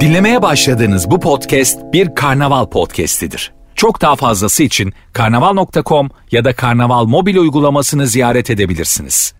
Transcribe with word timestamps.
Dinlemeye 0.00 0.42
başladığınız 0.42 1.10
bu 1.10 1.20
podcast 1.20 1.78
bir 1.92 2.14
karnaval 2.14 2.66
podcastidir. 2.66 3.52
Çok 3.74 4.00
daha 4.00 4.16
fazlası 4.16 4.62
için 4.62 4.92
karnaval.com 5.12 6.10
ya 6.30 6.44
da 6.44 6.56
karnaval 6.56 7.04
mobil 7.04 7.36
uygulamasını 7.36 8.06
ziyaret 8.06 8.50
edebilirsiniz. 8.50 9.34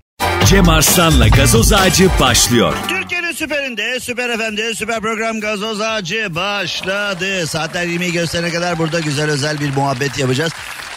Cem 0.46 0.68
Arslan'la 0.68 1.28
gazoz 1.28 1.72
ağacı 1.72 2.08
başlıyor. 2.20 2.74
Türkiye'nin 2.88 3.32
süperinde, 3.32 4.00
süper 4.00 4.28
efendi, 4.28 4.74
süper 4.74 5.00
program 5.00 5.40
gazoz 5.40 5.80
ağacı 5.80 6.34
başladı. 6.34 7.46
Saatler 7.46 7.86
20'yi 7.86 8.12
gösterene 8.12 8.50
kadar 8.50 8.78
burada 8.78 9.00
güzel 9.00 9.30
özel 9.30 9.60
bir 9.60 9.76
muhabbet 9.76 10.18
yapacağız. 10.18 10.52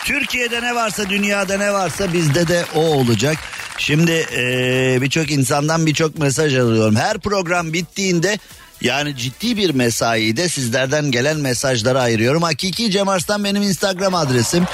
Türkiye'de 0.05 0.61
ne 0.61 0.75
varsa, 0.75 1.09
dünyada 1.09 1.57
ne 1.57 1.73
varsa 1.73 2.13
bizde 2.13 2.47
de 2.47 2.63
o 2.75 2.79
olacak. 2.79 3.37
Şimdi 3.77 4.11
eee, 4.11 4.97
birçok 5.01 5.31
insandan 5.31 5.85
birçok 5.85 6.17
mesaj 6.17 6.57
alıyorum. 6.57 6.95
Her 6.95 7.17
program 7.17 7.73
bittiğinde 7.73 8.39
yani 8.81 9.17
ciddi 9.17 9.57
bir 9.57 9.69
mesai 9.73 10.37
de 10.37 10.49
sizlerden 10.49 11.11
gelen 11.11 11.37
mesajlara 11.37 12.01
ayırıyorum. 12.01 12.43
Hakiki 12.43 12.91
Cem 12.91 13.09
Arslan 13.09 13.43
benim 13.43 13.61
Instagram 13.61 14.15
adresim. 14.15 14.65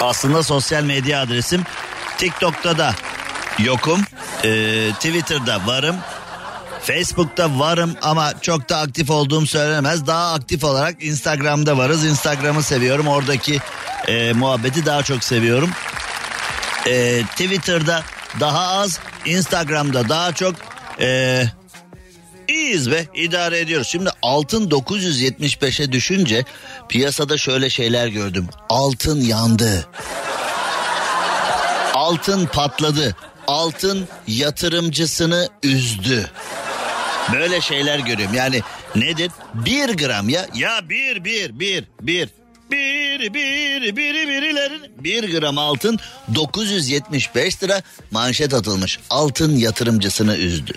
Aslında 0.00 0.42
sosyal 0.42 0.82
medya 0.82 1.20
adresim. 1.22 1.62
TikTok'ta 2.18 2.78
da 2.78 2.94
yokum. 3.58 4.00
Ee, 4.44 4.90
Twitter'da 4.94 5.66
varım. 5.66 5.96
Facebook'ta 6.82 7.58
varım 7.58 7.94
ama 8.02 8.32
çok 8.40 8.68
da 8.68 8.76
aktif 8.78 9.10
olduğum 9.10 9.46
söylenemez. 9.46 10.06
Daha 10.06 10.32
aktif 10.32 10.64
olarak 10.64 11.04
Instagram'da 11.04 11.78
varız. 11.78 12.04
Instagram'ı 12.04 12.62
seviyorum. 12.62 13.06
Oradaki 13.08 13.60
e, 14.08 14.32
muhabbeti 14.32 14.86
daha 14.86 15.02
çok 15.02 15.24
seviyorum. 15.24 15.70
Ee, 16.86 17.22
Twitter'da 17.30 18.02
daha 18.40 18.68
az, 18.68 19.00
Instagram'da 19.24 20.08
daha 20.08 20.32
çok. 20.32 20.54
E, 21.00 21.44
iyiyiz 22.48 22.90
be 22.90 23.06
idare 23.14 23.58
ediyoruz. 23.58 23.88
Şimdi 23.88 24.10
altın 24.22 24.70
975'e 24.70 25.92
düşünce 25.92 26.44
piyasada 26.88 27.38
şöyle 27.38 27.70
şeyler 27.70 28.06
gördüm. 28.06 28.48
Altın 28.68 29.20
yandı. 29.20 29.88
Altın 31.94 32.46
patladı. 32.46 33.16
Altın 33.46 34.08
yatırımcısını 34.26 35.48
üzdü. 35.62 36.30
Böyle 37.32 37.60
şeyler 37.60 37.98
görüyorum. 37.98 38.34
Yani 38.34 38.62
nedir? 38.96 39.30
Bir 39.54 39.88
gram 39.96 40.28
ya. 40.28 40.46
Ya 40.54 40.88
bir 40.88 41.24
bir 41.24 41.60
bir 41.60 41.84
bir. 42.00 42.28
Bir 42.70 43.34
bir 43.34 43.96
biri 43.96 44.28
birilerin 44.28 44.92
bir 44.98 45.40
gram 45.40 45.58
altın 45.58 45.98
975 46.34 47.62
lira 47.62 47.82
manşet 48.10 48.54
atılmış. 48.54 48.98
Altın 49.10 49.56
yatırımcısını 49.56 50.36
üzdü. 50.36 50.72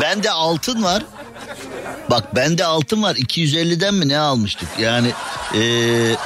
Bende 0.00 0.30
altın 0.30 0.82
var. 0.82 1.02
Bak 2.10 2.36
bende 2.36 2.64
altın 2.64 3.02
var 3.02 3.14
250'den 3.14 3.94
mi 3.94 4.08
ne 4.08 4.18
almıştık? 4.18 4.68
Yani 4.78 5.10
eee 5.54 6.16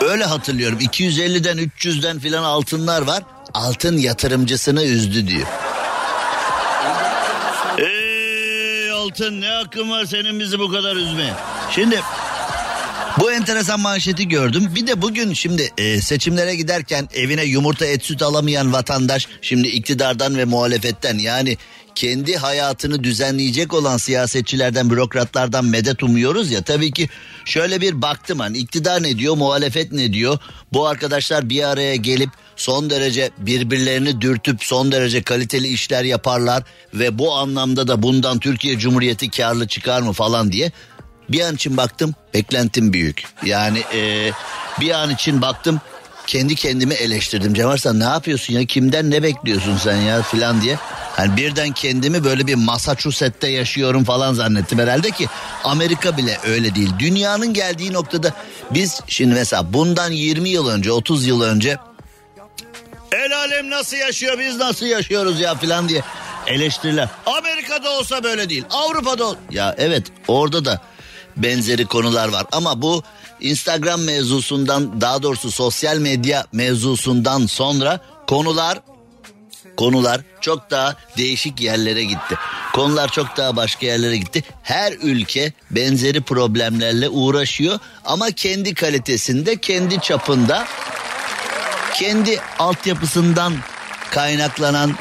Öyle 0.00 0.24
hatırlıyorum 0.24 0.78
250'den 0.78 1.58
300'den 1.58 2.18
filan 2.18 2.42
altınlar 2.42 3.02
var. 3.02 3.22
Altın 3.54 3.96
yatırımcısını 3.96 4.82
üzdü 4.84 5.28
diyor. 5.28 5.46
Ey 7.78 8.90
altın 8.90 9.40
ne 9.40 9.48
hakkın 9.48 9.90
var 9.90 10.04
senin 10.04 10.40
bizi 10.40 10.58
bu 10.58 10.70
kadar 10.70 10.96
üzmeye. 10.96 11.34
Şimdi 11.74 12.00
bu 13.20 13.32
enteresan 13.32 13.80
manşeti 13.80 14.28
gördüm. 14.28 14.72
Bir 14.74 14.86
de 14.86 15.02
bugün 15.02 15.32
şimdi 15.32 15.70
e, 15.78 16.00
seçimlere 16.00 16.54
giderken 16.54 17.08
evine 17.14 17.44
yumurta 17.44 17.86
et 17.86 18.04
süt 18.04 18.22
alamayan 18.22 18.72
vatandaş 18.72 19.28
şimdi 19.42 19.68
iktidardan 19.68 20.36
ve 20.38 20.44
muhalefetten 20.44 21.18
yani 21.18 21.56
kendi 21.94 22.36
hayatını 22.36 23.04
düzenleyecek 23.04 23.74
olan 23.74 23.96
siyasetçilerden, 23.96 24.90
bürokratlardan 24.90 25.64
medet 25.64 26.02
umuyoruz 26.02 26.50
ya. 26.50 26.62
Tabii 26.62 26.92
ki 26.92 27.08
şöyle 27.44 27.80
bir 27.80 28.02
baktım 28.02 28.38
hani 28.38 28.58
iktidar 28.58 29.02
ne 29.02 29.18
diyor, 29.18 29.36
muhalefet 29.36 29.92
ne 29.92 30.12
diyor? 30.12 30.38
Bu 30.72 30.86
arkadaşlar 30.86 31.48
bir 31.48 31.62
araya 31.62 31.96
gelip 31.96 32.30
son 32.56 32.90
derece 32.90 33.30
birbirlerini 33.38 34.20
dürtüp 34.20 34.64
son 34.64 34.92
derece 34.92 35.22
kaliteli 35.22 35.68
işler 35.68 36.04
yaparlar 36.04 36.62
ve 36.94 37.18
bu 37.18 37.34
anlamda 37.34 37.88
da 37.88 38.02
bundan 38.02 38.38
Türkiye 38.38 38.78
Cumhuriyeti 38.78 39.30
karlı 39.30 39.68
çıkar 39.68 40.02
mı 40.02 40.12
falan 40.12 40.52
diye. 40.52 40.72
Bir 41.32 41.40
an 41.40 41.54
için 41.54 41.76
baktım 41.76 42.14
beklentim 42.34 42.92
büyük. 42.92 43.24
Yani 43.44 43.82
e, 43.94 44.30
bir 44.80 44.90
an 44.90 45.10
için 45.10 45.42
baktım 45.42 45.80
kendi 46.26 46.54
kendimi 46.54 46.94
eleştirdim. 46.94 47.54
Cem 47.54 47.68
Arslan 47.68 48.00
ne 48.00 48.04
yapıyorsun 48.04 48.54
ya 48.54 48.64
kimden 48.64 49.10
ne 49.10 49.22
bekliyorsun 49.22 49.76
sen 49.76 49.96
ya 49.96 50.22
filan 50.22 50.62
diye. 50.62 50.78
Hani 51.16 51.36
birden 51.36 51.72
kendimi 51.72 52.24
böyle 52.24 52.46
bir 52.46 52.54
Massachusetts'te 52.54 53.48
yaşıyorum 53.48 54.04
falan 54.04 54.34
zannettim 54.34 54.78
herhalde 54.78 55.10
ki 55.10 55.26
Amerika 55.64 56.16
bile 56.16 56.38
öyle 56.44 56.74
değil. 56.74 56.90
Dünyanın 56.98 57.54
geldiği 57.54 57.92
noktada 57.92 58.32
biz 58.70 59.00
şimdi 59.06 59.34
mesela 59.34 59.72
bundan 59.72 60.10
20 60.10 60.48
yıl 60.48 60.68
önce 60.68 60.92
30 60.92 61.26
yıl 61.26 61.40
önce 61.40 61.76
el 63.12 63.36
alem 63.36 63.70
nasıl 63.70 63.96
yaşıyor 63.96 64.38
biz 64.38 64.56
nasıl 64.56 64.86
yaşıyoruz 64.86 65.40
ya 65.40 65.54
filan 65.54 65.88
diye 65.88 66.02
eleştiriler. 66.46 67.08
Amerika'da 67.26 67.90
olsa 67.90 68.24
böyle 68.24 68.48
değil 68.48 68.64
Avrupa'da 68.70 69.24
ol... 69.24 69.34
Ya 69.50 69.74
evet 69.78 70.06
orada 70.28 70.64
da 70.64 70.80
benzeri 71.36 71.86
konular 71.86 72.28
var 72.28 72.46
ama 72.52 72.82
bu 72.82 73.02
Instagram 73.40 74.00
mevzusundan 74.00 75.00
daha 75.00 75.22
doğrusu 75.22 75.50
sosyal 75.50 75.96
medya 75.96 76.46
mevzusundan 76.52 77.46
sonra 77.46 78.00
konular 78.26 78.78
konular 79.76 80.20
çok 80.40 80.70
daha 80.70 80.96
değişik 81.16 81.60
yerlere 81.60 82.04
gitti. 82.04 82.38
Konular 82.72 83.08
çok 83.08 83.36
daha 83.36 83.56
başka 83.56 83.86
yerlere 83.86 84.16
gitti. 84.16 84.44
Her 84.62 84.92
ülke 84.92 85.52
benzeri 85.70 86.20
problemlerle 86.20 87.08
uğraşıyor 87.08 87.78
ama 88.04 88.30
kendi 88.30 88.74
kalitesinde, 88.74 89.56
kendi 89.56 90.00
çapında, 90.00 90.66
kendi 91.94 92.40
altyapısından 92.58 93.54
kaynaklanan 94.10 94.96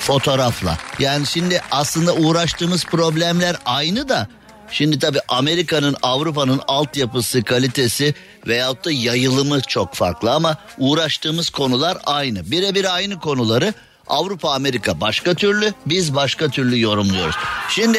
fotoğrafla. 0.00 0.78
Yani 0.98 1.26
şimdi 1.26 1.60
aslında 1.70 2.14
uğraştığımız 2.14 2.84
problemler 2.84 3.56
aynı 3.64 4.08
da 4.08 4.28
Şimdi 4.74 4.98
tabi 4.98 5.18
Amerika'nın 5.28 5.96
Avrupa'nın 6.02 6.60
altyapısı 6.68 7.42
kalitesi 7.42 8.14
veyahut 8.46 8.84
da 8.84 8.90
yayılımı 8.90 9.60
çok 9.60 9.94
farklı 9.94 10.32
ama 10.32 10.56
uğraştığımız 10.78 11.50
konular 11.50 11.98
aynı. 12.04 12.50
Birebir 12.50 12.94
aynı 12.94 13.20
konuları 13.20 13.74
Avrupa 14.06 14.50
Amerika 14.50 15.00
başka 15.00 15.34
türlü 15.34 15.74
biz 15.86 16.14
başka 16.14 16.48
türlü 16.48 16.80
yorumluyoruz. 16.80 17.36
Şimdi 17.70 17.98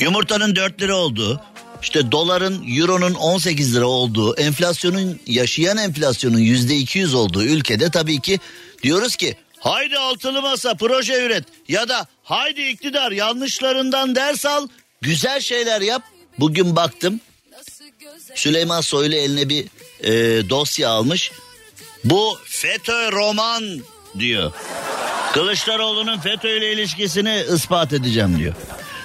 yumurtanın 0.00 0.56
4 0.56 0.82
lira 0.82 0.96
olduğu 0.96 1.40
işte 1.82 2.12
doların 2.12 2.64
euronun 2.78 3.14
18 3.14 3.76
lira 3.76 3.86
olduğu 3.86 4.36
enflasyonun 4.36 5.20
yaşayan 5.26 5.76
enflasyonun 5.76 6.38
yüzde 6.38 6.76
200 6.76 7.14
olduğu 7.14 7.44
ülkede 7.44 7.90
tabii 7.90 8.20
ki 8.20 8.40
diyoruz 8.82 9.16
ki 9.16 9.36
haydi 9.58 9.98
altılı 9.98 10.42
masa 10.42 10.74
proje 10.74 11.26
üret 11.26 11.44
ya 11.68 11.88
da 11.88 12.06
haydi 12.22 12.62
iktidar 12.62 13.12
yanlışlarından 13.12 14.14
ders 14.14 14.46
al 14.46 14.68
güzel 15.02 15.40
şeyler 15.40 15.80
yap. 15.80 16.02
Bugün 16.38 16.76
baktım 16.76 17.20
Süleyman 18.34 18.80
Soylu 18.80 19.14
eline 19.14 19.48
bir 19.48 19.66
e, 20.00 20.10
dosya 20.50 20.88
almış. 20.88 21.32
Bu 22.04 22.38
FETÖ 22.44 23.12
roman 23.12 23.64
diyor. 24.18 24.52
Kılıçdaroğlu'nun 25.32 26.18
FETÖ 26.18 26.58
ile 26.58 26.72
ilişkisini 26.72 27.44
ispat 27.54 27.92
edeceğim 27.92 28.38
diyor. 28.38 28.54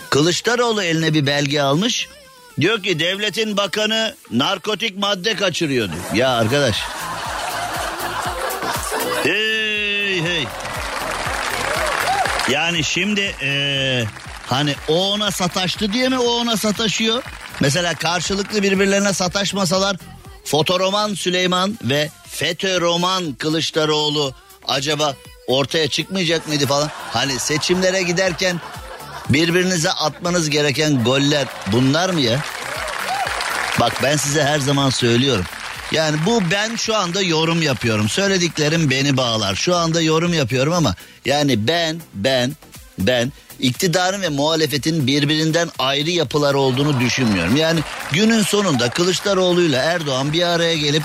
Kılıçdaroğlu 0.10 0.84
eline 0.84 1.14
bir 1.14 1.26
belge 1.26 1.62
almış. 1.62 2.08
Diyor 2.60 2.84
ki 2.84 3.00
devletin 3.00 3.58
bakanı 3.58 4.16
narkotik 4.32 4.98
madde 4.98 5.36
kaçırıyor 5.36 5.90
diyor. 5.90 6.04
Ya 6.14 6.30
arkadaş. 6.30 6.78
Hey 9.24 10.22
hey. 10.22 10.44
Yani 12.50 12.84
şimdi 12.84 13.36
ee, 13.42 14.04
hani 14.48 14.76
o 14.88 15.12
ona 15.12 15.32
sataştı 15.32 15.94
diye 15.94 16.10
mi 16.10 16.20
o 16.20 16.32
ona 16.32 16.58
sataşıyor? 16.58 17.24
Mesela 17.60 17.96
karşılıklı 17.96 18.64
birbirlerine 18.64 19.14
sataşmasalar 19.14 19.98
fotoroman 20.46 21.14
Süleyman 21.14 21.78
ve 21.84 22.10
FETÖ 22.30 22.82
roman 22.82 23.34
Kılıçdaroğlu 23.34 24.34
acaba 24.68 25.16
ortaya 25.48 25.88
çıkmayacak 25.88 26.48
mıydı 26.48 26.68
falan? 26.68 26.90
Hani 27.12 27.40
seçimlere 27.40 28.02
giderken 28.02 28.62
birbirinize 29.30 29.92
atmanız 29.92 30.50
gereken 30.50 31.04
goller 31.04 31.48
bunlar 31.72 32.10
mı 32.10 32.22
ya? 32.22 32.40
Bak 33.80 33.94
ben 34.04 34.18
size 34.18 34.44
her 34.44 34.60
zaman 34.60 34.90
söylüyorum. 34.90 35.46
Yani 35.92 36.18
bu 36.26 36.42
ben 36.52 36.76
şu 36.76 36.96
anda 36.96 37.22
yorum 37.22 37.62
yapıyorum. 37.62 38.10
Söylediklerim 38.10 38.90
beni 38.90 39.18
bağlar. 39.18 39.56
Şu 39.56 39.76
anda 39.76 40.02
yorum 40.02 40.34
yapıyorum 40.34 40.74
ama 40.74 40.96
yani 41.26 41.68
ben 41.68 42.02
ben 42.14 42.52
ben 43.00 43.32
iktidarın 43.60 44.22
ve 44.22 44.30
muhalefetin 44.30 45.08
birbirinden 45.08 45.70
ayrı 45.80 46.10
yapılar 46.10 46.54
olduğunu 46.54 47.00
düşünmüyorum. 47.00 47.56
Yani 47.56 47.80
günün 48.12 48.42
sonunda 48.42 48.90
Kılıçdaroğlu 48.90 49.62
ile 49.62 49.78
Erdoğan 49.78 50.34
bir 50.34 50.44
araya 50.44 50.78
gelip 50.78 51.04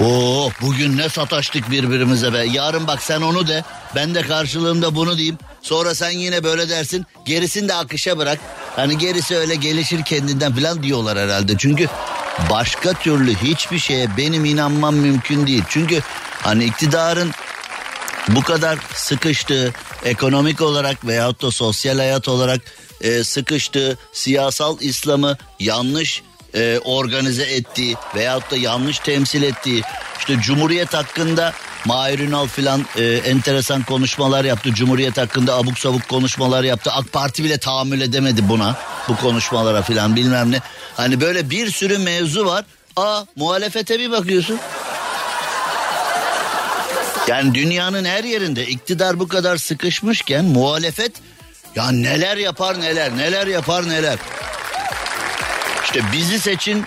Oo 0.00 0.50
bugün 0.60 0.96
ne 0.96 1.08
sataştık 1.08 1.70
birbirimize 1.70 2.32
be. 2.32 2.46
Yarın 2.52 2.86
bak 2.86 3.02
sen 3.02 3.20
onu 3.20 3.46
de. 3.46 3.64
Ben 3.94 4.14
de 4.14 4.22
karşılığında 4.22 4.94
bunu 4.94 5.16
diyeyim. 5.16 5.38
Sonra 5.62 5.94
sen 5.94 6.10
yine 6.10 6.44
böyle 6.44 6.68
dersin. 6.68 7.06
Gerisini 7.24 7.68
de 7.68 7.74
akışa 7.74 8.18
bırak. 8.18 8.38
Hani 8.76 8.98
gerisi 8.98 9.36
öyle 9.36 9.54
gelişir 9.54 10.02
kendinden 10.02 10.54
falan 10.54 10.82
diyorlar 10.82 11.18
herhalde. 11.18 11.52
Çünkü 11.58 11.88
başka 12.50 12.92
türlü 12.92 13.34
hiçbir 13.34 13.78
şeye 13.78 14.16
benim 14.16 14.44
inanmam 14.44 14.94
mümkün 14.94 15.46
değil. 15.46 15.64
Çünkü 15.68 16.00
hani 16.42 16.64
iktidarın 16.64 17.32
bu 18.28 18.42
kadar 18.42 18.78
sıkıştığı 18.94 19.72
ekonomik 20.04 20.60
olarak 20.60 21.06
veyahut 21.06 21.42
da 21.42 21.50
sosyal 21.50 21.96
hayat 21.96 22.28
olarak 22.28 22.60
e, 23.00 23.24
sıkıştığı 23.24 23.98
siyasal 24.12 24.76
İslam'ı 24.80 25.36
yanlış 25.60 26.22
e, 26.54 26.78
organize 26.84 27.42
ettiği 27.42 27.96
veyahut 28.14 28.50
da 28.50 28.56
yanlış 28.56 28.98
temsil 28.98 29.42
ettiği 29.42 29.82
işte 30.18 30.36
Cumhuriyet 30.40 30.94
hakkında 30.94 31.52
Mahir 31.84 32.18
Ünal 32.18 32.46
filan 32.46 32.86
e, 32.96 33.04
enteresan 33.04 33.82
konuşmalar 33.82 34.44
yaptı. 34.44 34.74
Cumhuriyet 34.74 35.18
hakkında 35.18 35.56
abuk 35.56 35.78
sabuk 35.78 36.08
konuşmalar 36.08 36.64
yaptı. 36.64 36.90
AK 36.92 37.12
Parti 37.12 37.44
bile 37.44 37.58
tahammül 37.58 38.00
edemedi 38.00 38.48
buna. 38.48 38.76
Bu 39.08 39.16
konuşmalara 39.16 39.82
filan 39.82 40.16
bilmem 40.16 40.50
ne. 40.50 40.60
Hani 40.96 41.20
böyle 41.20 41.50
bir 41.50 41.70
sürü 41.70 41.98
mevzu 41.98 42.46
var. 42.46 42.64
Aa 42.96 43.24
muhalefete 43.36 43.98
bir 43.98 44.10
bakıyorsun. 44.10 44.58
Yani 47.28 47.54
dünyanın 47.54 48.04
her 48.04 48.24
yerinde 48.24 48.66
iktidar 48.66 49.20
bu 49.20 49.28
kadar 49.28 49.56
sıkışmışken 49.56 50.44
muhalefet 50.44 51.12
ya 51.74 51.90
neler 51.90 52.36
yapar 52.36 52.80
neler 52.80 53.16
neler 53.16 53.46
yapar 53.46 53.88
neler. 53.88 54.18
İşte 55.84 56.00
bizi 56.12 56.38
seçin 56.38 56.84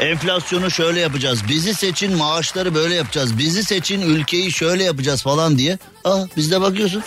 enflasyonu 0.00 0.70
şöyle 0.70 1.00
yapacağız. 1.00 1.48
Bizi 1.48 1.74
seçin 1.74 2.16
maaşları 2.16 2.74
böyle 2.74 2.94
yapacağız. 2.94 3.38
Bizi 3.38 3.64
seçin 3.64 4.00
ülkeyi 4.00 4.52
şöyle 4.52 4.84
yapacağız 4.84 5.22
falan 5.22 5.58
diye. 5.58 5.78
Ah 6.04 6.26
biz 6.36 6.50
de 6.50 6.60
bakıyorsun. 6.60 7.02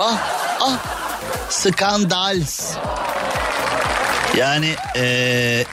Ah 0.00 0.18
ah 0.60 0.78
skandal. 1.50 2.40
Yani 4.36 4.74
ee, 4.96 5.64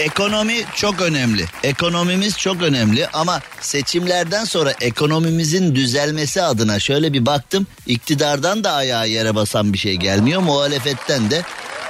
ekonomi 0.00 0.64
çok 0.74 1.00
önemli. 1.00 1.44
Ekonomimiz 1.62 2.38
çok 2.38 2.62
önemli 2.62 3.06
ama 3.06 3.40
seçimlerden 3.60 4.44
sonra 4.44 4.74
ekonomimizin 4.80 5.74
düzelmesi 5.74 6.42
adına 6.42 6.80
şöyle 6.80 7.12
bir 7.12 7.26
baktım. 7.26 7.66
iktidardan 7.86 8.64
da 8.64 8.72
ayağa 8.72 9.04
yere 9.04 9.34
basan 9.34 9.72
bir 9.72 9.78
şey 9.78 9.96
gelmiyor. 9.96 10.40
Muhalefetten 10.40 11.30
de 11.30 11.42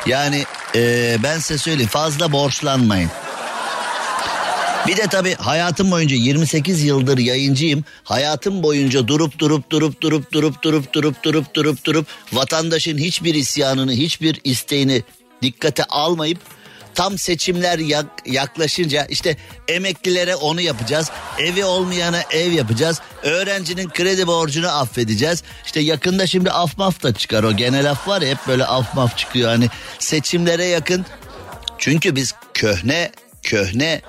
yani 0.06 0.44
ee, 0.74 1.16
ben 1.22 1.38
size 1.38 1.58
söyleyeyim 1.58 1.90
fazla 1.90 2.32
borçlanmayın. 2.32 3.10
Bir 4.86 4.96
de 4.96 5.06
tabii 5.06 5.34
hayatım 5.34 5.90
boyunca 5.90 6.16
28 6.16 6.84
yıldır 6.84 7.18
yayıncıyım. 7.18 7.84
Hayatım 8.04 8.62
boyunca 8.62 9.08
durup 9.08 9.38
durup 9.38 9.70
durup 9.70 10.02
durup 10.02 10.32
durup 10.32 10.62
durup 10.62 10.92
durup 10.94 11.24
durup 11.24 11.54
durup 11.54 11.84
durup 11.84 12.06
vatandaşın 12.32 12.98
hiçbir 12.98 13.34
isyanını, 13.34 13.92
hiçbir 13.92 14.40
isteğini 14.44 15.02
dikkate 15.42 15.84
almayıp 15.84 16.38
tam 17.00 17.18
seçimler 17.18 17.78
yaklaşınca 18.26 19.04
işte 19.04 19.36
emeklilere 19.68 20.36
onu 20.36 20.60
yapacağız. 20.60 21.10
Evi 21.38 21.64
olmayana 21.64 22.22
ev 22.30 22.52
yapacağız. 22.52 23.00
Öğrencinin 23.22 23.88
kredi 23.88 24.26
borcunu 24.26 24.68
affedeceğiz. 24.68 25.42
İşte 25.64 25.80
yakında 25.80 26.26
şimdi 26.26 26.50
af 26.50 26.78
maf 26.78 27.02
da 27.02 27.14
çıkar 27.14 27.42
o 27.42 27.52
genel 27.52 27.90
af 27.90 28.08
var 28.08 28.22
ya 28.22 28.28
hep 28.28 28.38
böyle 28.48 28.64
af 28.64 28.94
maf 28.94 29.18
çıkıyor. 29.18 29.48
Hani 29.48 29.68
seçimlere 29.98 30.64
yakın 30.64 31.06
çünkü 31.78 32.16
biz 32.16 32.34
köhne 32.54 33.10
köhne 33.42 34.00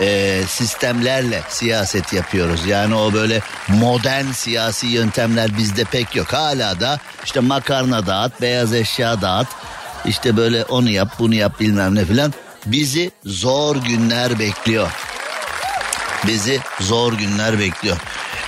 e, 0.00 0.40
sistemlerle 0.48 1.42
siyaset 1.48 2.12
yapıyoruz. 2.12 2.66
Yani 2.66 2.94
o 2.94 3.12
böyle 3.12 3.40
modern 3.68 4.30
siyasi 4.30 4.86
yöntemler 4.86 5.58
bizde 5.58 5.84
pek 5.84 6.16
yok. 6.16 6.32
Hala 6.32 6.80
da 6.80 6.98
işte 7.24 7.40
makarna 7.40 8.06
dağıt, 8.06 8.40
beyaz 8.40 8.74
eşya 8.74 9.22
dağıt, 9.22 9.48
işte 10.04 10.36
böyle 10.36 10.64
onu 10.64 10.90
yap 10.90 11.08
bunu 11.18 11.34
yap 11.34 11.60
bilmem 11.60 11.94
ne 11.94 12.04
filan. 12.04 12.34
Bizi 12.66 13.10
zor 13.24 13.76
günler 13.76 14.38
bekliyor. 14.38 14.90
Bizi 16.26 16.60
zor 16.80 17.12
günler 17.12 17.58
bekliyor. 17.58 17.96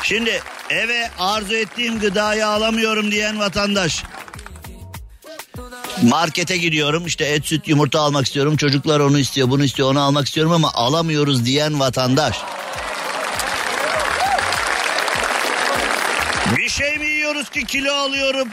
Şimdi 0.02 0.43
eve 0.70 1.10
arzu 1.19 1.54
ettiğim 1.54 1.99
gıdayı 1.99 2.46
alamıyorum 2.46 3.10
diyen 3.10 3.38
vatandaş. 3.38 4.02
Markete 6.02 6.56
gidiyorum 6.56 7.06
işte 7.06 7.25
et 7.25 7.46
süt 7.46 7.69
yumurta 7.69 8.00
almak 8.00 8.26
istiyorum. 8.26 8.56
Çocuklar 8.56 9.00
onu 9.00 9.19
istiyor 9.19 9.50
bunu 9.50 9.64
istiyor 9.64 9.90
onu 9.90 10.00
almak 10.00 10.26
istiyorum 10.26 10.52
ama 10.52 10.70
alamıyoruz 10.75 11.44
diyen 11.44 11.81
vatandaş. 11.81 12.38
Bir 16.56 16.69
şey 16.69 16.99
mi 16.99 17.06
yiyoruz 17.06 17.50
ki 17.50 17.64
kilo 17.66 17.93
alıyorum 17.93 18.49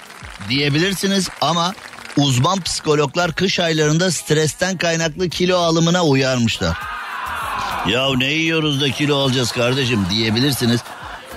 diyebilirsiniz 0.50 1.30
ama 1.42 1.74
Uzman 2.20 2.62
psikologlar 2.62 3.32
kış 3.32 3.60
aylarında 3.60 4.12
stresten 4.12 4.78
kaynaklı 4.78 5.30
kilo 5.30 5.58
alımına 5.58 6.06
uyarmışlar. 6.06 6.78
Ya 7.88 8.10
ne 8.18 8.26
yiyoruz 8.26 8.82
da 8.82 8.92
kilo 8.92 9.18
alacağız 9.18 9.52
kardeşim 9.52 10.06
diyebilirsiniz. 10.10 10.82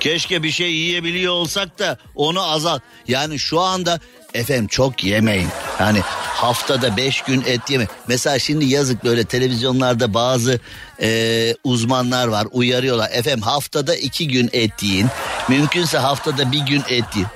Keşke 0.00 0.42
bir 0.42 0.50
şey 0.50 0.72
yiyebiliyor 0.72 1.32
olsak 1.32 1.78
da 1.78 1.98
onu 2.14 2.42
azal. 2.42 2.78
Yani 3.08 3.38
şu 3.38 3.60
anda 3.60 4.00
efendim 4.34 4.66
çok 4.66 5.04
yemeyin. 5.04 5.48
Hani 5.78 6.00
haftada 6.34 6.96
beş 6.96 7.22
gün 7.22 7.42
et 7.46 7.70
yeme. 7.70 7.86
Mesela 8.08 8.38
şimdi 8.38 8.64
yazık 8.64 9.04
böyle 9.04 9.24
televizyonlarda 9.24 10.14
bazı 10.14 10.60
e, 11.02 11.54
uzmanlar 11.64 12.26
var 12.26 12.46
uyarıyorlar. 12.52 13.10
Efendim 13.12 13.42
haftada 13.42 13.96
iki 13.96 14.28
gün 14.28 14.50
et 14.52 14.82
yiyin. 14.82 15.08
Mümkünse 15.48 15.98
haftada 15.98 16.52
bir 16.52 16.60
gün 16.60 16.82
et 16.88 17.04
yiyin. 17.14 17.28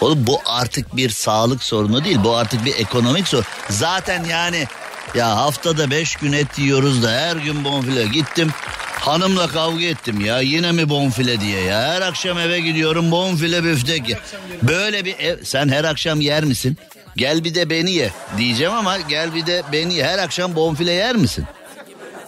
Oğlum 0.00 0.26
bu 0.26 0.40
artık 0.46 0.96
bir 0.96 1.10
sağlık 1.10 1.62
sorunu 1.62 2.04
değil. 2.04 2.18
Bu 2.24 2.36
artık 2.36 2.64
bir 2.64 2.74
ekonomik 2.74 3.28
sorun. 3.28 3.44
Zaten 3.70 4.24
yani 4.24 4.66
ya 5.14 5.36
haftada 5.36 5.90
beş 5.90 6.16
gün 6.16 6.32
et 6.32 6.58
yiyoruz 6.58 7.02
da 7.02 7.10
her 7.10 7.36
gün 7.36 7.64
bonfile 7.64 8.06
gittim. 8.06 8.50
Hanımla 9.00 9.46
kavga 9.46 9.84
ettim 9.84 10.20
ya 10.20 10.40
yine 10.40 10.72
mi 10.72 10.88
bonfile 10.88 11.40
diye 11.40 11.60
ya. 11.60 11.82
Her 11.82 12.02
akşam 12.02 12.38
eve 12.38 12.60
gidiyorum 12.60 13.10
bonfile 13.10 13.64
büftek 13.64 14.08
ya. 14.08 14.18
Böyle 14.62 15.04
bir 15.04 15.18
ev 15.18 15.44
sen 15.44 15.68
her 15.68 15.84
akşam 15.84 16.20
yer 16.20 16.44
misin? 16.44 16.76
Gel 17.16 17.44
bir 17.44 17.54
de 17.54 17.70
beni 17.70 17.90
ye 17.90 18.10
diyeceğim 18.36 18.72
ama 18.72 18.98
gel 18.98 19.34
bir 19.34 19.46
de 19.46 19.62
beni 19.72 19.94
ye. 19.94 20.04
Her 20.04 20.18
akşam 20.18 20.56
bonfile 20.56 20.92
yer 20.92 21.16
misin? 21.16 21.44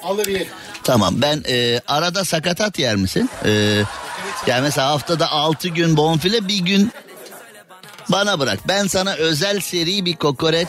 Alır 0.03 0.27
yer. 0.27 0.47
Tamam 0.83 1.15
ben 1.23 1.43
e, 1.49 1.81
arada 1.89 2.25
sakatat 2.25 2.79
yer 2.79 2.97
misin? 2.97 3.31
E, 3.45 3.51
yani 4.47 4.63
mesela 4.63 4.89
haftada 4.89 5.31
altı 5.31 5.69
gün 5.69 5.97
bonfile 5.97 6.49
bir 6.49 6.59
gün 6.59 6.93
bana 8.09 8.39
bırak. 8.39 8.59
Ben 8.69 8.87
sana 8.87 9.15
özel 9.15 9.61
seri 9.61 10.05
bir 10.05 10.17
kokoreç, 10.17 10.69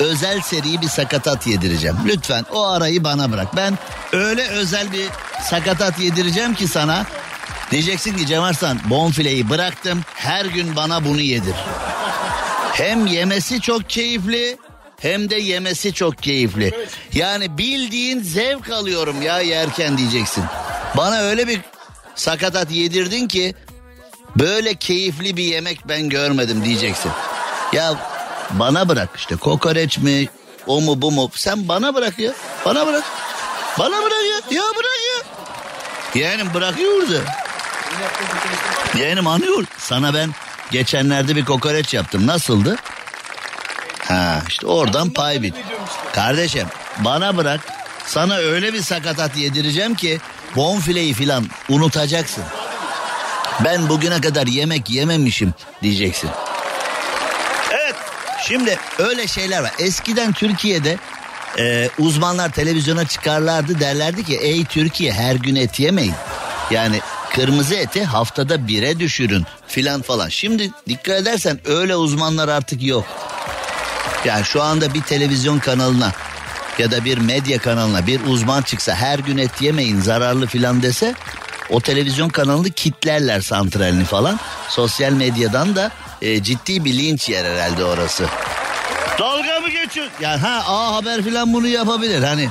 özel 0.00 0.40
seri 0.40 0.80
bir 0.80 0.88
sakatat 0.88 1.46
yedireceğim. 1.46 1.96
Lütfen 2.06 2.44
o 2.52 2.66
arayı 2.66 3.04
bana 3.04 3.32
bırak. 3.32 3.56
Ben 3.56 3.78
öyle 4.12 4.48
özel 4.48 4.92
bir 4.92 5.06
sakatat 5.42 5.98
yedireceğim 5.98 6.54
ki 6.54 6.68
sana. 6.68 7.06
Diyeceksin 7.70 8.16
ki 8.16 8.26
Cem 8.26 8.42
Arslan 8.42 8.78
bonfileyi 8.90 9.50
bıraktım. 9.50 10.00
Her 10.14 10.44
gün 10.44 10.76
bana 10.76 11.04
bunu 11.04 11.20
yedir. 11.20 11.54
Hem 12.72 13.06
yemesi 13.06 13.60
çok 13.60 13.90
keyifli 13.90 14.58
hem 15.00 15.30
de 15.30 15.36
yemesi 15.36 15.92
çok 15.92 16.18
keyifli. 16.22 16.72
Yani 17.12 17.58
bildiğin 17.58 18.22
zevk 18.22 18.70
alıyorum 18.70 19.22
ya 19.22 19.40
yerken 19.40 19.98
diyeceksin. 19.98 20.44
Bana 20.96 21.18
öyle 21.18 21.48
bir 21.48 21.60
sakatat 22.14 22.70
yedirdin 22.70 23.28
ki 23.28 23.54
Böyle 24.36 24.74
keyifli 24.74 25.36
bir 25.36 25.44
yemek 25.44 25.88
ben 25.88 26.08
görmedim 26.08 26.64
diyeceksin. 26.64 27.12
Ya 27.72 27.94
bana 28.50 28.88
bırak 28.88 29.08
işte 29.16 29.36
kokoreç 29.36 29.98
mi 29.98 30.28
o 30.66 30.80
mu 30.80 31.02
bu 31.02 31.10
mu 31.12 31.30
sen 31.34 31.68
bana 31.68 31.94
bırak 31.94 32.18
ya 32.18 32.32
bana 32.64 32.86
bırak. 32.86 33.04
Bana 33.78 34.02
bırak 34.02 34.24
ya 34.30 34.56
ya 34.56 34.62
bırak 34.62 34.98
ya. 35.08 35.26
Yeğenim 36.20 36.54
bırakıyoruz 36.54 37.10
ya. 37.10 37.20
Yeğenim 38.96 39.26
anıyor. 39.26 39.64
Sana 39.78 40.14
ben 40.14 40.34
geçenlerde 40.70 41.36
bir 41.36 41.44
kokoreç 41.44 41.94
yaptım 41.94 42.26
nasıldı? 42.26 42.76
Ha 44.08 44.42
işte 44.48 44.66
oradan 44.66 45.10
pay 45.10 45.42
bit. 45.42 45.54
Kardeşim 46.12 46.66
bana 46.98 47.36
bırak. 47.36 47.60
Sana 48.06 48.36
öyle 48.36 48.72
bir 48.72 48.82
sakatat 48.82 49.36
yedireceğim 49.36 49.94
ki 49.94 50.20
bonfileyi 50.56 51.14
filan 51.14 51.46
unutacaksın. 51.68 52.44
Ben 53.64 53.88
bugüne 53.88 54.20
kadar 54.20 54.46
yemek 54.46 54.90
yememişim 54.90 55.54
diyeceksin. 55.82 56.30
Evet 57.70 57.94
şimdi 58.48 58.78
öyle 58.98 59.26
şeyler 59.26 59.62
var. 59.62 59.72
Eskiden 59.78 60.32
Türkiye'de 60.32 60.96
e, 61.58 61.90
uzmanlar 61.98 62.52
televizyona 62.52 63.06
çıkarlardı 63.06 63.80
derlerdi 63.80 64.24
ki 64.24 64.36
ey 64.36 64.64
Türkiye 64.64 65.12
her 65.12 65.34
gün 65.34 65.56
et 65.56 65.80
yemeyin. 65.80 66.14
Yani 66.70 67.00
kırmızı 67.34 67.74
eti 67.74 68.04
haftada 68.04 68.68
bire 68.68 69.00
düşürün 69.00 69.46
filan 69.66 70.02
falan. 70.02 70.28
Şimdi 70.28 70.70
dikkat 70.88 71.20
edersen 71.20 71.60
öyle 71.64 71.96
uzmanlar 71.96 72.48
artık 72.48 72.82
yok. 72.82 73.04
Yani 74.24 74.44
şu 74.44 74.62
anda 74.62 74.94
bir 74.94 75.02
televizyon 75.02 75.58
kanalına 75.58 76.12
ya 76.78 76.90
da 76.90 77.04
bir 77.04 77.18
medya 77.18 77.58
kanalına 77.58 78.06
bir 78.06 78.20
uzman 78.26 78.62
çıksa 78.62 78.94
her 78.94 79.18
gün 79.18 79.38
et 79.38 79.62
yemeyin 79.62 80.00
zararlı 80.00 80.46
filan 80.46 80.82
dese 80.82 81.14
o 81.70 81.80
televizyon 81.80 82.28
kanalını 82.28 82.70
kitlerler 82.70 83.40
santralini 83.40 84.04
falan. 84.04 84.40
Sosyal 84.68 85.12
medyadan 85.12 85.76
da 85.76 85.90
e, 86.22 86.42
ciddi 86.42 86.84
bir 86.84 86.98
linç 86.98 87.28
yer 87.28 87.44
herhalde 87.44 87.84
orası. 87.84 88.26
Dalga 89.18 89.60
mı 89.60 89.68
geçiyor? 89.68 90.06
Yani 90.20 90.40
ha 90.40 90.62
A 90.66 90.94
Haber 90.94 91.22
filan 91.22 91.52
bunu 91.52 91.66
yapabilir 91.66 92.22
hani. 92.22 92.48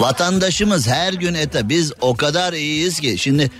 Vatandaşımız 0.00 0.88
her 0.88 1.12
gün 1.12 1.34
ete 1.34 1.68
biz 1.68 1.92
o 2.00 2.16
kadar 2.16 2.52
iyiyiz 2.52 3.00
ki 3.00 3.18
şimdi 3.18 3.50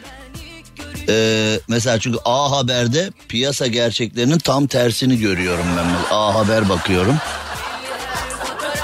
ee, 1.09 1.61
mesela 1.69 1.99
çünkü 1.99 2.19
A 2.25 2.51
Haber'de 2.51 3.11
piyasa 3.29 3.67
gerçeklerinin 3.67 4.39
tam 4.39 4.67
tersini 4.67 5.19
görüyorum 5.19 5.67
ben. 5.77 6.17
A 6.17 6.35
Haber 6.35 6.69
bakıyorum. 6.69 7.17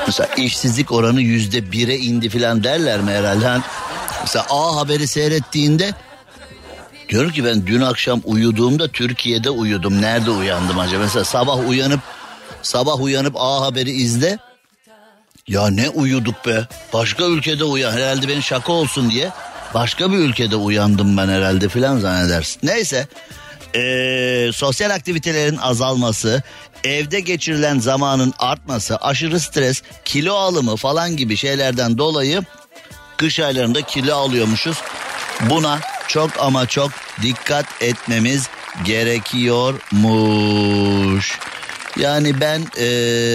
Mesela 0.06 0.34
işsizlik 0.34 0.92
oranı 0.92 1.20
yüzde 1.20 1.72
bire 1.72 1.96
indi 1.96 2.28
filan 2.28 2.64
derler 2.64 3.00
mi 3.00 3.10
herhalde? 3.10 3.46
Hani 3.46 3.62
mesela 4.20 4.46
A 4.50 4.76
Haber'i 4.76 5.06
seyrettiğinde 5.06 5.94
diyorum 7.08 7.32
ki 7.32 7.44
ben 7.44 7.66
dün 7.66 7.80
akşam 7.80 8.20
uyuduğumda 8.24 8.88
Türkiye'de 8.88 9.50
uyudum. 9.50 10.02
Nerede 10.02 10.30
uyandım 10.30 10.78
acaba? 10.78 11.02
Mesela 11.02 11.24
sabah 11.24 11.68
uyanıp 11.68 12.00
sabah 12.62 13.00
uyanıp 13.00 13.36
A 13.36 13.60
Haber'i 13.60 13.90
izle. 13.90 14.38
Ya 15.48 15.70
ne 15.70 15.88
uyuduk 15.88 16.46
be. 16.46 16.66
Başka 16.92 17.24
ülkede 17.24 17.64
uyan. 17.64 17.92
Herhalde 17.92 18.28
benim 18.28 18.42
şaka 18.42 18.72
olsun 18.72 19.10
diye. 19.10 19.30
Başka 19.74 20.12
bir 20.12 20.16
ülkede 20.18 20.56
uyandım 20.56 21.16
ben 21.16 21.28
herhalde 21.28 21.68
filan 21.68 21.98
zannedersin. 21.98 22.60
Neyse. 22.62 23.08
Ee, 23.74 24.50
sosyal 24.54 24.90
aktivitelerin 24.90 25.56
azalması, 25.56 26.42
evde 26.84 27.20
geçirilen 27.20 27.78
zamanın 27.78 28.34
artması, 28.38 28.96
aşırı 28.96 29.40
stres, 29.40 29.82
kilo 30.04 30.34
alımı 30.34 30.76
falan 30.76 31.16
gibi 31.16 31.36
şeylerden 31.36 31.98
dolayı 31.98 32.42
kış 33.20 33.40
aylarında 33.40 33.82
kilo 33.82 34.14
alıyormuşuz. 34.14 34.82
Buna 35.50 35.80
çok 36.08 36.30
ama 36.38 36.66
çok 36.66 36.90
dikkat 37.22 37.82
etmemiz 37.82 38.48
gerekiyormuş. 38.84 41.38
Yani 41.96 42.40
ben 42.40 42.62
e, 42.78 42.86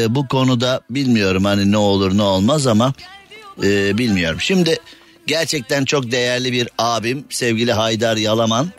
bu 0.09 0.27
konuda 0.27 0.81
bilmiyorum 0.89 1.45
hani 1.45 1.71
ne 1.71 1.77
olur 1.77 2.17
ne 2.17 2.21
olmaz 2.21 2.67
ama 2.67 2.93
e, 3.63 3.97
bilmiyorum. 3.97 4.41
Şimdi 4.41 4.79
gerçekten 5.27 5.85
çok 5.85 6.11
değerli 6.11 6.51
bir 6.51 6.69
abim 6.77 7.25
sevgili 7.29 7.73
Haydar 7.73 8.17
Yalaman 8.17 8.71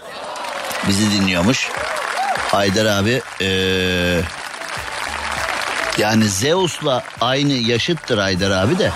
bizi 0.89 1.13
dinliyormuş. 1.13 1.69
Haydar 2.39 2.87
abi 2.87 3.21
e, 3.41 3.49
yani 5.99 6.29
Zeus'la 6.29 7.05
aynı 7.21 7.53
yaşıttır 7.53 8.19
Haydar 8.19 8.51
abi 8.51 8.79
de. 8.79 8.93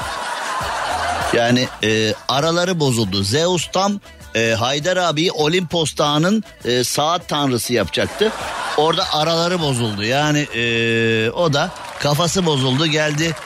Yani 1.35 1.69
e, 1.85 2.15
araları 2.29 2.81
bozuldu. 2.81 3.23
Zeus 3.23 3.71
tam 3.73 4.01
e, 4.35 4.55
Haydar 4.59 4.97
abiyi 4.97 5.33
Olimpos 5.33 5.97
Dağı'nın 5.97 6.45
e, 6.65 6.85
saat 6.85 7.29
tanrısı 7.29 7.73
yapacaktı. 7.73 8.33
Orada 8.77 9.15
araları 9.15 9.61
bozuldu. 9.61 10.05
Yani 10.05 10.39
e, 10.41 11.31
o 11.31 11.53
da 11.53 11.71
kafası 11.99 12.47
bozuldu 12.47 12.87
geldi 12.87 13.37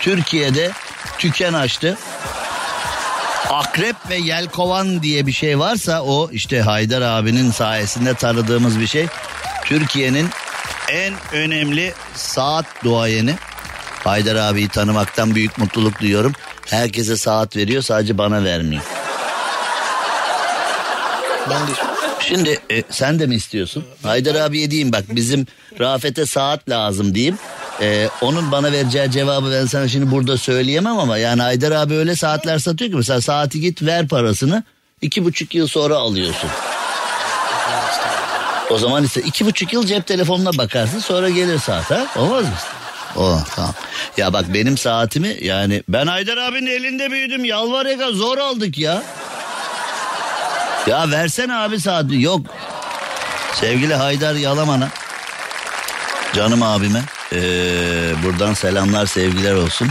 Türkiye'de 0.00 0.70
tüken 1.18 1.52
açtı. 1.52 1.98
Akrep 3.50 3.96
ve 4.10 4.16
yelkovan 4.16 5.02
diye 5.02 5.26
bir 5.26 5.32
şey 5.32 5.58
varsa 5.58 6.02
o 6.02 6.30
işte 6.32 6.60
Haydar 6.60 7.02
abinin 7.02 7.50
sayesinde 7.50 8.14
tanıdığımız 8.14 8.80
bir 8.80 8.86
şey. 8.86 9.06
Türkiye'nin 9.64 10.28
en 10.88 11.14
önemli 11.32 11.94
saat 12.14 12.66
duayeni. 12.84 13.34
Haydar 14.04 14.36
abiyi 14.36 14.68
tanımaktan 14.68 15.34
büyük 15.34 15.58
mutluluk 15.58 16.00
duyuyorum. 16.00 16.32
Herkese 16.66 17.16
saat 17.16 17.56
veriyor 17.56 17.82
sadece 17.82 18.18
bana 18.18 18.44
vermiyor. 18.44 18.82
Ben 21.50 21.66
de 21.66 21.72
Şimdi 22.28 22.60
e, 22.70 22.82
sen 22.90 23.18
de 23.18 23.26
mi 23.26 23.34
istiyorsun? 23.34 23.84
Haydar 24.02 24.34
abiye 24.34 24.70
diyeyim 24.70 24.92
bak 24.92 25.04
bizim 25.08 25.46
Rafet'e 25.80 26.26
saat 26.26 26.68
lazım 26.68 27.14
diyeyim. 27.14 27.38
E, 27.80 28.08
onun 28.20 28.52
bana 28.52 28.72
vereceği 28.72 29.10
cevabı 29.10 29.50
ben 29.52 29.66
sana 29.66 29.88
şimdi 29.88 30.10
burada 30.10 30.38
söyleyemem 30.38 30.98
ama 30.98 31.18
yani 31.18 31.42
Haydar 31.42 31.72
abi 31.72 31.94
öyle 31.94 32.16
saatler 32.16 32.58
satıyor 32.58 32.90
ki 32.90 32.96
mesela 32.96 33.20
saati 33.20 33.60
git 33.60 33.82
ver 33.82 34.08
parasını 34.08 34.62
iki 35.02 35.24
buçuk 35.24 35.54
yıl 35.54 35.66
sonra 35.66 35.96
alıyorsun. 35.96 36.50
O 38.70 38.78
zaman 38.78 39.04
ise 39.04 39.20
iki 39.20 39.46
buçuk 39.46 39.72
yıl 39.72 39.86
cep 39.86 40.06
telefonuna 40.06 40.58
bakarsın 40.58 40.98
sonra 40.98 41.28
gelir 41.28 41.58
saat 41.58 41.90
ha 41.90 42.06
olmaz 42.16 42.44
mı? 42.44 42.50
O 43.16 43.38
tamam. 43.56 43.74
Ya 44.16 44.32
bak 44.32 44.44
benim 44.54 44.78
saatimi 44.78 45.36
yani 45.42 45.82
ben 45.88 46.06
Haydar 46.06 46.36
abinin 46.36 46.70
elinde 46.70 47.10
büyüdüm 47.10 47.44
yalvar 47.44 47.86
yaka 47.86 48.12
zor 48.12 48.38
aldık 48.38 48.78
ya. 48.78 49.02
Ya 50.86 51.10
versene 51.10 51.54
abi 51.54 51.80
saati. 51.80 52.20
Yok. 52.20 52.46
Sevgili 53.54 53.94
Haydar 53.94 54.34
Yalaman'a. 54.34 54.88
Canım 56.34 56.62
abime. 56.62 57.02
Ee, 57.32 57.38
buradan 58.24 58.54
selamlar 58.54 59.06
sevgiler 59.06 59.54
olsun. 59.54 59.88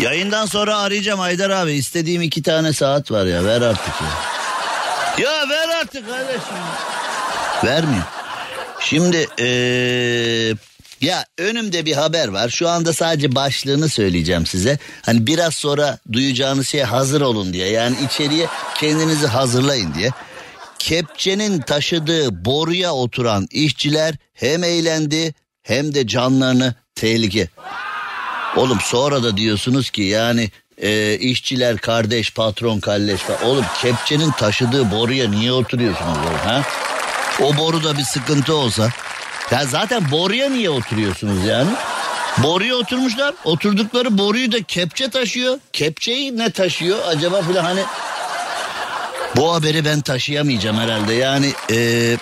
Yayından 0.00 0.46
sonra 0.46 0.78
arayacağım 0.78 1.20
Haydar 1.20 1.50
abi. 1.50 1.72
İstediğim 1.72 2.22
iki 2.22 2.42
tane 2.42 2.72
saat 2.72 3.10
var 3.10 3.26
ya. 3.26 3.44
Ver 3.44 3.62
artık 3.62 3.94
ya. 4.00 4.08
Ya 5.24 5.48
ver 5.48 5.68
artık 5.80 6.08
kardeşim. 6.08 6.56
Vermiyor. 7.64 8.04
Şimdi 8.80 9.28
ee, 9.40 10.54
ya 11.00 11.24
önümde 11.38 11.86
bir 11.86 11.92
haber 11.92 12.28
var. 12.28 12.48
Şu 12.48 12.68
anda 12.68 12.92
sadece 12.92 13.34
başlığını 13.34 13.88
söyleyeceğim 13.88 14.46
size. 14.46 14.78
Hani 15.02 15.26
biraz 15.26 15.54
sonra 15.54 15.98
duyacağınız 16.12 16.68
şeye 16.68 16.84
hazır 16.84 17.20
olun 17.20 17.52
diye. 17.52 17.68
Yani 17.68 17.96
içeriye 18.06 18.46
kendinizi 18.76 19.26
hazırlayın 19.26 19.94
diye. 19.94 20.10
Kepçenin 20.78 21.60
taşıdığı 21.60 22.44
boruya 22.44 22.94
oturan 22.94 23.46
işçiler 23.50 24.14
hem 24.34 24.64
eğlendi 24.64 25.34
hem 25.62 25.94
de 25.94 26.06
canlarını 26.06 26.74
tehlike. 26.94 27.48
Oğlum 28.56 28.78
sonra 28.82 29.22
da 29.22 29.36
diyorsunuz 29.36 29.90
ki 29.90 30.02
yani 30.02 30.50
e, 30.82 31.18
işçiler 31.18 31.76
kardeş 31.76 32.34
patron 32.34 32.80
kalleş 32.80 33.20
falan. 33.20 33.44
Oğlum 33.44 33.64
kepçenin 33.82 34.30
taşıdığı 34.30 34.90
boruya 34.90 35.30
niye 35.30 35.52
oturuyorsunuz 35.52 36.18
oğlum 36.18 36.38
ha? 36.44 36.62
O 37.42 37.56
boruda 37.56 37.98
bir 37.98 38.02
sıkıntı 38.02 38.54
olsa. 38.54 38.90
Ya 39.52 39.66
zaten 39.66 40.10
boruya 40.10 40.50
niye 40.50 40.70
oturuyorsunuz 40.70 41.44
yani? 41.44 41.70
Boruya 42.38 42.74
oturmuşlar. 42.74 43.34
Oturdukları 43.44 44.18
boruyu 44.18 44.52
da 44.52 44.62
kepçe 44.62 45.10
taşıyor. 45.10 45.58
Kepçeyi 45.72 46.36
ne 46.36 46.50
taşıyor 46.50 46.98
acaba 47.06 47.42
filan 47.42 47.64
hani... 47.64 47.80
Bu 49.36 49.54
haberi 49.54 49.84
ben 49.84 50.00
taşıyamayacağım 50.00 50.78
herhalde. 50.78 51.14
Yani 51.14 51.52
e, 51.72 52.16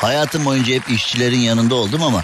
hayatım 0.00 0.44
boyunca 0.44 0.74
hep 0.74 0.90
işçilerin 0.90 1.38
yanında 1.38 1.74
oldum 1.74 2.02
ama... 2.02 2.22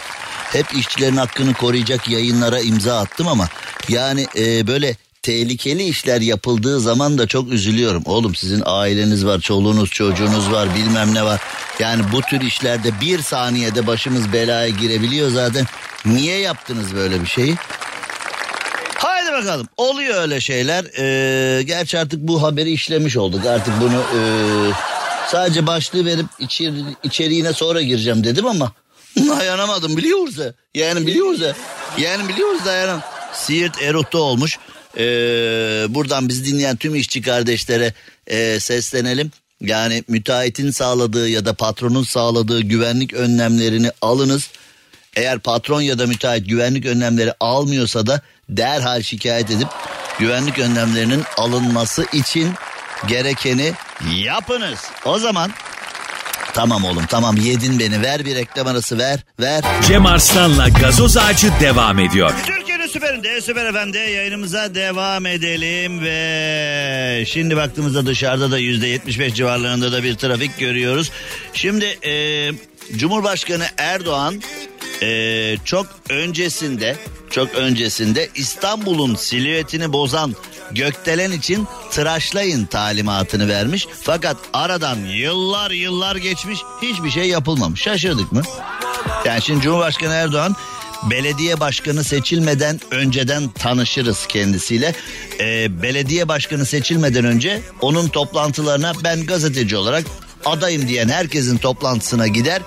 Hep 0.53 0.75
işçilerin 0.75 1.17
hakkını 1.17 1.55
koruyacak 1.55 2.09
yayınlara 2.09 2.61
imza 2.61 2.99
attım 2.99 3.29
ama... 3.29 3.49
Yani 3.89 4.27
e, 4.37 4.67
böyle 4.67 4.97
tehlikeli 5.25 5.83
işler 5.83 6.21
yapıldığı 6.21 6.81
zaman 6.81 7.19
da 7.19 7.27
çok 7.27 7.53
üzülüyorum. 7.53 8.03
Oğlum 8.07 8.35
sizin 8.35 8.63
aileniz 8.67 9.27
var, 9.27 9.41
çoluğunuz, 9.41 9.91
çocuğunuz 9.91 10.53
var, 10.53 10.75
bilmem 10.75 11.15
ne 11.15 11.25
var. 11.25 11.41
Yani 11.79 12.03
bu 12.13 12.21
tür 12.21 12.41
işlerde 12.41 13.01
bir 13.01 13.23
saniyede 13.23 13.87
başımız 13.87 14.33
belaya 14.33 14.69
girebiliyor 14.69 15.31
zaten. 15.31 15.67
Niye 16.07 16.39
yaptınız 16.39 16.95
böyle 16.95 17.21
bir 17.21 17.27
şeyi? 17.27 17.55
Haydi 18.95 19.33
bakalım. 19.33 19.69
Oluyor 19.77 20.23
öyle 20.23 20.41
şeyler. 20.41 20.85
Ee, 20.99 21.63
gerçi 21.63 21.99
artık 21.99 22.21
bu 22.21 22.43
haberi 22.43 22.71
işlemiş 22.71 23.17
olduk. 23.17 23.47
Artık 23.47 23.75
bunu 23.81 24.03
e, 24.19 24.21
sadece 25.29 25.67
başlığı 25.67 26.05
verip 26.05 26.27
içeri, 26.39 26.75
içeriğine 27.03 27.53
sonra 27.53 27.83
gireceğim 27.83 28.25
dedim 28.25 28.47
ama 28.47 28.73
dayanamadım 29.17 29.97
biliyor 29.97 30.19
musun? 30.19 30.55
Yani 30.75 31.07
biliyor 31.07 31.27
musun? 31.27 31.53
Yani 31.99 32.29
biliyoruz 32.29 32.61
dayanam. 32.65 33.01
Siirt 33.33 33.83
Erut'ta 33.83 34.19
olmuş. 34.19 34.59
Ee, 34.99 35.87
buradan 35.89 36.29
bizi 36.29 36.45
dinleyen 36.45 36.77
tüm 36.77 36.95
işçi 36.95 37.23
kardeşlere 37.23 37.93
e, 38.27 38.61
seslenelim. 38.61 39.31
Yani 39.61 40.05
müteahhitin 40.09 40.71
sağladığı 40.71 41.29
ya 41.29 41.45
da 41.45 41.55
patronun 41.55 42.03
sağladığı 42.03 42.61
güvenlik 42.61 43.13
önlemlerini 43.15 43.91
alınız. 44.03 44.51
Eğer 45.17 45.39
patron 45.39 45.81
ya 45.81 45.99
da 45.99 46.07
müteahhit 46.07 46.49
güvenlik 46.49 46.87
önlemleri 46.87 47.33
almıyorsa 47.41 48.07
da 48.07 48.21
derhal 48.49 49.03
şikayet 49.03 49.51
edip 49.51 49.69
güvenlik 50.19 50.59
önlemlerinin 50.59 51.23
alınması 51.39 52.07
için 52.13 52.53
gerekeni 53.09 53.73
yapınız. 54.15 54.79
O 55.05 55.19
zaman 55.19 55.51
tamam 56.55 56.85
oğlum 56.85 57.07
tamam 57.07 57.37
yedin 57.37 57.79
beni 57.79 58.03
ver 58.03 58.25
bir 58.25 58.35
reklam 58.35 58.67
arası 58.67 58.99
ver 58.99 59.21
ver. 59.41 59.65
Cem 59.89 60.07
Arslan'la 60.07 60.69
gazoz 60.69 61.17
ağacı 61.17 61.53
devam 61.61 61.99
ediyor. 61.99 62.35
Türkiye'nin 62.47 62.74
süperinde 62.95 63.41
Süper 63.41 63.73
FM'de 63.73 63.99
yayınımıza 63.99 64.75
devam 64.75 65.27
edelim 65.27 66.01
ve 66.05 67.25
şimdi 67.27 67.57
baktığımızda 67.57 68.07
dışarıda 68.07 68.51
da 68.51 68.59
yüzde 68.59 68.87
75 68.87 69.35
civarlarında 69.35 69.93
da 69.93 70.03
bir 70.03 70.15
trafik 70.15 70.59
görüyoruz. 70.59 71.11
Şimdi 71.53 71.85
e, 71.85 72.51
Cumhurbaşkanı 72.97 73.65
Erdoğan 73.79 74.43
e, 75.03 75.57
çok 75.65 75.87
öncesinde 76.09 76.97
çok 77.31 77.55
öncesinde 77.55 78.29
İstanbul'un 78.35 79.15
silüetini 79.15 79.93
bozan 79.93 80.35
gökdelen 80.71 81.33
için 81.33 81.67
tıraşlayın 81.91 82.67
talimatını 82.67 83.49
vermiş. 83.49 83.87
Fakat 84.03 84.37
aradan 84.53 84.99
yıllar 84.99 85.71
yıllar 85.71 86.17
geçmiş 86.17 86.59
hiçbir 86.83 87.11
şey 87.11 87.29
yapılmamış. 87.29 87.83
Şaşırdık 87.83 88.33
mı? 88.33 88.43
Yani 89.25 89.43
şimdi 89.43 89.61
Cumhurbaşkanı 89.61 90.15
Erdoğan 90.15 90.57
belediye 91.11 91.61
başkanı 91.61 92.05
seçilmeden 92.05 92.81
önceden 92.91 93.49
tanışırız 93.49 94.27
kendisiyle. 94.27 94.95
Ee, 95.41 95.83
belediye 95.83 96.29
başkanı 96.29 96.67
seçilmeden 96.67 97.25
önce 97.25 97.61
onun 97.81 98.09
toplantılarına 98.09 98.93
ben 99.05 99.27
gazeteci 99.27 99.77
olarak 99.77 100.05
adayım 100.45 100.89
diyen 100.89 101.09
herkesin 101.09 101.59
toplantısına 101.59 102.27
gider 102.27 102.63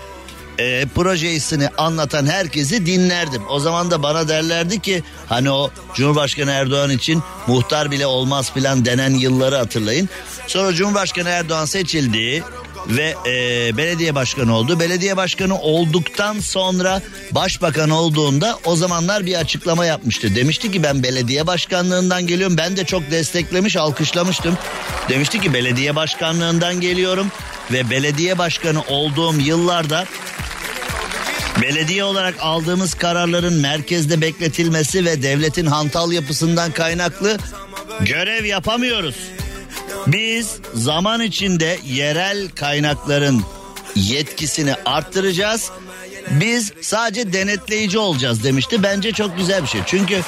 e, 0.58 0.86
projesini 0.96 1.70
anlatan 1.78 2.26
herkesi 2.26 2.86
dinlerdim. 2.86 3.42
O 3.50 3.60
zaman 3.60 3.92
da 3.92 4.04
bana 4.04 4.28
derlerdi 4.28 4.80
ki 4.80 5.04
hani 5.28 5.52
o 5.52 5.72
Cumhurbaşkanı 5.94 6.52
Erdoğan 6.52 6.90
için 6.90 7.24
muhtar 7.48 7.92
bile 7.92 8.06
olmaz 8.06 8.52
filan 8.54 8.86
denen 8.86 9.10
yılları 9.10 9.56
hatırlayın. 9.56 10.10
Sonra 10.48 10.74
Cumhurbaşkanı 10.74 11.30
Erdoğan 11.30 11.66
seçildi 11.66 12.44
ve 12.90 13.16
e, 13.26 13.78
belediye 13.78 14.16
başkanı 14.16 14.56
oldu. 14.56 14.80
Belediye 14.80 15.18
başkanı 15.18 15.60
olduktan 15.60 16.40
sonra 16.40 17.02
başbakan 17.32 17.90
olduğunda 17.90 18.60
o 18.66 18.76
zamanlar 18.76 19.26
bir 19.26 19.36
açıklama 19.36 19.86
yapmıştı. 19.86 20.36
Demişti 20.36 20.72
ki 20.72 20.84
ben 20.84 21.04
belediye 21.04 21.48
başkanlığından 21.48 22.28
geliyorum. 22.28 22.58
Ben 22.58 22.78
de 22.78 22.86
çok 22.86 23.12
desteklemiş, 23.12 23.76
alkışlamıştım. 23.76 24.58
Demişti 25.10 25.42
ki 25.42 25.54
belediye 25.54 25.96
başkanlığından 25.96 26.82
geliyorum 26.82 27.32
ve 27.72 27.90
belediye 27.90 28.38
başkanı 28.38 28.82
olduğum 28.82 29.40
yıllarda 29.40 30.06
Belediye 31.62 32.04
olarak 32.04 32.36
aldığımız 32.40 32.94
kararların 32.94 33.54
merkezde 33.54 34.22
bekletilmesi 34.22 35.06
ve 35.06 35.24
devletin 35.24 35.66
hantal 35.66 36.12
yapısından 36.12 36.72
kaynaklı 36.72 37.38
görev 38.02 38.46
yapamıyoruz. 38.46 39.16
Biz 40.08 40.56
zaman 40.74 41.22
içinde 41.22 41.80
yerel 41.86 42.50
kaynakların 42.50 43.44
yetkisini 43.96 44.76
arttıracağız. 44.86 45.72
Biz 46.32 46.74
sadece 46.82 47.34
denetleyici 47.34 48.00
olacağız 48.00 48.44
demişti. 48.44 48.84
Bence 48.84 49.12
çok 49.12 49.38
güzel 49.38 49.64
bir 49.64 49.68
şey. 49.68 49.82
Çünkü 49.86 50.22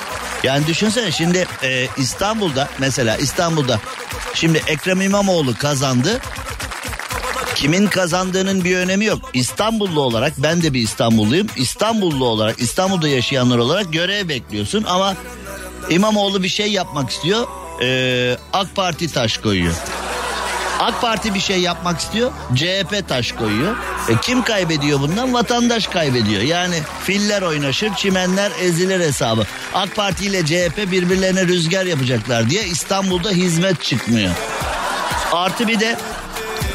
yani 0.43 0.67
düşünsene 0.67 1.11
şimdi 1.11 1.47
e, 1.63 1.87
İstanbul'da 1.97 2.69
mesela 2.79 3.17
İstanbul'da 3.17 3.79
şimdi 4.33 4.61
Ekrem 4.67 5.01
İmamoğlu 5.01 5.57
kazandı. 5.57 6.21
Kimin 7.55 7.87
kazandığının 7.87 8.63
bir 8.63 8.77
önemi 8.77 9.05
yok. 9.05 9.19
İstanbullu 9.33 10.01
olarak 10.01 10.33
ben 10.37 10.63
de 10.63 10.73
bir 10.73 10.81
İstanbulluyum. 10.81 11.47
İstanbullu 11.55 12.25
olarak 12.25 12.59
İstanbul'da 12.59 13.07
yaşayanlar 13.07 13.57
olarak 13.57 13.93
görev 13.93 14.29
bekliyorsun 14.29 14.83
ama 14.87 15.15
İmamoğlu 15.89 16.43
bir 16.43 16.49
şey 16.49 16.71
yapmak 16.71 17.09
istiyor. 17.09 17.47
Ee, 17.81 18.37
AK 18.53 18.75
Parti 18.75 19.13
taş 19.13 19.37
koyuyor. 19.37 19.73
AK 20.79 21.01
Parti 21.01 21.33
bir 21.33 21.39
şey 21.39 21.61
yapmak 21.61 21.99
istiyor. 21.99 22.31
CHP 22.55 23.07
taş 23.07 23.31
koyuyor. 23.31 23.75
E 24.09 24.13
kim 24.21 24.43
kaybediyor 24.43 24.99
bundan? 24.99 25.33
Vatandaş 25.33 25.87
kaybediyor. 25.87 26.41
Yani 26.41 26.75
filler 27.03 27.41
oynaşır, 27.41 27.93
çimenler 27.95 28.51
ezilir 28.61 28.99
hesabı. 28.99 29.45
AK 29.73 29.95
Parti 29.95 30.25
ile 30.25 30.45
CHP 30.45 30.91
birbirlerine 30.91 31.47
rüzgar 31.47 31.85
yapacaklar 31.85 32.49
diye 32.49 32.63
İstanbul'da 32.63 33.29
hizmet 33.29 33.83
çıkmıyor. 33.83 34.31
Artı 35.31 35.67
bir 35.67 35.79
de 35.79 35.97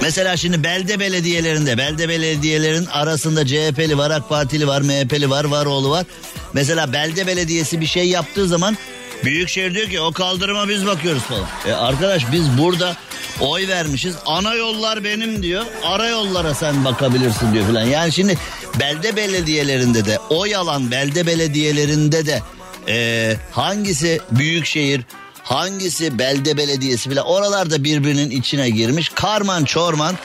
Mesela 0.03 0.37
şimdi 0.37 0.65
belde 0.65 1.01
belediyelerinde, 1.01 1.79
belde 1.79 2.09
belediyelerin 2.09 2.87
arasında 2.87 3.47
CHP'li 3.47 3.99
var, 3.99 4.11
AK 4.11 4.29
Partili 4.29 4.67
var, 4.67 4.81
MHP'li 4.81 5.31
var, 5.31 5.45
Varoğlu 5.45 5.91
var. 5.91 6.07
Mesela 6.53 6.93
belde 6.93 7.27
belediyesi 7.27 7.81
bir 7.81 7.87
şey 7.87 8.09
yaptığı 8.09 8.49
zaman 8.49 8.77
Büyükşehir 9.25 9.75
diyor 9.75 9.88
ki 9.88 10.00
o 10.00 10.12
kaldırıma 10.12 10.69
biz 10.69 10.87
bakıyoruz 10.87 11.23
falan. 11.23 11.47
E 11.66 11.73
arkadaş 11.73 12.33
biz 12.33 12.59
burada 12.59 12.97
oy 13.40 13.69
vermişiz. 13.69 14.14
Ana 14.26 14.54
yollar 14.54 15.04
benim 15.04 15.43
diyor. 15.43 15.64
Ara 15.85 16.09
yollara 16.09 16.54
sen 16.54 16.85
bakabilirsin 16.85 17.54
diyor 17.54 17.66
falan. 17.66 17.83
Yani 17.83 18.12
şimdi 18.12 18.38
belde 18.81 19.16
belediyelerinde 19.16 20.05
de 20.05 20.18
oy 20.31 20.57
alan 20.57 20.90
belde 20.90 21.27
belediyelerinde 21.27 22.27
de 22.27 22.42
e, 22.88 23.37
hangisi 23.51 24.20
büyükşehir 24.31 25.01
hangisi 25.42 26.18
belde 26.18 26.57
belediyesi 26.57 27.11
bile 27.11 27.22
oralarda 27.22 27.85
birbirinin 27.85 28.31
içine 28.31 28.70
girmiş. 28.70 29.09
Karman 29.09 29.64
çorman 29.64 30.18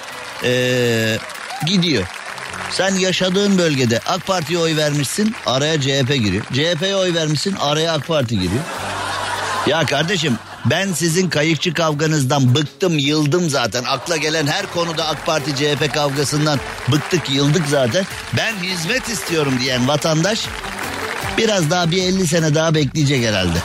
ee, 0.44 1.18
gidiyor. 1.66 2.04
Sen 2.72 2.96
yaşadığın 2.96 3.58
bölgede 3.58 4.00
AK 4.06 4.28
Parti'ye 4.28 4.60
oy 4.60 4.78
vermişsin 4.78 5.36
araya 5.46 5.82
CHP 5.82 6.14
giriyor. 6.14 6.46
CHP'ye 6.46 6.96
oy 6.96 7.14
vermişsin 7.14 7.56
araya 7.56 7.94
AK 7.94 8.08
Parti 8.08 8.40
giriyor. 8.40 8.64
Ya 9.68 9.86
kardeşim 9.86 10.38
ben 10.66 10.94
sizin 10.94 11.30
kayıkçı 11.30 11.74
kavganızdan 11.74 12.56
bıktım 12.56 12.98
yıldım 12.98 13.50
zaten. 13.50 13.84
Akla 13.84 14.18
gelen 14.18 14.48
her 14.48 14.72
konuda 14.74 15.08
AK 15.08 15.26
Parti 15.26 15.56
CHP 15.56 15.94
kavgasından 15.94 16.60
bıktık 16.92 17.30
yıldık 17.30 17.68
zaten. 17.68 18.06
Ben 18.38 18.54
hizmet 18.64 19.10
istiyorum 19.10 19.54
diyen 19.62 19.88
vatandaş 19.88 20.46
biraz 21.38 21.70
daha 21.70 21.92
bir 21.92 22.04
50 22.04 22.28
sene 22.28 22.56
daha 22.56 22.76
bekleyecek 22.76 23.26
herhalde. 23.26 23.58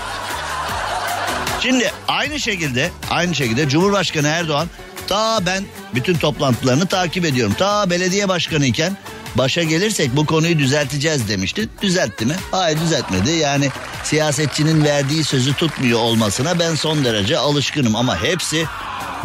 Şimdi 1.60 1.92
aynı 2.08 2.40
şekilde 2.40 2.90
aynı 3.10 3.34
şekilde 3.34 3.68
Cumhurbaşkanı 3.68 4.28
Erdoğan 4.28 4.68
ta 5.08 5.46
ben 5.46 5.64
bütün 5.94 6.14
toplantılarını 6.14 6.86
takip 6.86 7.24
ediyorum. 7.24 7.54
Ta 7.58 7.90
belediye 7.90 8.28
başkanı 8.28 8.66
iken 8.66 8.96
başa 9.34 9.62
gelirsek 9.62 10.16
bu 10.16 10.26
konuyu 10.26 10.58
düzelteceğiz 10.58 11.28
demişti. 11.28 11.68
Düzeltti 11.82 12.26
mi? 12.26 12.36
Hayır 12.50 12.80
düzeltmedi. 12.80 13.30
Yani 13.30 13.70
siyasetçinin 14.04 14.84
verdiği 14.84 15.24
sözü 15.24 15.54
tutmuyor 15.54 15.98
olmasına 15.98 16.58
ben 16.58 16.74
son 16.74 17.04
derece 17.04 17.38
alışkınım 17.38 17.96
ama 17.96 18.22
hepsi 18.22 18.64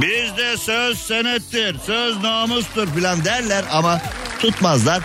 bizde 0.01 0.57
söz 0.57 0.99
senettir, 0.99 1.75
söz 1.85 2.23
namustur 2.23 2.87
filan 2.95 3.25
derler 3.25 3.65
ama 3.71 4.01
tutmazlar. 4.39 5.03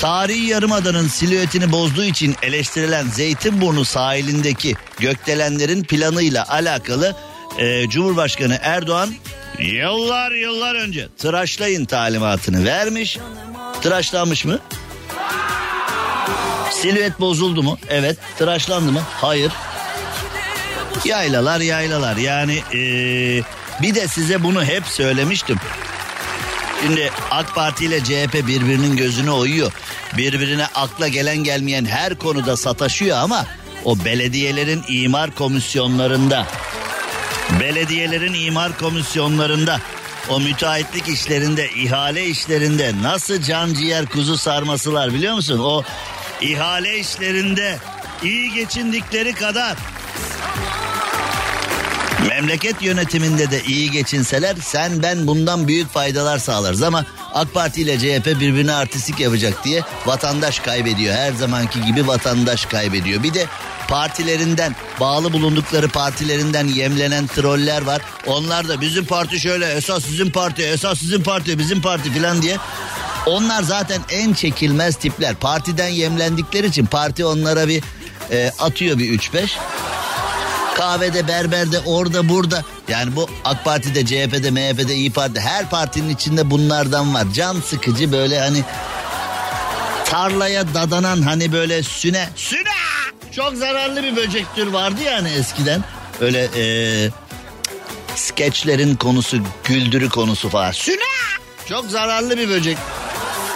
Tarihi 0.00 0.46
Yarımada'nın 0.46 1.08
silüetini 1.08 1.72
bozduğu 1.72 2.04
için 2.04 2.36
eleştirilen 2.42 3.06
Zeytinburnu 3.06 3.84
sahilindeki 3.84 4.76
gökdelenlerin 4.98 5.84
planıyla 5.84 6.48
alakalı 6.48 7.16
e, 7.58 7.88
Cumhurbaşkanı 7.88 8.58
Erdoğan 8.62 9.14
yıllar 9.58 10.32
yıllar 10.32 10.74
önce 10.74 11.08
tıraşlayın 11.18 11.84
talimatını 11.84 12.64
vermiş. 12.64 13.18
Tıraşlanmış 13.82 14.44
mı? 14.44 14.58
Silüet 16.70 17.20
bozuldu 17.20 17.62
mu? 17.62 17.78
Evet. 17.88 18.16
Tıraşlandı 18.38 18.92
mı? 18.92 19.02
Hayır. 19.20 19.52
Yaylalar 21.04 21.60
yaylalar 21.60 22.16
yani 22.16 22.58
ee, 22.74 23.42
bir 23.82 23.94
de 23.94 24.08
size 24.08 24.42
bunu 24.42 24.64
hep 24.64 24.86
söylemiştim. 24.86 25.56
Şimdi 26.82 27.10
AK 27.30 27.54
Parti 27.54 27.84
ile 27.84 28.04
CHP 28.04 28.34
birbirinin 28.34 28.96
gözüne 28.96 29.30
oyuyor. 29.30 29.72
Birbirine 30.16 30.66
akla 30.66 31.08
gelen 31.08 31.36
gelmeyen 31.36 31.84
her 31.84 32.14
konuda 32.14 32.56
sataşıyor 32.56 33.18
ama 33.18 33.46
o 33.84 34.04
belediyelerin 34.04 34.82
imar 34.88 35.34
komisyonlarında 35.34 36.46
belediyelerin 37.60 38.34
imar 38.34 38.78
komisyonlarında 38.78 39.80
o 40.28 40.40
müteahhitlik 40.40 41.08
işlerinde, 41.08 41.70
ihale 41.70 42.26
işlerinde 42.26 42.92
nasıl 43.02 43.42
can 43.42 43.74
ciğer 43.74 44.06
kuzu 44.06 44.36
sarmasılar 44.36 45.14
biliyor 45.14 45.34
musun? 45.34 45.58
O 45.58 45.82
ihale 46.40 46.98
işlerinde 46.98 47.78
iyi 48.22 48.52
geçindikleri 48.52 49.32
kadar 49.32 49.76
Memleket 52.28 52.82
yönetiminde 52.82 53.50
de 53.50 53.62
iyi 53.62 53.90
geçinseler 53.90 54.56
sen 54.60 55.02
ben 55.02 55.26
bundan 55.26 55.68
büyük 55.68 55.90
faydalar 55.92 56.38
sağlarız 56.38 56.82
ama 56.82 57.06
AK 57.34 57.54
Parti 57.54 57.82
ile 57.82 57.98
CHP 57.98 58.26
birbirine 58.26 58.72
artistik 58.72 59.20
yapacak 59.20 59.64
diye 59.64 59.82
vatandaş 60.06 60.58
kaybediyor. 60.58 61.14
Her 61.14 61.32
zamanki 61.32 61.84
gibi 61.84 62.06
vatandaş 62.06 62.66
kaybediyor. 62.66 63.22
Bir 63.22 63.34
de 63.34 63.46
partilerinden 63.88 64.76
bağlı 65.00 65.32
bulundukları 65.32 65.88
partilerinden 65.88 66.66
yemlenen 66.66 67.26
troller 67.26 67.82
var. 67.82 68.02
Onlar 68.26 68.68
da 68.68 68.80
bizim 68.80 69.04
parti 69.04 69.40
şöyle 69.40 69.72
esas 69.72 70.04
sizin 70.04 70.30
parti 70.30 70.62
esas 70.62 70.98
sizin 70.98 71.22
parti 71.22 71.58
bizim 71.58 71.82
parti 71.82 72.12
filan 72.12 72.42
diye 72.42 72.56
onlar 73.26 73.62
zaten 73.62 74.00
en 74.10 74.32
çekilmez 74.32 74.96
tipler. 74.96 75.34
Partiden 75.34 75.88
yemlendikleri 75.88 76.66
için 76.66 76.86
parti 76.86 77.24
onlara 77.24 77.68
bir 77.68 77.82
e, 78.30 78.52
atıyor 78.58 78.98
bir 78.98 79.18
3-5 79.18 79.48
kahvede, 80.74 81.28
berberde, 81.28 81.80
orada, 81.80 82.28
burada. 82.28 82.64
Yani 82.90 83.16
bu 83.16 83.28
AK 83.44 83.64
Parti'de, 83.64 84.06
CHP'de, 84.06 84.50
MHP'de, 84.50 84.94
İyi 84.94 85.12
Parti'de 85.12 85.40
her 85.40 85.70
partinin 85.70 86.14
içinde 86.14 86.50
bunlardan 86.50 87.14
var. 87.14 87.26
Can 87.34 87.60
sıkıcı 87.60 88.12
böyle 88.12 88.40
hani 88.40 88.64
tarlaya 90.04 90.74
dadanan 90.74 91.22
hani 91.22 91.52
böyle 91.52 91.82
süne, 91.82 92.28
süne 92.36 92.70
çok 93.32 93.54
zararlı 93.54 94.02
bir 94.02 94.16
böcek 94.16 94.46
tür 94.54 94.66
vardı 94.66 95.00
yani 95.06 95.28
eskiden. 95.28 95.84
Öyle 96.20 96.48
e, 96.56 96.64
skeçlerin 98.14 98.96
konusu, 98.96 99.38
güldürü 99.64 100.08
konusu 100.08 100.48
falan. 100.48 100.72
Süne 100.72 100.96
çok 101.68 101.84
zararlı 101.84 102.38
bir 102.38 102.48
böcek. 102.48 102.78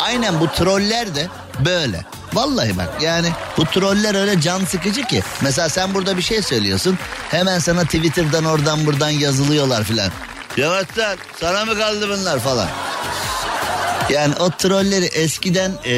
Aynen 0.00 0.40
bu 0.40 0.48
troller 0.48 1.14
de 1.14 1.28
böyle. 1.64 2.04
Vallahi 2.34 2.76
bak 2.76 3.02
yani 3.02 3.28
bu 3.56 3.64
troller 3.64 4.14
öyle 4.14 4.40
can 4.40 4.64
sıkıcı 4.64 5.02
ki. 5.02 5.22
Mesela 5.42 5.68
sen 5.68 5.94
burada 5.94 6.16
bir 6.16 6.22
şey 6.22 6.42
söylüyorsun. 6.42 6.98
Hemen 7.30 7.58
sana 7.58 7.84
Twitter'dan 7.84 8.44
oradan 8.44 8.86
buradan 8.86 9.10
yazılıyorlar 9.10 9.84
filan. 9.84 10.10
Yavaşlar 10.56 11.16
sana 11.40 11.64
mı 11.64 11.78
kaldı 11.78 12.08
bunlar 12.08 12.38
falan. 12.38 12.68
Yani 14.10 14.34
o 14.40 14.50
trolleri 14.50 15.04
eskiden 15.04 15.72
e, 15.86 15.90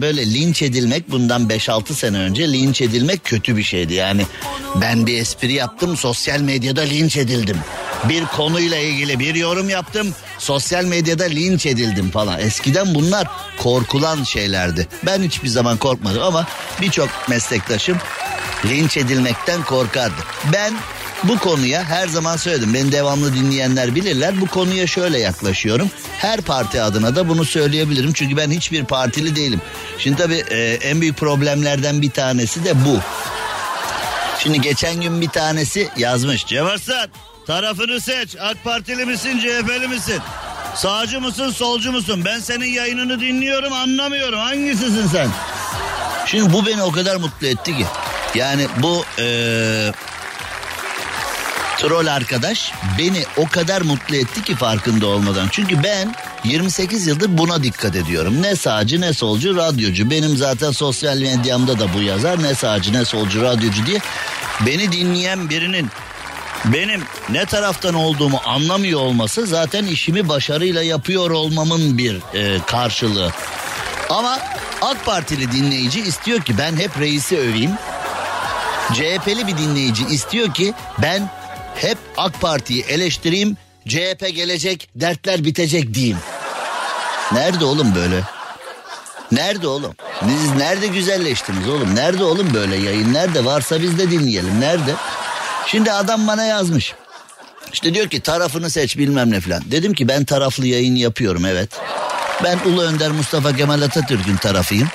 böyle 0.00 0.34
linç 0.34 0.62
edilmek 0.62 1.10
bundan 1.10 1.48
5-6 1.48 1.92
sene 1.92 2.18
önce 2.18 2.52
linç 2.52 2.80
edilmek 2.80 3.24
kötü 3.24 3.56
bir 3.56 3.62
şeydi. 3.62 3.94
Yani 3.94 4.26
ben 4.74 5.06
bir 5.06 5.20
espri 5.20 5.52
yaptım 5.52 5.96
sosyal 5.96 6.40
medyada 6.40 6.80
linç 6.80 7.16
edildim. 7.16 7.58
Bir 8.08 8.24
konuyla 8.24 8.78
ilgili 8.78 9.18
bir 9.18 9.34
yorum 9.34 9.68
yaptım 9.68 10.14
sosyal 10.38 10.84
medyada 10.84 11.24
linç 11.24 11.66
edildim 11.66 12.10
falan. 12.10 12.40
Eskiden 12.40 12.94
bunlar 12.94 13.26
korkulan 13.58 14.24
şeylerdi. 14.24 14.88
Ben 15.06 15.22
hiçbir 15.22 15.48
zaman 15.48 15.76
korkmadım 15.76 16.22
ama 16.22 16.46
birçok 16.80 17.08
meslektaşım 17.28 17.98
linç 18.66 18.96
edilmekten 18.96 19.62
korkardı. 19.62 20.20
Ben 20.52 20.74
bu 21.24 21.38
konuya 21.38 21.84
her 21.84 22.08
zaman 22.08 22.36
söyledim. 22.36 22.74
Beni 22.74 22.92
devamlı 22.92 23.34
dinleyenler 23.34 23.94
bilirler. 23.94 24.40
Bu 24.40 24.46
konuya 24.46 24.86
şöyle 24.86 25.18
yaklaşıyorum. 25.18 25.90
Her 26.18 26.40
parti 26.40 26.82
adına 26.82 27.16
da 27.16 27.28
bunu 27.28 27.44
söyleyebilirim. 27.44 28.12
Çünkü 28.12 28.36
ben 28.36 28.50
hiçbir 28.50 28.84
partili 28.84 29.36
değilim. 29.36 29.60
Şimdi 29.98 30.16
tabii 30.16 30.44
e, 30.50 30.78
en 30.82 31.00
büyük 31.00 31.16
problemlerden 31.16 32.02
bir 32.02 32.10
tanesi 32.10 32.64
de 32.64 32.84
bu. 32.84 32.98
Şimdi 34.38 34.60
geçen 34.60 35.00
gün 35.00 35.20
bir 35.20 35.28
tanesi 35.28 35.88
yazmış. 35.96 36.46
Cem 36.46 36.66
Arslan 36.66 37.08
tarafını 37.46 38.00
seç. 38.00 38.36
AK 38.40 38.64
Partili 38.64 39.04
misin 39.06 39.38
CHP'li 39.38 39.88
misin? 39.88 40.20
Sağcı 40.74 41.20
mısın 41.20 41.50
solcu 41.50 41.92
musun? 41.92 42.22
Ben 42.24 42.38
senin 42.38 42.66
yayınını 42.66 43.20
dinliyorum 43.20 43.72
anlamıyorum. 43.72 44.38
Hangisisin 44.38 45.06
sen? 45.08 45.28
Şimdi 46.26 46.52
bu 46.52 46.66
beni 46.66 46.82
o 46.82 46.92
kadar 46.92 47.16
mutlu 47.16 47.46
etti 47.46 47.76
ki. 47.76 47.86
Yani 48.34 48.66
bu 48.82 49.04
eee 49.18 49.92
troll 51.78 52.06
arkadaş 52.06 52.72
beni 52.98 53.22
o 53.36 53.48
kadar 53.48 53.82
mutlu 53.82 54.16
etti 54.16 54.42
ki 54.42 54.54
farkında 54.56 55.06
olmadan. 55.06 55.48
Çünkü 55.50 55.82
ben 55.82 56.14
28 56.44 57.06
yıldır 57.06 57.38
buna 57.38 57.62
dikkat 57.62 57.96
ediyorum. 57.96 58.42
Ne 58.42 58.56
sağcı 58.56 59.00
ne 59.00 59.12
solcu 59.12 59.56
radyocu. 59.56 60.10
Benim 60.10 60.36
zaten 60.36 60.70
sosyal 60.70 61.18
medyamda 61.18 61.78
da 61.78 61.94
bu 61.94 62.02
yazar. 62.02 62.42
Ne 62.42 62.54
sağcı 62.54 62.92
ne 62.92 63.04
solcu 63.04 63.42
radyocu 63.42 63.86
diye. 63.86 63.98
Beni 64.66 64.92
dinleyen 64.92 65.50
birinin 65.50 65.90
benim 66.64 67.02
ne 67.30 67.46
taraftan 67.46 67.94
olduğumu 67.94 68.40
anlamıyor 68.44 69.00
olması 69.00 69.46
zaten 69.46 69.86
işimi 69.86 70.28
başarıyla 70.28 70.82
yapıyor 70.82 71.30
olmamın 71.30 71.98
bir 71.98 72.16
e, 72.34 72.58
karşılığı. 72.66 73.32
Ama 74.10 74.38
AK 74.82 75.04
Partili 75.04 75.52
dinleyici 75.52 76.00
istiyor 76.00 76.40
ki 76.40 76.58
ben 76.58 76.76
hep 76.76 77.00
reisi 77.00 77.38
öveyim. 77.38 77.70
CHP'li 78.92 79.46
bir 79.46 79.58
dinleyici 79.58 80.04
istiyor 80.06 80.54
ki 80.54 80.74
ben 80.98 81.30
hep 81.74 81.98
AK 82.16 82.40
Parti'yi 82.40 82.82
eleştireyim. 82.82 83.56
CHP 83.88 84.34
gelecek, 84.34 84.88
dertler 84.94 85.44
bitecek 85.44 85.94
diyeyim. 85.94 86.18
Nerede 87.32 87.64
oğlum 87.64 87.94
böyle? 87.94 88.20
Nerede 89.32 89.68
oğlum? 89.68 89.94
Siz 90.20 90.56
nerede 90.56 90.86
güzelleştiniz 90.86 91.68
oğlum? 91.68 91.94
Nerede 91.94 92.24
oğlum 92.24 92.54
böyle 92.54 92.76
yayın? 92.76 93.14
Nerede 93.14 93.44
varsa 93.44 93.82
biz 93.82 93.98
de 93.98 94.10
dinleyelim. 94.10 94.60
Nerede? 94.60 94.94
Şimdi 95.66 95.92
adam 95.92 96.26
bana 96.26 96.44
yazmış. 96.44 96.94
İşte 97.72 97.94
diyor 97.94 98.08
ki 98.08 98.20
tarafını 98.20 98.70
seç 98.70 98.98
bilmem 98.98 99.30
ne 99.30 99.40
falan. 99.40 99.62
Dedim 99.70 99.94
ki 99.94 100.08
ben 100.08 100.24
taraflı 100.24 100.66
yayın 100.66 100.94
yapıyorum 100.94 101.44
evet. 101.44 101.70
Ben 102.44 102.58
Ulu 102.66 102.82
Önder 102.82 103.10
Mustafa 103.10 103.56
Kemal 103.56 103.82
Atatürk'ün 103.82 104.36
tarafıyım. 104.36 104.88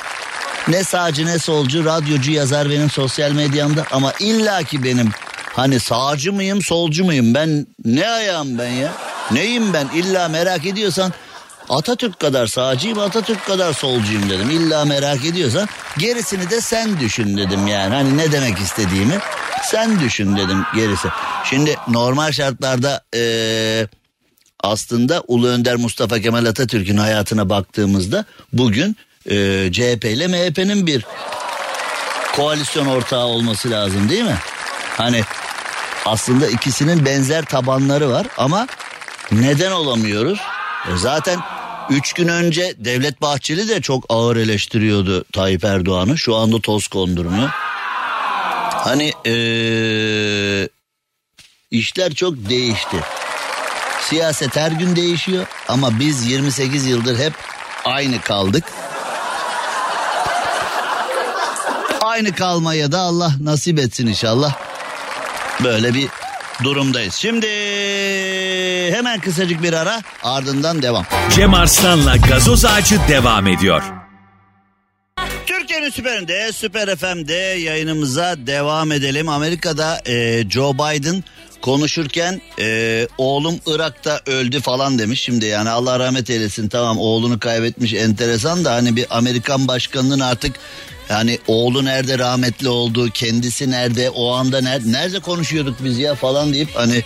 Ne 0.67 0.83
sağcı 0.83 1.25
ne 1.25 1.39
solcu 1.39 1.85
radyocu 1.85 2.31
yazar 2.31 2.69
benim 2.69 2.89
sosyal 2.89 3.31
medyamda 3.31 3.85
ama 3.91 4.13
illaki 4.19 4.83
benim 4.83 5.11
Hani 5.53 5.79
sağcı 5.79 6.33
mıyım 6.33 6.61
solcu 6.61 7.05
muyum 7.05 7.33
ben 7.33 7.67
ne 7.85 8.09
ayağım 8.09 8.57
ben 8.57 8.69
ya? 8.69 8.91
Neyim 9.31 9.73
ben 9.73 9.87
illa 9.93 10.27
merak 10.27 10.65
ediyorsan 10.65 11.13
Atatürk 11.69 12.19
kadar 12.19 12.47
sağcıyım 12.47 12.99
Atatürk 12.99 13.45
kadar 13.45 13.73
solcuyum 13.73 14.29
dedim. 14.29 14.49
İlla 14.49 14.85
merak 14.85 15.25
ediyorsan 15.25 15.67
gerisini 15.97 16.49
de 16.49 16.61
sen 16.61 16.99
düşün 16.99 17.37
dedim 17.37 17.67
yani. 17.67 17.95
Hani 17.95 18.17
ne 18.17 18.31
demek 18.31 18.59
istediğimi 18.59 19.19
sen 19.71 19.99
düşün 19.99 20.37
dedim 20.37 20.65
gerisi. 20.75 21.07
Şimdi 21.43 21.75
normal 21.87 22.31
şartlarda 22.31 23.01
ee, 23.15 23.87
aslında 24.63 25.23
Ulu 25.27 25.47
Önder 25.47 25.75
Mustafa 25.75 26.19
Kemal 26.19 26.45
Atatürk'ün 26.45 26.97
hayatına 26.97 27.49
baktığımızda 27.49 28.25
bugün 28.53 28.97
e, 29.25 29.69
CHP 29.71 30.05
ile 30.05 30.27
MHP'nin 30.27 30.87
bir 30.87 31.05
koalisyon 32.35 32.85
ortağı 32.85 33.25
olması 33.25 33.71
lazım 33.71 34.09
değil 34.09 34.23
mi? 34.23 34.37
Hani 34.97 35.21
aslında 36.05 36.47
ikisinin 36.47 37.05
benzer 37.05 37.45
tabanları 37.45 38.09
var 38.09 38.27
ama 38.37 38.67
neden 39.31 39.71
olamıyoruz? 39.71 40.39
E 40.93 40.97
zaten 40.97 41.39
üç 41.89 42.13
gün 42.13 42.27
önce 42.27 42.73
Devlet 42.77 43.21
Bahçeli 43.21 43.69
de 43.69 43.81
çok 43.81 44.05
ağır 44.09 44.35
eleştiriyordu 44.35 45.23
Tayyip 45.23 45.63
Erdoğan'ı. 45.63 46.17
Şu 46.17 46.35
anda 46.35 46.61
toz 46.61 46.87
kondurmuyor. 46.87 47.49
Hani 48.71 49.13
ee, 49.25 50.69
işler 51.71 52.13
çok 52.13 52.33
değişti. 52.49 52.97
Siyaset 54.01 54.55
her 54.55 54.71
gün 54.71 54.95
değişiyor 54.95 55.45
ama 55.67 55.99
biz 55.99 56.27
28 56.27 56.85
yıldır 56.85 57.19
hep 57.19 57.33
aynı 57.85 58.21
kaldık. 58.21 58.63
Aynı 62.01 62.35
kalmaya 62.35 62.91
da 62.91 62.99
Allah 62.99 63.31
nasip 63.41 63.79
etsin 63.79 64.07
inşallah. 64.07 64.55
Böyle 65.63 65.93
bir 65.93 66.07
durumdayız. 66.63 67.13
Şimdi 67.13 67.47
hemen 68.95 69.19
kısacık 69.19 69.63
bir 69.63 69.73
ara 69.73 70.01
ardından 70.23 70.81
devam. 70.81 71.05
Cem 71.35 71.53
Arslan'la 71.53 72.15
gazoz 72.15 72.65
ağacı 72.65 72.99
devam 73.09 73.47
ediyor. 73.47 73.98
Türkiye'nin 75.89 76.25
süperinde, 76.25 76.51
Süper 76.51 76.95
FM'de 76.95 77.33
yayınımıza 77.33 78.35
devam 78.37 78.91
edelim. 78.91 79.29
Amerika'da 79.29 80.01
e, 80.07 80.43
Joe 80.49 80.73
Biden 80.73 81.23
konuşurken 81.61 82.41
e, 82.59 83.07
oğlum 83.17 83.59
Irak'ta 83.65 84.21
öldü 84.25 84.61
falan 84.61 84.99
demiş. 84.99 85.21
Şimdi 85.21 85.45
yani 85.45 85.69
Allah 85.69 85.99
rahmet 85.99 86.29
eylesin 86.29 86.69
tamam 86.69 86.97
oğlunu 86.99 87.39
kaybetmiş 87.39 87.93
enteresan 87.93 88.65
da 88.65 88.73
hani 88.73 88.95
bir 88.95 89.05
Amerikan 89.09 89.67
başkanının 89.67 90.19
artık 90.19 90.55
yani 91.09 91.39
oğlu 91.47 91.85
nerede 91.85 92.19
rahmetli 92.19 92.69
oldu, 92.69 93.09
kendisi 93.13 93.71
nerede, 93.71 94.09
o 94.09 94.31
anda 94.31 94.61
nerede, 94.61 94.91
nerede 94.91 95.19
konuşuyorduk 95.19 95.75
biz 95.83 95.97
ya 95.99 96.15
falan 96.15 96.53
deyip 96.53 96.69
hani 96.75 97.03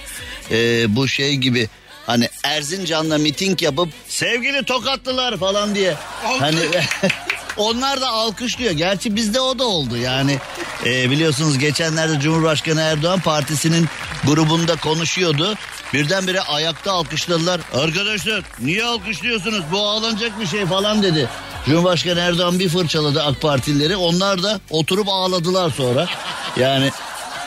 e, 0.52 0.86
bu 0.96 1.08
şey 1.08 1.36
gibi 1.36 1.70
hani 2.06 2.30
Erzincan'la 2.44 3.18
miting 3.18 3.62
yapıp 3.62 3.90
sevgili 4.08 4.64
tokatlılar 4.64 5.38
falan 5.38 5.76
diye 5.76 5.96
hani 6.40 6.60
onlar 7.58 8.02
da 8.02 8.10
alkışlıyor. 8.10 8.72
Gerçi 8.72 9.16
bizde 9.16 9.40
o 9.40 9.60
da 9.60 9.64
oldu 9.64 9.98
yani 9.98 10.40
e, 10.86 11.12
biliyorsunuz 11.12 11.58
geçenlerde 11.58 12.20
Cumhurbaşkanı 12.20 12.82
Erdoğan 12.82 13.20
partisinin 13.20 13.88
grubunda 14.24 14.76
konuşuyordu. 14.76 15.56
Birdenbire 15.94 16.42
ayakta 16.42 16.92
alkışladılar. 16.92 17.62
Arkadaşlar 17.74 18.44
niye 18.60 18.84
alkışlıyorsunuz 18.84 19.64
bu 19.72 19.80
ağlanacak 19.80 20.40
bir 20.40 20.48
şey 20.48 20.66
falan 20.66 21.04
dedi. 21.04 21.30
Cumhurbaşkanı 21.66 22.20
Erdoğan 22.20 22.60
bir 22.60 22.70
fırçaladı 22.70 23.24
AK 23.24 23.42
Partilileri. 23.42 23.96
Onlar 23.96 24.44
da 24.44 24.60
oturup 24.70 25.08
ağladılar 25.10 25.70
sonra. 25.70 26.08
Yani 26.58 26.92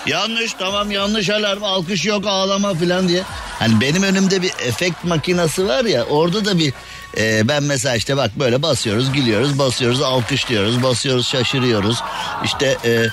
yanlış 0.07 0.53
tamam 0.53 0.91
yanlış 0.91 1.31
alarm 1.31 1.65
alkış 1.65 2.07
yok 2.07 2.27
ağlama 2.27 2.75
falan 2.75 3.09
diye. 3.09 3.23
Hani 3.59 3.81
benim 3.81 4.03
önümde 4.03 4.43
bir 4.43 4.51
efekt 4.51 5.05
makinası 5.05 5.69
var 5.69 5.85
ya 5.85 6.05
orada 6.05 6.45
da 6.45 6.59
bir 6.59 6.73
e, 7.17 7.49
ben 7.49 7.63
mesela 7.63 7.97
işte 7.97 8.17
bak 8.17 8.31
böyle 8.39 8.63
basıyoruz 8.63 9.13
gülüyoruz 9.13 9.59
basıyoruz 9.59 10.03
alkışlıyoruz 10.03 10.83
basıyoruz 10.83 11.29
şaşırıyoruz. 11.29 11.99
İşte 12.45 12.77
e, 12.85 13.07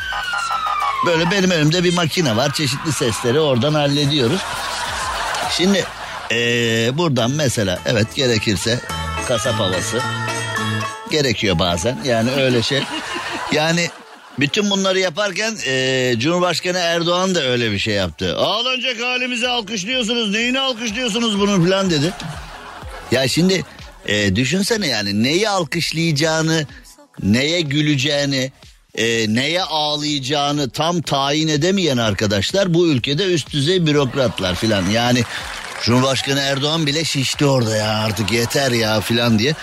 böyle 1.06 1.32
benim 1.32 1.51
önümde 1.51 1.84
bir 1.84 1.93
makine 1.93 2.36
var 2.36 2.53
çeşitli 2.53 2.91
sesleri 2.91 3.39
oradan 3.39 3.73
hallediyoruz. 3.73 4.41
Şimdi 5.58 5.86
e, 6.32 6.38
buradan 6.97 7.32
mesela 7.32 7.79
evet 7.86 8.15
gerekirse 8.15 8.79
kasap 9.27 9.53
havası 9.53 9.99
gerekiyor 11.12 11.60
bazen. 11.60 11.97
Yani 12.06 12.32
öyle 12.32 12.63
şey. 12.63 12.84
Yani 13.51 13.89
bütün 14.39 14.69
bunları 14.69 14.99
yaparken 14.99 15.57
e, 15.67 16.13
Cumhurbaşkanı 16.17 16.77
Erdoğan 16.77 17.35
da 17.35 17.43
öyle 17.43 17.71
bir 17.71 17.79
şey 17.79 17.93
yaptı. 17.93 18.37
Ağlanacak 18.37 19.01
halimizi 19.01 19.47
alkışlıyorsunuz. 19.47 20.31
Neyini 20.31 20.59
alkışlıyorsunuz 20.59 21.39
bunu 21.39 21.65
falan 21.65 21.89
dedi. 21.89 22.13
Ya 23.11 23.27
şimdi 23.27 23.65
e, 24.05 24.35
düşünsene 24.35 24.87
yani 24.87 25.23
neyi 25.23 25.49
alkışlayacağını, 25.49 26.67
neye 27.23 27.61
güleceğini, 27.61 28.51
e, 28.95 29.35
neye 29.35 29.63
ağlayacağını 29.63 30.69
tam 30.69 31.01
tayin 31.01 31.47
edemeyen 31.47 31.97
arkadaşlar 31.97 32.73
bu 32.73 32.87
ülkede 32.87 33.33
üst 33.33 33.53
düzey 33.53 33.87
bürokratlar 33.87 34.55
filan. 34.55 34.89
Yani 34.89 35.23
Cumhurbaşkanı 35.83 36.39
Erdoğan 36.39 36.87
bile 36.87 37.03
şişti 37.03 37.45
orada 37.45 37.75
ya 37.75 37.97
artık 37.97 38.31
yeter 38.31 38.71
ya 38.71 39.01
filan 39.01 39.39
diye. 39.39 39.53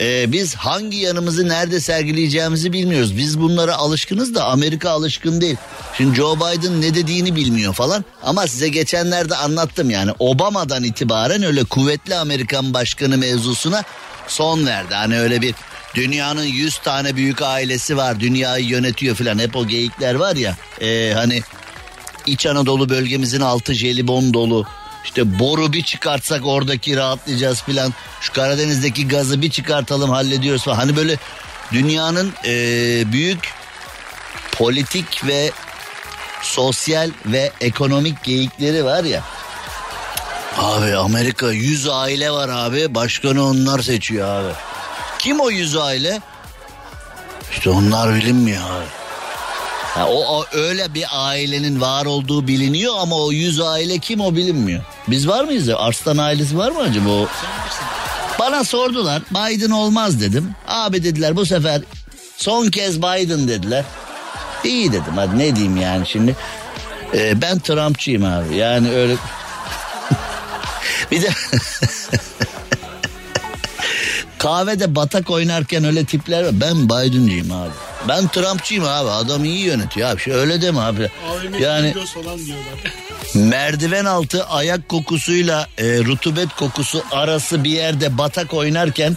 Ee, 0.00 0.32
biz 0.32 0.54
hangi 0.54 0.96
yanımızı 0.96 1.48
nerede 1.48 1.80
sergileyeceğimizi 1.80 2.72
bilmiyoruz. 2.72 3.16
Biz 3.16 3.40
bunlara 3.40 3.76
alışkınız 3.76 4.34
da 4.34 4.44
Amerika 4.44 4.90
alışkın 4.90 5.40
değil. 5.40 5.56
Şimdi 5.96 6.16
Joe 6.16 6.36
Biden 6.36 6.80
ne 6.80 6.94
dediğini 6.94 7.36
bilmiyor 7.36 7.74
falan. 7.74 8.04
Ama 8.22 8.46
size 8.46 8.68
geçenlerde 8.68 9.36
anlattım 9.36 9.90
yani 9.90 10.10
Obama'dan 10.18 10.84
itibaren 10.84 11.42
öyle 11.42 11.64
kuvvetli 11.64 12.14
Amerikan 12.14 12.74
başkanı 12.74 13.18
mevzusuna 13.18 13.84
son 14.28 14.66
verdi. 14.66 14.94
Hani 14.94 15.18
öyle 15.18 15.42
bir 15.42 15.54
dünyanın 15.94 16.44
100 16.44 16.78
tane 16.78 17.16
büyük 17.16 17.42
ailesi 17.42 17.96
var 17.96 18.20
dünyayı 18.20 18.64
yönetiyor 18.64 19.16
falan 19.16 19.38
hep 19.38 19.56
o 19.56 19.66
geyikler 19.66 20.14
var 20.14 20.36
ya. 20.36 20.56
E, 20.80 21.12
hani 21.14 21.42
İç 22.26 22.46
Anadolu 22.46 22.88
bölgemizin 22.88 23.40
altı 23.40 23.74
jelibon 23.74 24.34
dolu. 24.34 24.66
İşte 25.08 25.38
boru 25.38 25.72
bir 25.72 25.82
çıkartsak 25.82 26.46
oradaki 26.46 26.96
rahatlayacağız 26.96 27.62
filan. 27.62 27.94
Şu 28.20 28.32
Karadeniz'deki 28.32 29.08
gazı 29.08 29.42
bir 29.42 29.50
çıkartalım 29.50 30.10
hallediyoruz 30.10 30.64
falan. 30.64 30.76
Hani 30.76 30.96
böyle 30.96 31.16
dünyanın 31.72 32.32
e, 32.44 32.52
büyük 33.12 33.54
politik 34.52 35.26
ve 35.26 35.50
sosyal 36.42 37.10
ve 37.26 37.52
ekonomik 37.60 38.24
geyikleri 38.24 38.84
var 38.84 39.04
ya. 39.04 39.22
Abi 40.58 40.96
Amerika 40.96 41.52
100 41.52 41.88
aile 41.88 42.30
var 42.30 42.48
abi. 42.48 42.94
Başkanı 42.94 43.44
onlar 43.44 43.82
seçiyor 43.82 44.28
abi. 44.28 44.52
Kim 45.18 45.40
o 45.40 45.50
100 45.50 45.76
aile? 45.76 46.20
İşte 47.52 47.70
onlar 47.70 48.14
bilinmiyor 48.14 48.62
abi. 48.62 48.97
Ha, 49.98 50.08
o, 50.08 50.38
o 50.38 50.44
öyle 50.52 50.94
bir 50.94 51.04
ailenin 51.12 51.80
var 51.80 52.06
olduğu 52.06 52.46
biliniyor 52.46 52.94
ama 52.98 53.16
o 53.16 53.32
100 53.32 53.60
aile 53.60 53.98
kim 53.98 54.20
o 54.20 54.36
bilinmiyor. 54.36 54.82
Biz 55.08 55.28
var 55.28 55.44
mıyız? 55.44 55.68
Arslan 55.68 56.16
ailesi 56.18 56.58
var 56.58 56.70
mı 56.70 56.78
acaba 56.78 57.08
o? 57.08 57.26
Bana 58.38 58.64
sordular 58.64 59.22
Biden 59.30 59.70
olmaz 59.70 60.20
dedim. 60.20 60.54
Abi 60.68 61.04
dediler 61.04 61.36
bu 61.36 61.46
sefer 61.46 61.82
son 62.36 62.66
kez 62.70 62.98
Biden 62.98 63.48
dediler. 63.48 63.84
İyi 64.64 64.92
dedim 64.92 65.12
hadi 65.16 65.38
ne 65.38 65.56
diyeyim 65.56 65.76
yani 65.76 66.06
şimdi. 66.06 66.36
Ee, 67.14 67.42
ben 67.42 67.58
Trumpçıyım 67.58 68.24
abi 68.24 68.56
yani 68.56 68.90
öyle. 68.90 69.16
bir 71.10 71.22
de 71.22 71.28
kahvede 74.38 74.94
batak 74.94 75.30
oynarken 75.30 75.84
öyle 75.84 76.04
tipler 76.04 76.44
var. 76.44 76.60
Ben 76.60 76.84
Biden'cıyım 76.84 77.52
abi. 77.52 77.87
Ben 78.08 78.28
Trumpçıyım 78.28 78.84
abi 78.84 79.10
adam 79.10 79.44
iyi 79.44 79.58
yönetiyor 79.58 80.10
abi. 80.10 80.20
Şöyle 80.20 80.62
deme 80.62 80.80
abi. 80.80 81.10
Yani 81.60 81.94
merdiven 83.34 84.04
altı 84.04 84.44
ayak 84.44 84.88
kokusuyla 84.88 85.66
e, 85.78 85.84
rutubet 86.04 86.48
kokusu 86.56 87.02
arası 87.10 87.64
bir 87.64 87.70
yerde 87.70 88.18
batak 88.18 88.54
oynarken 88.54 89.16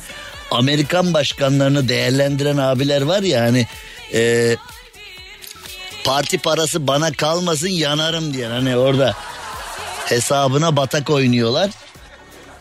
Amerikan 0.52 1.14
başkanlarını 1.14 1.90
değerlendiren 1.90 2.58
abiler 2.58 3.02
var 3.02 3.22
ya 3.22 3.42
hani 3.42 3.68
e, 4.14 4.56
parti 6.04 6.38
parası 6.38 6.88
bana 6.88 7.12
kalmasın 7.12 7.68
yanarım 7.68 8.34
diye 8.34 8.48
hani 8.48 8.78
orada 8.78 9.14
hesabına 10.06 10.76
batak 10.76 11.10
oynuyorlar. 11.10 11.70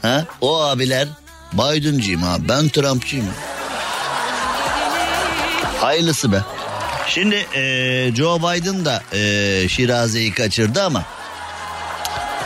Ha? 0.02 0.24
O 0.40 0.61
abiler 0.62 1.09
Biden'cıyım 1.52 2.24
abi 2.24 2.48
ben 2.48 2.68
Trumpçıyım. 2.68 3.26
Hayırlısı 5.80 6.32
be. 6.32 6.42
Şimdi 7.08 7.46
e, 7.54 7.62
Joe 8.16 8.38
Biden 8.38 8.84
da 8.84 9.02
e, 9.12 9.68
Şiraze'yi 9.68 10.34
kaçırdı 10.34 10.82
ama 10.82 11.04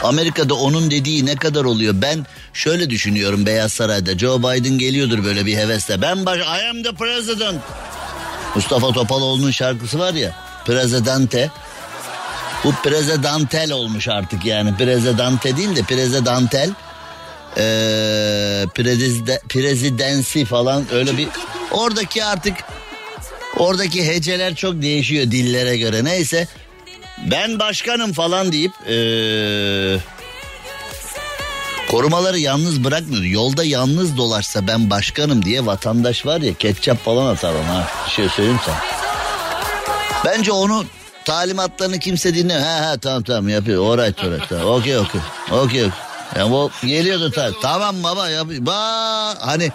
Amerika'da 0.03 0.55
onun 0.55 0.91
dediği 0.91 1.27
ne 1.27 1.37
kadar 1.37 1.65
oluyor? 1.65 1.95
Ben 1.97 2.27
şöyle 2.53 2.91
düşünüyorum 2.91 3.47
Beyaz 3.47 3.73
Saray'da. 3.73 4.19
Joe 4.19 4.39
Biden 4.39 4.79
geliyordur 4.79 5.25
böyle 5.25 5.47
bir 5.47 5.57
hevesle. 5.57 6.03
Ben 6.03 6.27
baş, 6.27 6.39
I 6.39 6.69
am 6.71 6.83
the 6.83 6.93
president. 6.93 7.61
Mustafa 8.55 8.93
Topaloğlu'nun 8.93 9.51
şarkısı 9.51 9.99
var 9.99 10.15
ya. 10.15 10.37
Prezidente. 10.65 11.51
Bu 12.65 12.73
prezidantel 12.73 13.73
olmuş 13.73 14.09
artık 14.09 14.45
yani. 14.45 14.77
Prezidante 14.77 15.57
değil 15.57 15.77
de 15.77 15.83
prezidantel. 15.83 16.71
Ee, 17.57 18.65
prezide, 18.75 19.41
prezidensi 19.49 20.45
falan 20.45 20.85
öyle 20.93 21.17
bir... 21.17 21.29
Oradaki 21.71 22.25
artık 22.25 22.55
Oradaki 23.59 24.07
heceler 24.07 24.55
çok 24.55 24.83
değişiyor 24.83 25.25
dillere 25.25 25.77
göre. 25.77 26.05
Neyse 26.05 26.49
ben 27.31 27.59
başkanım 27.59 28.13
falan 28.13 28.53
deyip 28.53 28.73
ee, 28.89 29.99
korumaları 31.91 32.39
yalnız 32.39 32.85
bırakmıyor. 32.85 33.23
Yolda 33.23 33.65
yalnız 33.65 34.17
dolaşsa 34.17 34.67
ben 34.67 34.91
başkanım 34.91 35.45
diye 35.45 35.67
vatandaş 35.67 36.27
var 36.27 36.41
ya 36.41 36.55
ketçap 36.55 37.05
falan 37.05 37.27
atar 37.27 37.55
ona. 37.55 37.85
Bir 38.07 38.11
şey 38.13 38.29
söyleyeyim 38.29 38.61
sana. 38.67 38.77
Bence 40.25 40.53
onu 40.53 40.85
talimatlarını 41.25 41.99
kimse 41.99 42.35
dinle. 42.35 42.59
Ha 42.59 42.87
ha 42.87 42.99
tamam 42.99 43.23
tamam 43.23 43.49
yapıyor. 43.49 43.99
Alright 43.99 44.25
alright. 44.25 44.49
Tamam. 44.49 44.67
Okey 44.67 44.99
okey. 44.99 45.21
Okey 45.51 45.61
okey. 45.63 45.91
Yani 46.39 46.55
o 46.55 46.71
geliyordu 46.83 47.31
tabii. 47.31 47.55
Tamam 47.63 48.03
baba 48.03 48.29
yap. 48.29 48.47
Ba 48.51 48.77
hani 49.41 49.73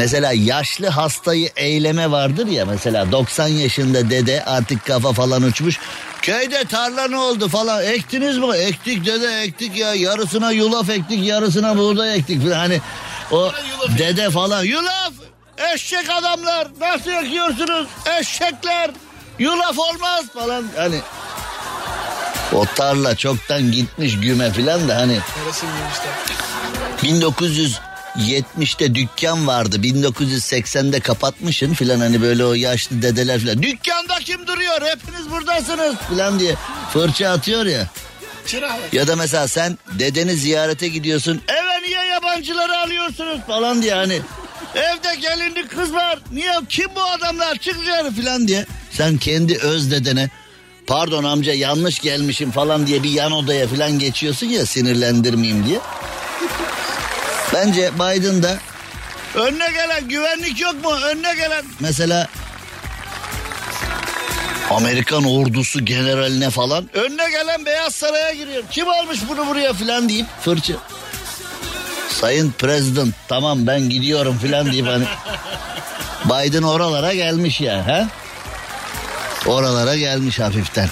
Mesela 0.00 0.32
yaşlı 0.32 0.88
hastayı 0.88 1.50
eyleme 1.56 2.10
vardır 2.10 2.46
ya 2.46 2.66
mesela 2.66 3.12
90 3.12 3.48
yaşında 3.48 4.10
dede 4.10 4.44
artık 4.44 4.86
kafa 4.86 5.12
falan 5.12 5.42
uçmuş. 5.42 5.78
Köyde 6.22 6.64
tarla 6.64 7.08
ne 7.08 7.16
oldu 7.16 7.48
falan 7.48 7.84
ektiniz 7.84 8.38
mi? 8.38 8.56
Ektik 8.56 9.06
dede 9.06 9.40
ektik 9.40 9.76
ya 9.76 9.94
yarısına 9.94 10.52
yulaf 10.52 10.90
ektik 10.90 11.26
yarısına 11.26 11.78
buğday 11.78 12.16
ektik. 12.16 12.52
Hani 12.54 12.80
o 13.30 13.52
dede 13.98 14.30
falan 14.30 14.64
yulaf 14.64 15.12
eşek 15.74 16.10
adamlar 16.10 16.68
nasıl 16.80 17.10
ekiyorsunuz 17.10 17.86
eşekler 18.20 18.90
yulaf 19.38 19.78
olmaz 19.78 20.24
falan 20.34 20.64
hani 20.76 21.00
o 22.52 22.64
tarla 22.74 23.16
çoktan 23.16 23.72
gitmiş 23.72 24.20
güme 24.20 24.52
falan 24.52 24.88
da 24.88 24.96
hani 24.96 25.18
1900 27.02 27.80
70'te 28.16 28.94
dükkan 28.94 29.46
vardı 29.46 29.76
1980'de 29.76 31.00
kapatmışın 31.00 31.74
filan 31.74 32.00
hani 32.00 32.22
böyle 32.22 32.44
o 32.44 32.54
yaşlı 32.54 33.02
dedeler 33.02 33.40
filan. 33.40 33.62
Dükkanda 33.62 34.14
kim 34.18 34.46
duruyor 34.46 34.82
hepiniz 34.82 35.30
buradasınız 35.30 35.94
filan 36.08 36.38
diye 36.38 36.54
fırça 36.92 37.30
atıyor 37.30 37.66
ya. 37.66 37.86
Ya 38.92 39.08
da 39.08 39.16
mesela 39.16 39.48
sen 39.48 39.78
dedeni 39.98 40.36
ziyarete 40.36 40.88
gidiyorsun 40.88 41.40
eve 41.48 41.86
niye 41.86 42.06
yabancıları 42.06 42.78
alıyorsunuz 42.78 43.40
falan 43.46 43.82
diye 43.82 43.94
hani. 43.94 44.20
Evde 44.74 45.14
gelinli 45.20 45.68
kız 45.68 45.94
var 45.94 46.18
niye 46.32 46.52
kim 46.68 46.88
bu 46.96 47.02
adamlar 47.02 47.56
çık 47.56 47.80
dışarı 47.80 48.10
filan 48.10 48.48
diye. 48.48 48.66
Sen 48.90 49.16
kendi 49.18 49.58
öz 49.58 49.90
dedene 49.90 50.30
pardon 50.86 51.24
amca 51.24 51.52
yanlış 51.52 51.98
gelmişim 51.98 52.50
falan 52.50 52.86
diye 52.86 53.02
bir 53.02 53.10
yan 53.10 53.32
odaya 53.32 53.66
filan 53.66 53.98
geçiyorsun 53.98 54.46
ya 54.46 54.66
sinirlendirmeyeyim 54.66 55.66
diye. 55.66 55.78
Bence 57.60 57.90
Biden 57.94 58.42
da 58.42 58.58
önüne 59.34 59.70
gelen 59.70 60.08
güvenlik 60.08 60.60
yok 60.60 60.84
mu? 60.84 60.92
Önüne 60.92 61.34
gelen 61.34 61.64
mesela 61.80 62.28
Amerikan 64.70 65.24
ordusu 65.24 65.84
generaline 65.84 66.50
falan 66.50 66.90
önüne 66.94 67.30
gelen 67.30 67.66
Beyaz 67.66 67.94
Saray'a 67.94 68.32
giriyor. 68.32 68.62
Kim 68.70 68.88
almış 68.88 69.18
bunu 69.28 69.46
buraya 69.46 69.72
filan 69.72 70.08
deyip 70.08 70.26
fırça. 70.40 70.74
Sayın 72.08 72.54
President 72.58 73.14
tamam 73.28 73.66
ben 73.66 73.80
gidiyorum 73.80 74.38
filan 74.38 74.72
deyip 74.72 74.86
hani 74.86 75.04
Biden 76.24 76.62
oralara 76.62 77.14
gelmiş 77.14 77.60
ya. 77.60 77.86
He? 77.86 78.06
Oralara 79.50 79.96
gelmiş 79.96 80.40
hafiften. 80.40 80.88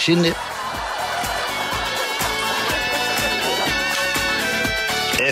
Şimdi 0.00 0.32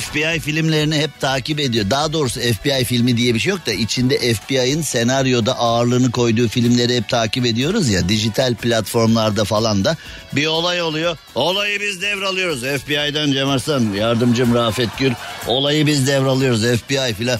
FBI 0.03 0.41
filmlerini 0.41 0.97
hep 0.97 1.21
takip 1.21 1.61
ediyor. 1.61 1.91
Daha 1.91 2.13
doğrusu 2.13 2.41
FBI 2.41 2.85
filmi 2.85 3.17
diye 3.17 3.35
bir 3.35 3.39
şey 3.39 3.51
yok 3.51 3.67
da 3.67 3.73
içinde 3.73 4.35
FBI'ın 4.35 4.83
senaryoda 4.83 5.59
ağırlığını 5.59 6.11
koyduğu 6.11 6.49
filmleri 6.49 6.97
hep 6.97 7.09
takip 7.09 7.47
ediyoruz 7.47 7.89
ya. 7.89 8.09
Dijital 8.09 8.55
platformlarda 8.55 9.45
falan 9.45 9.85
da 9.85 9.97
bir 10.33 10.47
olay 10.47 10.83
oluyor. 10.83 11.17
Olayı 11.35 11.81
biz 11.81 12.03
devralıyoruz. 12.03 12.61
FBI'den 12.61 13.33
Cem 13.33 13.49
Arslan, 13.49 13.93
yardımcım 13.93 14.55
Rafet 14.55 14.99
Gül. 14.99 15.13
Olayı 15.47 15.87
biz 15.87 16.07
devralıyoruz 16.07 16.63
FBI 16.63 17.15
filan. 17.15 17.39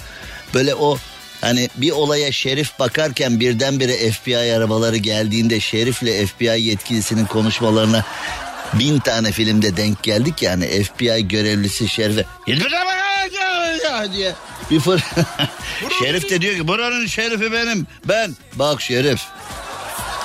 Böyle 0.53 0.75
o 0.75 0.97
Hani 1.43 1.69
bir 1.75 1.91
olaya 1.91 2.31
şerif 2.31 2.79
bakarken 2.79 3.39
birdenbire 3.39 4.11
FBI 4.11 4.37
arabaları 4.37 4.97
geldiğinde 4.97 5.59
şerifle 5.59 6.25
FBI 6.25 6.61
yetkilisinin 6.61 7.25
konuşmalarına 7.25 8.05
bin 8.79 8.99
tane 8.99 9.31
filmde 9.31 9.77
denk 9.77 10.03
geldik 10.03 10.41
yani 10.41 10.83
FBI 10.83 11.27
görevlisi 11.27 11.87
Şerife 11.87 12.25
diye 14.13 14.33
bir 14.71 14.79
fır 14.79 15.03
Şerif 15.99 16.29
de 16.29 16.41
diyor 16.41 16.55
ki 16.55 16.67
buranın 16.67 17.05
şerifi 17.05 17.51
benim 17.51 17.87
ben 18.05 18.35
bak 18.55 18.81
Şerif 18.81 19.21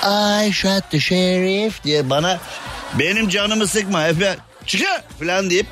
I 0.04 0.52
shot 0.52 0.90
the 0.90 1.00
sheriff 1.00 1.84
diye 1.84 2.10
bana 2.10 2.40
benim 2.98 3.28
canımı 3.28 3.66
sıkma 3.66 4.02
FBI 4.02 4.36
çıkı 4.66 5.02
falan 5.20 5.50
deyip 5.50 5.66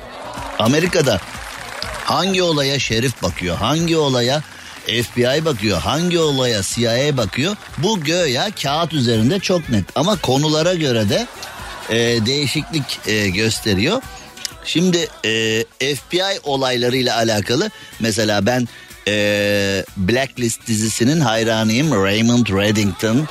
Amerika'da 0.59 1.19
Hangi 2.07 2.43
olaya 2.43 2.79
şerif 2.79 3.23
bakıyor? 3.23 3.57
Hangi 3.57 3.97
olaya 3.97 4.41
FBI 4.87 5.45
bakıyor? 5.45 5.81
Hangi 5.81 6.19
olaya 6.19 6.61
CIA 6.63 7.17
bakıyor? 7.17 7.55
Bu 7.77 8.03
göya 8.03 8.49
kağıt 8.63 8.93
üzerinde 8.93 9.39
çok 9.39 9.69
net 9.69 9.85
ama 9.95 10.21
konulara 10.21 10.73
göre 10.73 11.09
de 11.09 11.27
e, 11.89 11.95
değişiklik 12.25 12.99
e, 13.07 13.29
gösteriyor. 13.29 14.01
Şimdi 14.65 15.07
e, 15.25 15.63
FBI 15.95 16.39
olaylarıyla 16.43 17.15
alakalı 17.15 17.71
mesela 17.99 18.45
ben 18.45 18.67
e, 19.07 19.13
Blacklist 19.97 20.67
dizisinin 20.67 21.19
hayranıyım 21.19 22.03
Raymond 22.03 22.47
Reddington 22.47 23.27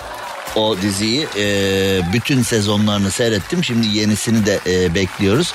o 0.56 0.76
diziyi 0.82 1.26
e, 1.36 2.00
bütün 2.12 2.42
sezonlarını 2.42 3.10
seyrettim 3.10 3.64
şimdi 3.64 3.86
yenisini 3.86 4.46
de 4.46 4.60
e, 4.66 4.94
bekliyoruz. 4.94 5.54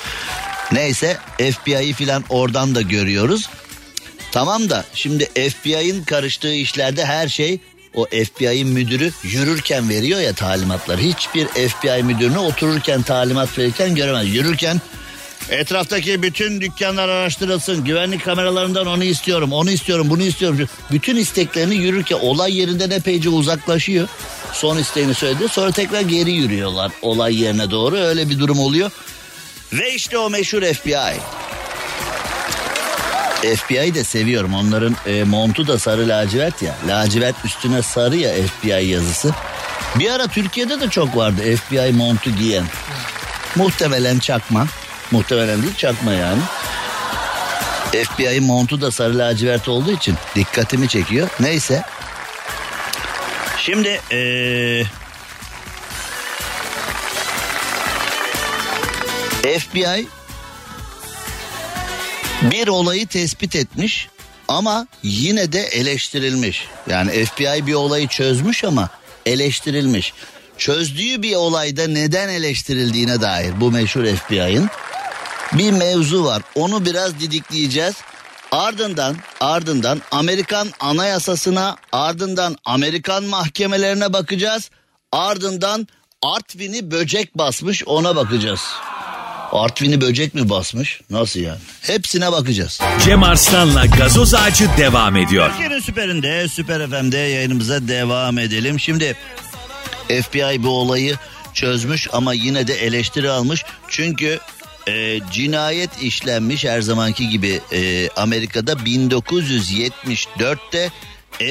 Neyse 0.72 1.18
FBI'yi 1.38 1.92
filan 1.92 2.24
oradan 2.28 2.74
da 2.74 2.82
görüyoruz. 2.82 3.48
Tamam 4.32 4.70
da 4.70 4.84
şimdi 4.94 5.24
FBI'ın 5.24 6.04
karıştığı 6.04 6.54
işlerde 6.54 7.04
her 7.04 7.28
şey 7.28 7.60
o 7.94 8.06
FBI'ın 8.06 8.68
müdürü 8.68 9.12
yürürken 9.22 9.88
veriyor 9.88 10.20
ya 10.20 10.32
talimatlar. 10.32 10.98
Hiçbir 10.98 11.46
FBI 11.46 12.02
müdürünü 12.02 12.38
otururken 12.38 13.02
talimat 13.02 13.58
verirken 13.58 13.94
göremez. 13.94 14.34
Yürürken 14.34 14.80
etraftaki 15.50 16.22
bütün 16.22 16.60
dükkanlar 16.60 17.08
araştırılsın. 17.08 17.84
Güvenlik 17.84 18.24
kameralarından 18.24 18.86
onu 18.86 19.04
istiyorum, 19.04 19.52
onu 19.52 19.70
istiyorum, 19.70 20.10
bunu 20.10 20.22
istiyorum. 20.22 20.68
Bütün 20.90 21.16
isteklerini 21.16 21.74
yürürken 21.74 22.18
olay 22.18 22.58
yerinden 22.58 22.90
epeyce 22.90 23.28
uzaklaşıyor. 23.28 24.08
Son 24.52 24.78
isteğini 24.78 25.14
söyledi. 25.14 25.48
Sonra 25.48 25.70
tekrar 25.72 26.00
geri 26.00 26.32
yürüyorlar 26.32 26.92
olay 27.02 27.42
yerine 27.42 27.70
doğru. 27.70 27.96
Öyle 27.96 28.30
bir 28.30 28.38
durum 28.38 28.58
oluyor. 28.58 28.90
Ve 29.72 29.94
işte 29.94 30.18
o 30.18 30.30
meşhur 30.30 30.62
FBI. 30.62 31.20
FBI'yi 33.42 33.94
de 33.94 34.04
seviyorum. 34.04 34.54
Onların 34.54 34.96
e, 35.06 35.24
montu 35.24 35.66
da 35.66 35.78
sarı 35.78 36.08
lacivert 36.08 36.62
ya. 36.62 36.74
Lacivert 36.88 37.44
üstüne 37.44 37.82
sarı 37.82 38.16
ya 38.16 38.32
FBI 38.46 38.86
yazısı. 38.86 39.30
Bir 39.98 40.10
ara 40.10 40.26
Türkiye'de 40.26 40.80
de 40.80 40.90
çok 40.90 41.16
vardı 41.16 41.56
FBI 41.56 41.92
montu 41.92 42.30
giyen. 42.30 42.64
Muhtemelen 43.56 44.18
çakma. 44.18 44.66
Muhtemelen 45.10 45.62
değil 45.62 45.76
çakma 45.76 46.12
yani. 46.12 46.40
FBI 47.92 48.40
montu 48.40 48.80
da 48.80 48.90
sarı 48.90 49.18
lacivert 49.18 49.68
olduğu 49.68 49.92
için 49.92 50.14
dikkatimi 50.34 50.88
çekiyor. 50.88 51.28
Neyse. 51.40 51.82
Şimdi 53.58 54.00
ee, 54.12 54.84
FBI 59.58 60.06
bir 62.50 62.68
olayı 62.68 63.06
tespit 63.06 63.56
etmiş 63.56 64.08
ama 64.48 64.86
yine 65.02 65.52
de 65.52 65.60
eleştirilmiş. 65.60 66.68
Yani 66.90 67.24
FBI 67.24 67.66
bir 67.66 67.74
olayı 67.74 68.08
çözmüş 68.08 68.64
ama 68.64 68.88
eleştirilmiş. 69.26 70.12
Çözdüğü 70.58 71.22
bir 71.22 71.36
olayda 71.36 71.86
neden 71.86 72.28
eleştirildiğine 72.28 73.20
dair 73.20 73.60
bu 73.60 73.70
meşhur 73.70 74.04
FBI'ın 74.04 74.70
bir 75.52 75.72
mevzu 75.72 76.24
var. 76.24 76.42
Onu 76.54 76.84
biraz 76.84 77.20
didikleyeceğiz. 77.20 77.94
Ardından 78.52 79.16
ardından 79.40 80.02
Amerikan 80.10 80.68
anayasasına 80.80 81.76
ardından 81.92 82.56
Amerikan 82.64 83.24
mahkemelerine 83.24 84.12
bakacağız. 84.12 84.70
Ardından 85.12 85.88
Artvin'i 86.22 86.90
böcek 86.90 87.38
basmış 87.38 87.82
ona 87.86 88.16
bakacağız. 88.16 88.60
Artvin'i 89.52 90.00
böcek 90.00 90.34
mi 90.34 90.48
basmış? 90.48 91.00
Nasıl 91.10 91.40
yani? 91.40 91.58
Hepsine 91.80 92.32
bakacağız. 92.32 92.80
Cem 93.04 93.22
Arslan'la 93.22 93.86
gazoz 93.86 94.34
ağacı 94.34 94.68
devam 94.78 95.16
ediyor. 95.16 95.50
Türkiye'nin 95.50 95.80
süperinde, 95.80 96.48
Süper 96.48 96.90
FM'de 96.90 97.18
yayınımıza 97.18 97.88
devam 97.88 98.38
edelim. 98.38 98.80
Şimdi 98.80 99.16
FBI 100.22 100.62
bu 100.62 100.68
olayı 100.68 101.16
çözmüş 101.54 102.08
ama 102.12 102.32
yine 102.32 102.66
de 102.66 102.74
eleştiri 102.74 103.30
almış. 103.30 103.64
Çünkü 103.88 104.38
e, 104.88 105.20
cinayet 105.32 106.02
işlenmiş 106.02 106.64
her 106.64 106.80
zamanki 106.80 107.28
gibi 107.28 107.60
e, 107.72 108.08
Amerika'da 108.16 108.72
1974'te 108.72 110.90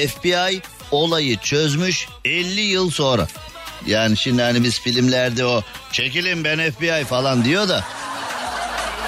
FBI 0.08 0.60
olayı 0.90 1.38
çözmüş 1.38 2.08
50 2.24 2.60
yıl 2.60 2.90
sonra. 2.90 3.28
Yani 3.86 4.16
şimdi 4.16 4.42
hani 4.42 4.64
biz 4.64 4.80
filmlerde 4.80 5.46
o 5.46 5.62
çekilin 5.92 6.44
ben 6.44 6.70
FBI 6.70 7.04
falan 7.04 7.44
diyor 7.44 7.68
da 7.68 7.84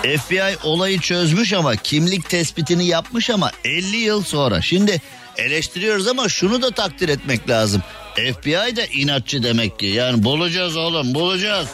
FBI 0.04 0.56
olayı 0.62 1.00
çözmüş 1.00 1.52
ama 1.52 1.76
kimlik 1.76 2.28
tespitini 2.28 2.86
yapmış 2.86 3.30
ama 3.30 3.50
50 3.64 3.96
yıl 3.96 4.24
sonra. 4.24 4.62
Şimdi 4.62 5.00
eleştiriyoruz 5.36 6.08
ama 6.08 6.28
şunu 6.28 6.62
da 6.62 6.70
takdir 6.70 7.08
etmek 7.08 7.48
lazım. 7.48 7.82
FBI 8.14 8.76
de 8.76 8.88
inatçı 8.88 9.42
demek 9.42 9.78
ki. 9.78 9.86
Yani 9.86 10.24
bulacağız 10.24 10.76
oğlum 10.76 11.14
bulacağız. 11.14 11.68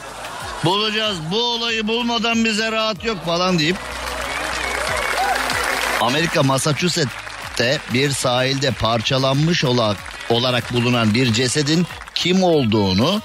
Bulacağız 0.64 1.16
bu 1.30 1.42
olayı 1.42 1.88
bulmadan 1.88 2.44
bize 2.44 2.72
rahat 2.72 3.04
yok 3.04 3.24
falan 3.24 3.58
deyip. 3.58 3.76
Amerika 6.00 6.42
Massachusetts'te 6.42 7.78
bir 7.94 8.10
sahilde 8.10 8.70
parçalanmış 8.70 9.64
olarak, 9.64 9.96
olarak 10.28 10.72
bulunan 10.72 11.14
bir 11.14 11.32
cesedin 11.32 11.86
kim 12.20 12.42
olduğunu 12.42 13.22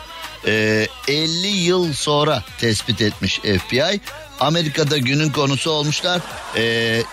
e, 0.48 0.88
50 1.08 1.48
yıl 1.48 1.94
sonra 1.94 2.44
tespit 2.58 3.02
etmiş 3.02 3.40
FBI. 3.40 4.02
Amerika'da 4.40 4.98
günün 4.98 5.30
konusu 5.30 5.72
olmuşlar. 5.72 6.22
E, 6.58 6.64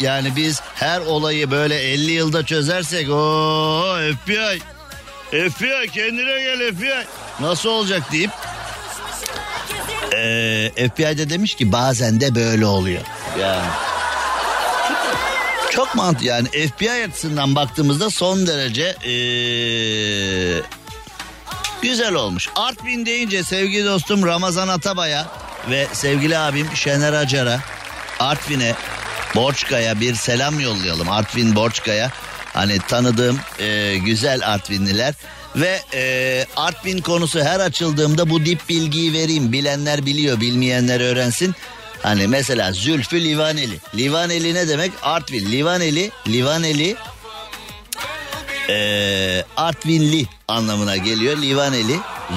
yani 0.00 0.36
biz 0.36 0.60
her 0.74 1.00
olayı 1.00 1.50
böyle 1.50 1.74
50 1.76 2.10
yılda 2.10 2.46
çözersek 2.46 3.10
o 3.10 3.96
FBI 4.24 4.62
FBI 5.30 5.90
kendine 5.94 6.42
gel 6.42 6.74
FBI 6.74 7.06
nasıl 7.40 7.68
olacak 7.68 8.12
deyip 8.12 8.30
e, 10.16 10.88
FBI 10.88 11.18
de 11.18 11.30
demiş 11.30 11.54
ki 11.54 11.72
bazen 11.72 12.20
de 12.20 12.34
böyle 12.34 12.66
oluyor. 12.66 13.02
Yani 13.40 13.66
çok 15.70 15.94
mantıklı 15.94 16.26
yani 16.26 16.48
FBI 16.48 17.04
açısından 17.08 17.56
baktığımızda 17.56 18.10
son 18.10 18.46
derece 18.46 18.96
ee, 19.04 20.62
güzel 21.82 22.14
olmuş. 22.14 22.48
Artvin 22.56 23.06
deyince 23.06 23.44
sevgili 23.44 23.84
dostum 23.84 24.26
Ramazan 24.26 24.68
Atabay'a 24.68 25.26
ve 25.70 25.86
sevgili 25.92 26.38
abim 26.38 26.68
Şener 26.74 27.12
Acar'a 27.12 27.60
Artvin'e 28.20 28.74
Borçka'ya 29.34 30.00
bir 30.00 30.14
selam 30.14 30.60
yollayalım. 30.60 31.10
Artvin 31.10 31.56
Borçka'ya 31.56 32.10
hani 32.52 32.78
tanıdığım 32.78 33.40
e, 33.58 33.96
güzel 33.96 34.52
Artvinliler 34.52 35.14
ve 35.56 35.82
e, 35.94 36.46
Artvin 36.56 36.98
konusu 36.98 37.40
her 37.40 37.60
açıldığımda 37.60 38.30
bu 38.30 38.44
dip 38.44 38.68
bilgiyi 38.68 39.12
vereyim. 39.12 39.52
Bilenler 39.52 40.06
biliyor 40.06 40.40
bilmeyenler 40.40 41.00
öğrensin. 41.00 41.54
Hani 42.02 42.28
mesela 42.28 42.72
Zülfü 42.72 43.24
Livaneli. 43.24 43.78
Livaneli 43.94 44.54
ne 44.54 44.68
demek? 44.68 44.92
Artvin. 45.02 45.52
Livaneli, 45.52 46.10
Livaneli 46.28 46.96
e, 48.68 49.44
Artvinli 49.56 50.26
anlamına 50.48 50.96
geliyor. 50.96 51.36
Livaneli, 51.36 51.96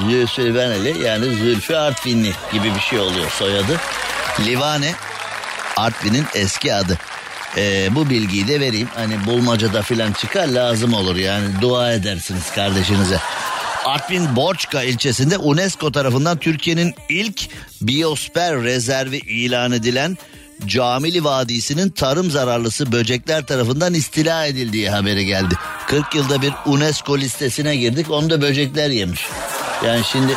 Zülfü 0.09 0.45
Livaneli 0.45 1.03
yani 1.03 1.25
Zülfü 1.25 1.75
Artvinli 1.75 2.31
gibi 2.53 2.75
bir 2.75 2.79
şey 2.79 2.99
oluyor 2.99 3.31
soyadı. 3.31 3.79
Livane 4.39 4.91
Artvin'in 5.77 6.25
eski 6.35 6.73
adı. 6.73 6.99
Ee, 7.57 7.87
bu 7.91 8.09
bilgiyi 8.09 8.47
de 8.47 8.59
vereyim. 8.59 8.87
Hani 8.95 9.25
bulmacada 9.25 9.81
filan 9.81 10.13
çıkar 10.13 10.47
lazım 10.47 10.93
olur 10.93 11.15
yani 11.15 11.45
dua 11.61 11.93
edersiniz 11.93 12.51
kardeşinize. 12.55 13.19
Artvin 13.85 14.35
Borçka 14.35 14.83
ilçesinde 14.83 15.37
UNESCO 15.37 15.91
tarafından 15.91 16.37
Türkiye'nin 16.37 16.93
ilk 17.09 17.49
biyosfer 17.81 18.63
rezervi 18.63 19.17
ilan 19.17 19.71
edilen 19.71 20.17
Camili 20.65 21.23
Vadisi'nin 21.23 21.89
tarım 21.89 22.31
zararlısı 22.31 22.91
böcekler 22.91 23.45
tarafından 23.45 23.93
istila 23.93 24.45
edildiği 24.45 24.89
haberi 24.89 25.25
geldi. 25.25 25.55
40 25.87 26.15
yılda 26.15 26.41
bir 26.41 26.53
UNESCO 26.65 27.17
listesine 27.17 27.75
girdik 27.75 28.11
onu 28.11 28.29
da 28.29 28.41
böcekler 28.41 28.89
yemiş. 28.89 29.21
Yani 29.85 30.03
şimdi 30.11 30.33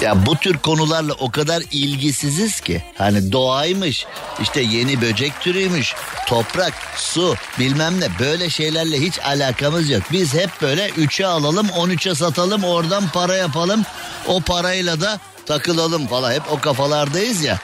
ya 0.00 0.26
bu 0.26 0.36
tür 0.36 0.58
konularla 0.58 1.12
o 1.12 1.30
kadar 1.30 1.62
ilgisiziz 1.72 2.60
ki 2.60 2.82
hani 2.98 3.32
doğaymış 3.32 4.06
işte 4.42 4.60
yeni 4.60 5.00
böcek 5.00 5.32
türüymüş 5.40 5.94
toprak 6.26 6.72
su 6.96 7.34
bilmem 7.58 8.00
ne 8.00 8.08
böyle 8.18 8.50
şeylerle 8.50 9.00
hiç 9.00 9.18
alakamız 9.18 9.90
yok. 9.90 10.02
Biz 10.12 10.34
hep 10.34 10.50
böyle 10.62 10.88
3'e 10.88 11.26
alalım 11.26 11.66
13'e 11.66 12.14
satalım 12.14 12.64
oradan 12.64 13.08
para 13.08 13.36
yapalım 13.36 13.82
o 14.26 14.40
parayla 14.40 15.00
da 15.00 15.20
takılalım 15.46 16.06
falan 16.06 16.32
hep 16.32 16.42
o 16.52 16.60
kafalardayız 16.60 17.44
ya. 17.44 17.58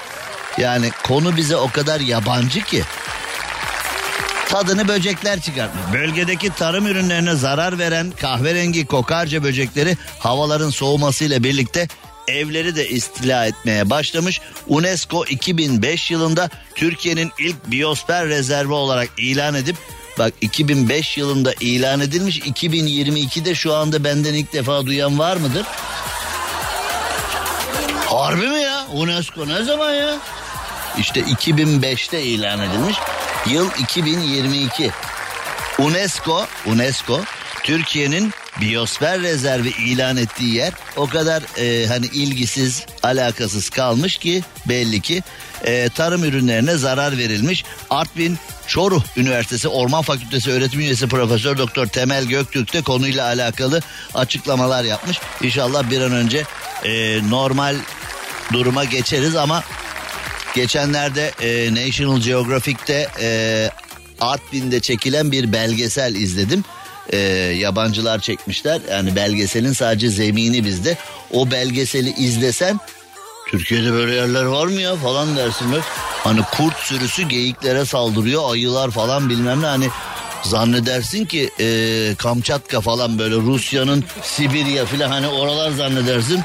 Yani 0.59 0.90
konu 1.04 1.36
bize 1.36 1.57
o 1.57 1.70
kadar 1.70 2.00
yabancı 2.00 2.61
ki 2.61 2.82
tadını 4.48 4.88
böcekler 4.88 5.40
çıkartmış. 5.40 5.82
Bölgedeki 5.92 6.50
tarım 6.50 6.86
ürünlerine 6.86 7.34
zarar 7.34 7.78
veren 7.78 8.11
kahverengi 8.11 8.86
kokarca 8.86 9.42
böcekleri 9.42 9.96
havaların 10.18 10.70
soğumasıyla 10.70 11.44
birlikte 11.44 11.88
evleri 12.28 12.76
de 12.76 12.88
istila 12.88 13.46
etmeye 13.46 13.90
başlamış. 13.90 14.40
UNESCO 14.68 15.24
2005 15.24 16.11
yılında 16.11 16.50
Türkiye'nin 16.74 17.32
ilk 17.38 17.70
biyosfer 17.70 18.28
rezervi 18.28 18.72
olarak 18.72 19.09
ilan 19.18 19.54
edip 19.54 19.76
Bak 20.18 20.34
2005 20.40 21.18
yılında 21.18 21.52
ilan 21.61 22.00
edilmiş 22.00 22.38
2022'de 22.38 23.54
şu 23.54 23.74
anda 23.74 24.04
benden 24.04 24.34
ilk 24.34 24.52
defa 24.52 24.86
duyan 24.86 25.18
var 25.18 25.36
mıdır? 25.36 25.66
Harbi 28.07 28.48
mi 28.48 28.62
ya? 28.62 28.86
UNESCO 28.92 29.48
ne 29.48 29.62
zaman 29.64 29.92
ya? 29.92 30.16
İşte 30.99 31.20
2005'te 31.20 32.22
ilan 32.22 32.61
edilmiş. 32.61 32.97
Yıl 33.47 33.70
2022. 33.78 34.90
UNESCO, 35.78 36.47
UNESCO 36.66 37.20
Türkiye'nin 37.62 38.32
biyosfer 38.61 39.20
rezervi 39.20 39.68
ilan 39.68 40.16
ettiği 40.16 40.55
yer 40.55 40.72
o 40.97 41.07
kadar 41.07 41.42
e, 41.59 41.86
hani 41.86 42.07
ilgisiz, 42.07 42.86
alakasız 43.03 43.70
kalmış 43.70 44.18
ki 44.18 44.42
belli 44.68 45.01
ki 45.01 45.22
e, 45.64 45.88
tarım 45.88 46.24
ürünlerine 46.24 46.76
zarar 46.76 47.18
verilmiş. 47.18 47.64
Artvin 47.90 48.38
Çoruh 48.66 49.03
Üniversitesi 49.16 49.68
Orman 49.68 50.03
Fakültesi 50.03 50.51
öğretim 50.51 50.80
üyesi 50.80 51.09
Profesör 51.09 51.59
Doktor 51.59 51.86
Temel 51.86 52.24
Göktürk 52.24 52.72
de 52.72 52.82
konuyla 52.82 53.26
alakalı 53.26 53.82
açıklamalar 54.14 54.84
yapmış. 54.84 55.20
İnşallah 55.42 55.90
bir 55.90 56.01
an 56.01 56.12
önce 56.12 56.44
e, 56.84 57.20
normal 57.30 57.76
duruma 58.53 58.84
geçeriz 58.84 59.36
ama 59.36 59.62
geçenlerde 60.57 61.32
e, 61.40 61.74
National 61.74 62.20
Geographic'te 62.20 63.09
e, 63.20 63.70
Artvin'de 64.20 64.80
çekilen 64.80 65.32
bir 65.32 65.52
belgesel 65.52 66.14
izledim. 66.14 66.64
E, 67.12 67.18
yabancılar 67.59 68.18
çekmişler. 68.18 68.80
Yani 68.90 69.16
belgeselin 69.16 69.72
sadece 69.72 70.09
zemini 70.09 70.64
bizde. 70.64 70.96
O 71.32 71.50
belgeseli 71.50 72.11
izlesen 72.11 72.80
Türkiye'de 73.48 73.92
böyle 73.92 74.14
yerler 74.14 74.44
var 74.44 74.66
mı 74.66 74.80
ya 74.80 74.96
falan 74.96 75.36
dersin. 75.36 75.66
Hani 76.24 76.40
kurt 76.42 76.76
sürüsü 76.76 77.28
geyiklere 77.28 77.84
saldırıyor 77.84 78.52
ayılar 78.52 78.90
falan 78.90 79.28
bilmem 79.28 79.62
ne 79.62 79.66
hani 79.66 79.88
zannedersin 80.42 81.24
ki 81.24 81.50
e, 81.61 82.14
Kamçatka 82.18 82.80
falan 82.80 83.18
böyle 83.18 83.34
Rusya'nın 83.34 84.04
Sibirya 84.22 84.86
falan 84.86 85.09
hani 85.09 85.28
oralar 85.28 85.70
zannedersin. 85.70 86.40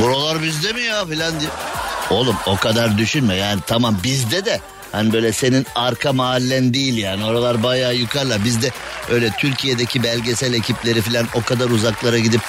Buralar 0.00 0.42
bizde 0.42 0.72
mi 0.72 0.80
ya 0.80 1.06
filan 1.06 1.40
diye. 1.40 1.50
Oğlum 2.10 2.36
o 2.46 2.56
kadar 2.56 2.98
düşünme 2.98 3.34
yani 3.34 3.60
tamam 3.66 3.96
bizde 4.04 4.44
de 4.44 4.60
hani 4.92 5.12
böyle 5.12 5.32
senin 5.32 5.66
arka 5.74 6.12
mahallen 6.12 6.74
değil 6.74 6.96
yani 6.96 7.24
oralar 7.24 7.62
bayağı 7.62 7.94
yukarılar. 7.94 8.44
Bizde 8.44 8.70
öyle 9.10 9.30
Türkiye'deki 9.38 10.02
belgesel 10.02 10.52
ekipleri 10.52 11.00
falan 11.00 11.26
o 11.34 11.42
kadar 11.42 11.70
uzaklara 11.70 12.18
gidip 12.18 12.40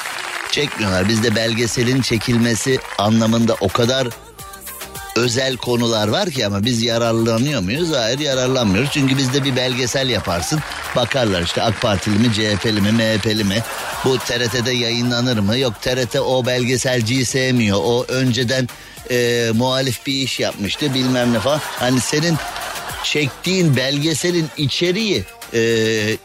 çekmiyorlar. 0.51 1.09
Bizde 1.09 1.35
belgeselin 1.35 2.01
çekilmesi 2.01 2.79
anlamında 2.97 3.55
o 3.61 3.67
kadar 3.67 4.07
özel 5.15 5.57
konular 5.57 6.07
var 6.07 6.29
ki 6.29 6.45
ama 6.45 6.63
biz 6.65 6.83
yararlanıyor 6.83 7.61
muyuz? 7.61 7.89
Hayır 7.95 8.19
yararlanmıyoruz. 8.19 8.89
Çünkü 8.93 9.17
bizde 9.17 9.43
bir 9.43 9.55
belgesel 9.55 10.09
yaparsın. 10.09 10.59
Bakarlar 10.95 11.41
işte 11.41 11.61
AK 11.61 11.81
Partili 11.81 12.19
mi, 12.19 12.33
CHP'li 12.33 12.81
mi, 12.81 12.91
MHP'li 12.91 13.43
mi? 13.43 13.63
Bu 14.05 14.17
TRT'de 14.17 14.71
yayınlanır 14.71 15.39
mı? 15.39 15.57
Yok 15.57 15.81
TRT 15.81 16.15
o 16.15 16.45
belgeselciyi 16.45 17.25
sevmiyor. 17.25 17.77
O 17.83 18.05
önceden 18.07 18.69
e, 19.11 19.49
muhalif 19.55 20.05
bir 20.05 20.13
iş 20.13 20.39
yapmıştı 20.39 20.93
bilmem 20.93 21.33
ne 21.33 21.39
falan. 21.39 21.61
Hani 21.79 21.99
senin 21.99 22.37
çektiğin 23.03 23.75
belgeselin 23.75 24.49
içeriği 24.57 25.23
e, 25.53 25.61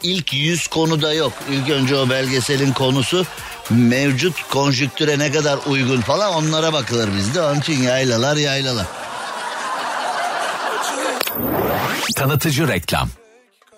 ilk 0.03 0.35
yüz 0.35 0.67
konuda 0.67 1.13
yok. 1.13 1.33
İlk 1.51 1.71
önce 1.71 1.97
o 1.97 2.11
belgeselin 2.11 2.73
konusu 2.73 3.27
mevcut 3.71 4.49
konjüktüre 4.49 5.19
ne 5.19 5.33
kadar 5.33 5.59
uygun 5.67 6.01
falan 6.01 6.35
onlara 6.35 6.73
bakılır 6.73 7.17
bizde. 7.17 7.43
Onun 7.43 7.61
için 7.61 7.83
yaylalar 7.83 8.37
yaylalar. 8.37 8.87
Tanıtıcı 12.17 12.69
reklam. 12.69 13.09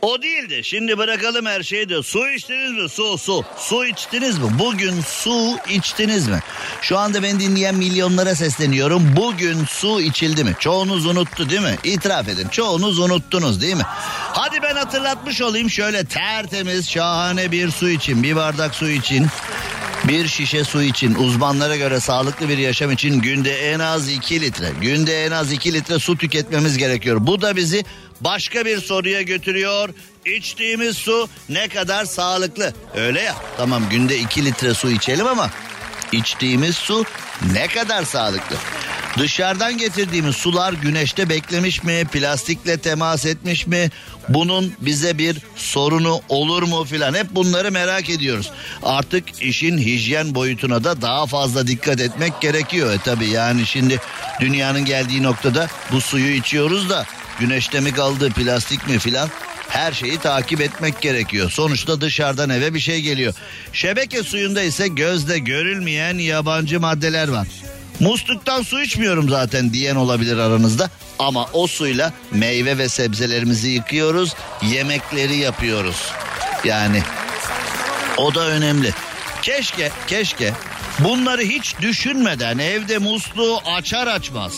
O 0.03 0.23
değil 0.23 0.51
de 0.51 0.63
şimdi 0.63 0.99
bırakalım 0.99 1.47
her 1.47 1.63
şeyi 1.63 1.89
de 1.89 2.03
su 2.03 2.29
içtiniz 2.29 2.71
mi? 2.73 2.89
Su 2.89 3.19
su. 3.19 3.45
Su 3.59 3.87
içtiniz 3.87 4.39
mi? 4.39 4.47
Bugün 4.59 5.01
su 5.01 5.57
içtiniz 5.69 6.29
mi? 6.29 6.41
Şu 6.83 6.99
anda 6.99 7.23
beni 7.23 7.41
dinleyen 7.41 7.75
milyonlara 7.75 8.35
sesleniyorum. 8.35 9.17
Bugün 9.17 9.65
su 9.65 10.01
içildi 10.01 10.45
mi? 10.45 10.55
Çoğunuz 10.61 11.07
unuttu 11.07 11.51
değil 11.51 11.61
mi? 11.61 11.77
İtiraf 11.85 12.29
edin. 12.29 12.49
Çoğunuz 12.49 12.99
unuttunuz 12.99 13.61
değil 13.61 13.75
mi? 13.77 13.83
Hadi 14.33 14.63
ben 14.63 14.75
hatırlatmış 14.77 15.43
olayım 15.43 15.71
şöyle 15.71 16.05
tertemiz 16.05 16.91
şahane 16.91 17.53
bir 17.53 17.71
su 17.71 17.89
için. 17.89 18.23
Bir 18.23 18.37
bardak 18.37 18.75
su 18.75 18.89
için. 18.89 19.27
Bir 20.09 20.29
şişe 20.29 20.65
su 20.65 20.83
için 20.83 21.15
uzmanlara 21.15 21.77
göre 21.77 22.01
sağlıklı 22.01 22.49
bir 22.49 22.59
yaşam 22.59 22.91
için 22.91 23.21
günde 23.21 23.71
en 23.73 23.79
az 23.79 24.09
2 24.09 24.41
litre, 24.41 24.71
günde 24.81 25.25
en 25.25 25.31
az 25.31 25.53
2 25.53 25.73
litre 25.73 25.99
su 25.99 26.17
tüketmemiz 26.19 26.79
gerekiyor. 26.79 27.19
Bu 27.21 27.41
da 27.41 27.57
bizi 27.57 27.85
başka 28.21 28.65
bir 28.65 28.81
soruya 28.81 29.23
götürüyor. 29.23 29.89
İçtiğimiz 30.25 30.97
su 30.97 31.29
ne 31.49 31.69
kadar 31.69 32.05
sağlıklı? 32.05 32.75
Öyle 32.95 33.21
ya. 33.21 33.35
Tamam 33.57 33.83
günde 33.91 34.19
2 34.19 34.45
litre 34.45 34.75
su 34.75 34.91
içelim 34.91 35.27
ama 35.27 35.51
içtiğimiz 36.13 36.77
su 36.77 37.05
ne 37.53 37.67
kadar 37.67 38.05
sağlıklı? 38.05 38.57
Dışarıdan 39.19 39.79
getirdiğimiz 39.79 40.37
sular 40.37 40.73
güneşte 40.73 41.29
beklemiş 41.29 41.83
mi? 41.83 42.05
Plastikle 42.13 42.79
temas 42.79 43.27
etmiş 43.27 43.67
mi? 43.67 43.91
Bunun 44.29 44.73
bize 44.81 45.19
bir 45.19 45.39
sorunu 45.57 46.21
olur 46.29 46.63
mu 46.63 46.85
filan 46.85 47.15
hep 47.15 47.27
bunları 47.31 47.73
merak 47.73 48.11
ediyoruz. 48.11 48.51
Artık 48.83 49.43
işin 49.43 49.79
hijyen 49.79 50.35
boyutuna 50.35 50.85
da 50.85 51.03
daha 51.03 51.27
fazla 51.27 51.67
dikkat 51.67 52.01
etmek 52.01 52.41
gerekiyor. 52.41 52.95
E 52.95 52.99
tabi 52.99 53.27
yani 53.27 53.67
şimdi 53.67 54.01
dünyanın 54.41 54.85
geldiği 54.85 55.23
noktada 55.23 55.69
bu 55.93 56.01
suyu 56.01 56.35
içiyoruz 56.35 56.91
da 56.91 57.07
güneşte 57.41 57.81
mi 57.81 57.93
kaldı 57.93 58.31
plastik 58.31 58.89
mi 58.89 58.99
filan 58.99 59.29
her 59.69 59.93
şeyi 59.93 60.19
takip 60.19 60.61
etmek 60.61 61.01
gerekiyor. 61.01 61.51
Sonuçta 61.51 62.01
dışarıdan 62.01 62.51
eve 62.51 62.75
bir 62.75 62.81
şey 62.81 63.01
geliyor. 63.01 63.35
Şebeke 63.73 64.23
suyunda 64.23 64.63
ise 64.63 64.89
gözde 64.89 65.39
görülmeyen 65.39 66.19
yabancı 66.19 66.81
maddeler 66.81 67.29
var. 67.29 67.47
Musluktan 68.01 68.63
su 68.63 68.83
içmiyorum 68.83 69.29
zaten 69.29 69.73
diyen 69.73 69.97
olabilir 69.97 70.37
aranızda. 70.37 70.91
Ama 71.19 71.49
o 71.53 71.67
suyla 71.67 72.13
meyve 72.31 72.79
ve 72.79 72.89
sebzelerimizi 72.89 73.69
yıkıyoruz, 73.69 74.35
yemekleri 74.63 75.37
yapıyoruz. 75.37 76.13
Yani 76.65 77.03
o 78.17 78.35
da 78.35 78.47
önemli. 78.47 78.95
Keşke, 79.43 79.91
keşke 80.07 80.53
bunları 80.99 81.43
hiç 81.43 81.75
düşünmeden 81.81 82.59
evde 82.59 82.99
musluğu 82.99 83.61
açar 83.67 84.07
açmaz 84.07 84.53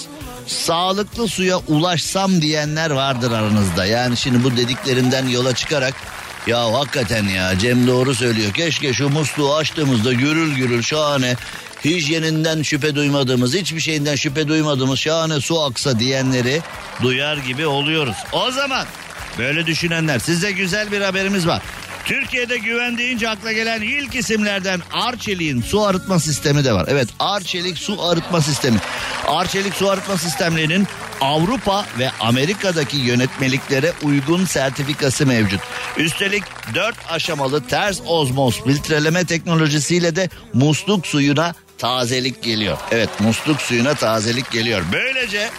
sağlıklı 0.49 1.29
suya 1.29 1.59
ulaşsam 1.59 2.43
diyenler 2.43 2.91
vardır 2.91 3.33
aranızda. 3.33 3.87
Yani 3.87 4.17
şimdi 4.17 4.45
bu 4.45 4.57
dediklerimden 4.57 5.29
yola 5.29 5.55
çıkarak 5.55 5.95
ya 6.47 6.73
hakikaten 6.73 7.25
ya 7.25 7.59
Cem 7.59 7.87
doğru 7.87 8.15
söylüyor. 8.15 8.53
Keşke 8.53 8.93
şu 8.93 9.09
musluğu 9.09 9.55
açtığımızda 9.55 10.13
gürül 10.13 10.55
gürül 10.55 10.83
şahane 10.83 11.37
hijyeninden 11.85 12.63
şüphe 12.63 12.95
duymadığımız, 12.95 13.55
hiçbir 13.55 13.81
şeyinden 13.81 14.17
şüphe 14.17 14.49
duymadığımız 14.49 14.99
şahane 14.99 15.41
su 15.41 15.61
aksa 15.61 15.99
diyenleri 15.99 16.61
duyar 17.03 17.37
gibi 17.37 17.67
oluyoruz. 17.67 18.17
O 18.33 18.51
zaman 18.51 18.87
böyle 19.39 19.67
düşünenler 19.67 20.19
size 20.19 20.53
güzel 20.53 20.93
bir 20.93 21.01
haberimiz 21.01 21.47
var. 21.47 21.63
Türkiye'de 22.05 22.59
güven 22.59 22.99
deyince 22.99 23.29
akla 23.29 23.53
gelen 23.53 23.83
ilk 23.83 24.15
isimlerden 24.15 24.81
Arçelik'in 24.93 25.63
su 25.63 25.83
arıtma 25.83 26.21
sistemi 26.21 26.65
de 26.65 26.73
var. 26.73 26.87
Evet 26.89 27.09
Arçelik 27.19 27.79
su 27.79 28.03
arıtma 28.09 28.41
sistemi. 28.41 28.79
Arçelik 29.27 29.75
su 29.75 29.91
arıtma 29.91 30.17
sistemlerinin 30.17 30.87
Avrupa 31.21 31.87
ve 31.99 32.11
Amerika'daki 32.21 32.97
yönetmeliklere 32.97 33.93
uygun 34.03 34.45
sertifikası 34.45 35.27
mevcut. 35.27 35.61
Üstelik 35.97 36.43
4 36.75 36.97
aşamalı 37.09 37.65
ters 37.65 38.01
ozmoz 38.07 38.65
filtreleme 38.65 39.25
teknolojisiyle 39.25 40.17
de 40.17 40.29
musluk 40.55 41.07
suyuna 41.07 41.55
tazelik 41.79 42.43
geliyor. 42.43 42.79
Evet 42.91 43.21
musluk 43.21 43.61
suyuna 43.61 43.95
tazelik 43.95 44.51
geliyor. 44.51 44.83
Böylece 44.93 45.51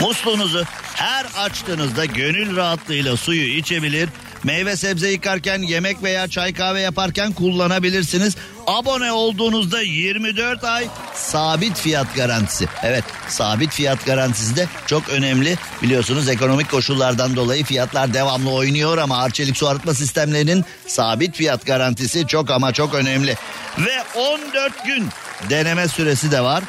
musluğunuzu 0.00 0.64
her 0.94 1.26
açtığınızda 1.38 2.04
gönül 2.04 2.56
rahatlığıyla 2.56 3.16
suyu 3.16 3.42
içebilir 3.42 4.08
Meyve 4.44 4.76
sebze 4.76 5.10
yıkarken, 5.10 5.58
yemek 5.62 6.02
veya 6.02 6.28
çay 6.28 6.54
kahve 6.54 6.80
yaparken 6.80 7.32
kullanabilirsiniz. 7.32 8.36
Abone 8.66 9.12
olduğunuzda 9.12 9.82
24 9.82 10.64
ay 10.64 10.86
sabit 11.14 11.78
fiyat 11.78 12.14
garantisi. 12.14 12.68
Evet 12.82 13.04
sabit 13.28 13.72
fiyat 13.72 14.06
garantisi 14.06 14.56
de 14.56 14.66
çok 14.86 15.08
önemli. 15.08 15.56
Biliyorsunuz 15.82 16.28
ekonomik 16.28 16.70
koşullardan 16.70 17.36
dolayı 17.36 17.64
fiyatlar 17.64 18.14
devamlı 18.14 18.50
oynuyor 18.50 18.98
ama 18.98 19.22
Arçelik 19.22 19.56
su 19.56 19.68
arıtma 19.68 19.94
sistemlerinin 19.94 20.64
sabit 20.86 21.36
fiyat 21.36 21.66
garantisi 21.66 22.26
çok 22.26 22.50
ama 22.50 22.72
çok 22.72 22.94
önemli. 22.94 23.36
Ve 23.78 24.20
14 24.20 24.84
gün 24.86 25.08
deneme 25.50 25.88
süresi 25.88 26.30
de 26.30 26.40
var. 26.40 26.64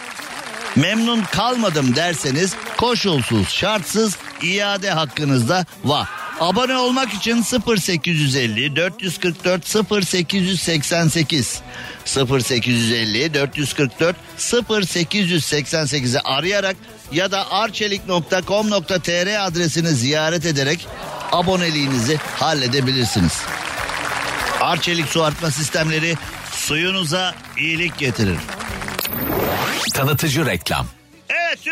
Memnun 0.75 1.21
kalmadım 1.23 1.95
derseniz 1.95 2.53
koşulsuz 2.77 3.49
şartsız 3.49 4.17
iade 4.41 4.91
hakkınız 4.91 5.49
da 5.49 5.65
var. 5.83 6.20
Abone 6.39 6.77
olmak 6.77 7.13
için 7.13 7.45
0850 7.67 8.75
444 8.75 9.91
0888 9.91 11.61
0850 12.15 13.33
444 13.33 14.15
0888'e 14.39 16.19
arayarak 16.19 16.75
ya 17.11 17.31
da 17.31 17.51
arçelik.com.tr 17.51 19.45
adresini 19.47 19.87
ziyaret 19.87 20.45
ederek 20.45 20.87
aboneliğinizi 21.31 22.17
halledebilirsiniz. 22.17 23.33
Arçelik 24.61 25.07
su 25.07 25.23
artma 25.23 25.51
sistemleri 25.51 26.17
suyunuza 26.51 27.35
iyilik 27.57 27.97
getirir. 27.97 28.37
Tanıtıcı 29.93 30.45
reklam. 30.45 30.87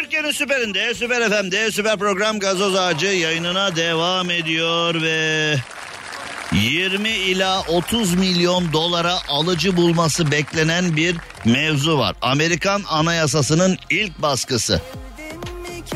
Türkiye'nin 0.09 0.31
süperinde, 0.31 0.93
süper 0.93 1.29
FM'de, 1.29 1.71
süper 1.71 1.97
program 1.97 2.39
Gazoz 2.39 2.75
Ağacı 2.75 3.05
yayınına 3.05 3.75
devam 3.75 4.31
ediyor 4.31 5.01
ve 5.01 5.55
20 6.51 7.09
ila 7.09 7.61
30 7.61 8.13
milyon 8.13 8.73
dolara 8.73 9.17
alıcı 9.27 9.77
bulması 9.77 10.31
beklenen 10.31 10.95
bir 10.95 11.15
mevzu 11.45 11.97
var. 11.97 12.15
Amerikan 12.21 12.83
Anayasası'nın 12.87 13.77
ilk 13.89 14.21
baskısı. 14.21 14.81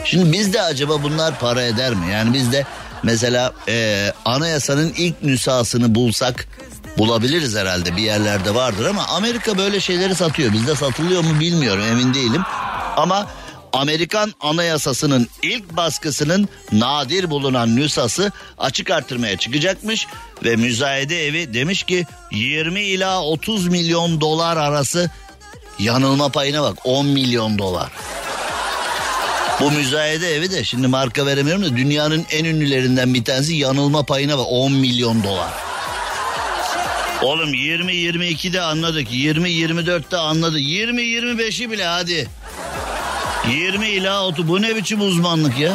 Şimdi 0.05 0.31
bizde 0.31 0.61
acaba 0.61 1.03
bunlar 1.03 1.39
para 1.39 1.63
eder 1.63 1.93
mi? 1.93 2.11
Yani 2.11 2.33
bizde 2.33 2.65
mesela 3.03 3.53
e, 3.67 4.11
anayasanın 4.25 4.93
ilk 4.97 5.23
nüshasını 5.23 5.95
bulsak 5.95 6.47
bulabiliriz 6.97 7.55
herhalde 7.55 7.97
bir 7.97 8.01
yerlerde 8.01 8.55
vardır 8.55 8.85
ama 8.85 9.05
Amerika 9.05 9.57
böyle 9.57 9.79
şeyleri 9.79 10.15
satıyor. 10.15 10.53
Bizde 10.53 10.75
satılıyor 10.75 11.23
mu 11.23 11.39
bilmiyorum 11.39 11.83
emin 11.91 12.13
değilim. 12.13 12.41
Ama 12.97 13.27
Amerikan 13.73 14.33
Anayasası'nın 14.39 15.27
ilk 15.43 15.77
baskısının 15.77 16.49
nadir 16.71 17.29
bulunan 17.29 17.75
nüshası 17.75 18.31
açık 18.57 18.91
artırmaya 18.91 19.37
çıkacakmış 19.37 20.07
ve 20.43 20.55
müzayede 20.55 21.27
evi 21.27 21.53
demiş 21.53 21.83
ki 21.83 22.05
20 22.31 22.81
ila 22.81 23.23
30 23.23 23.67
milyon 23.67 24.21
dolar 24.21 24.57
arası 24.57 25.11
yanılma 25.79 26.29
payına 26.29 26.63
bak 26.63 26.77
10 26.83 27.05
milyon 27.05 27.57
dolar. 27.57 27.91
Bu 29.59 29.71
müzayede 29.71 30.35
evi 30.35 30.51
de 30.51 30.63
şimdi 30.63 30.87
marka 30.87 31.25
veremiyorum 31.25 31.63
da 31.63 31.77
dünyanın 31.77 32.25
en 32.31 32.45
ünlülerinden 32.45 33.13
bir 33.13 33.23
tanesi 33.23 33.55
yanılma 33.55 34.03
payına 34.03 34.37
bak 34.37 34.47
10 34.49 34.71
milyon 34.71 35.23
dolar. 35.23 35.53
Oğlum 37.21 37.53
20-22'de 37.53 38.61
anladık 38.61 39.11
20-24'te 39.11 40.17
anladık 40.17 40.61
20-25'i 40.61 41.71
bile 41.71 41.85
hadi. 41.85 42.27
20 43.49 43.87
ila 43.87 44.25
30 44.25 44.47
bu 44.47 44.61
ne 44.61 44.75
biçim 44.75 45.01
uzmanlık 45.01 45.59
ya? 45.59 45.73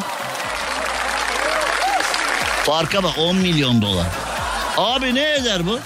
Farka 2.64 3.02
bak 3.02 3.18
10 3.18 3.36
milyon 3.36 3.82
dolar. 3.82 4.06
Abi 4.76 5.14
ne 5.14 5.34
eder 5.34 5.66
bu? 5.66 5.78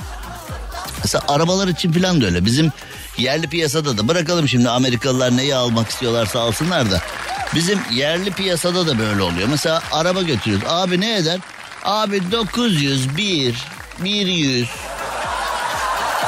Mesela 1.03 1.25
arabalar 1.29 1.69
için 1.69 1.93
falan 1.93 2.21
da 2.21 2.27
öyle. 2.27 2.45
Bizim 2.45 2.73
yerli 3.19 3.49
piyasada 3.49 3.99
da 3.99 4.09
bırakalım 4.09 4.49
şimdi 4.49 4.71
Amerikalılar 4.71 5.37
neyi 5.37 5.55
almak 5.55 5.91
istiyorlarsa 5.91 6.41
alsınlar 6.41 6.91
da. 6.91 7.01
Bizim 7.55 7.81
yerli 7.93 8.31
piyasada 8.31 8.87
da 8.87 8.99
böyle 8.99 9.23
oluyor. 9.23 9.49
Mesela 9.49 9.83
araba 9.93 10.23
götürüyoruz. 10.23 10.69
Abi 10.69 11.01
ne 11.01 11.17
eder? 11.17 11.41
Abi 11.85 12.33
900, 12.33 13.17
1, 13.17 13.55
100, 14.05 14.69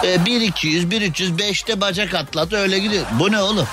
e, 0.05 0.24
1 0.26 0.40
200, 0.40 0.90
1 0.90 1.02
300, 1.02 1.30
5'te 1.32 1.80
bacak 1.80 2.14
atlat 2.14 2.52
öyle 2.52 2.78
gidiyor. 2.78 3.07
Bu 3.18 3.32
ne 3.32 3.40
oğlum? 3.40 3.66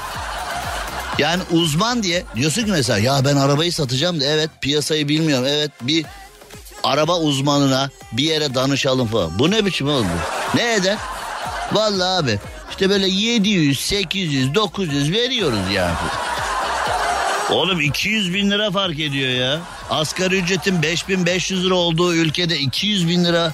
Yani 1.21 1.43
uzman 1.51 2.03
diye 2.03 2.23
diyorsun 2.35 2.65
ki 2.65 2.71
mesela 2.71 2.99
ya 2.99 3.25
ben 3.25 3.35
arabayı 3.35 3.73
satacağım 3.73 4.21
da 4.21 4.25
evet 4.25 4.49
piyasayı 4.61 5.07
bilmiyorum. 5.07 5.45
Evet 5.49 5.71
bir 5.81 6.05
araba 6.83 7.19
uzmanına 7.19 7.89
bir 8.11 8.23
yere 8.23 8.55
danışalım 8.55 9.07
falan. 9.07 9.39
Bu 9.39 9.51
ne 9.51 9.65
biçim 9.65 9.89
oldu? 9.89 10.07
Ne 10.55 10.73
eder? 10.73 10.97
Vallahi 11.71 12.23
abi 12.23 12.39
işte 12.71 12.89
böyle 12.89 13.07
700, 13.07 13.79
800, 13.79 14.55
900 14.55 15.11
veriyoruz 15.11 15.71
yani. 15.73 15.95
Oğlum 17.49 17.81
200 17.81 18.33
bin 18.33 18.51
lira 18.51 18.71
fark 18.71 18.99
ediyor 18.99 19.29
ya. 19.29 19.59
Asgari 19.89 20.37
ücretin 20.37 20.81
5500 20.81 21.65
lira 21.65 21.75
olduğu 21.75 22.15
ülkede 22.15 22.59
200 22.59 23.09
bin 23.09 23.25
lira. 23.25 23.53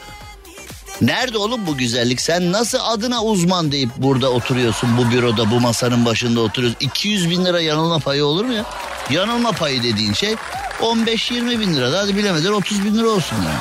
Nerede 1.02 1.38
oğlum 1.38 1.68
bu 1.68 1.78
güzellik? 1.78 2.22
Sen 2.22 2.52
nasıl 2.52 2.78
adına 2.82 3.24
uzman 3.24 3.72
deyip 3.72 3.89
burada 3.98 4.30
oturuyorsun 4.30 4.98
bu 4.98 5.12
büroda 5.12 5.52
bu 5.52 5.60
masanın 5.60 6.06
başında 6.06 6.41
oturuyorsun. 6.41 6.80
200 6.80 7.30
bin 7.30 7.45
lira 7.45 7.62
yanılma 7.62 8.00
payı 8.00 8.26
olur 8.26 8.45
mu 8.45 8.54
ya? 8.54 8.66
Yanılma 9.10 9.52
payı 9.52 9.84
dediğin 9.84 10.14
şey 10.14 10.36
15-20 10.82 11.60
bin 11.60 11.76
lira. 11.76 12.00
Hadi 12.00 12.18
bilemeden 12.18 12.52
30 12.52 12.86
bin 12.86 12.98
lira 12.98 13.08
olsun 13.08 13.36
yani. 13.36 13.60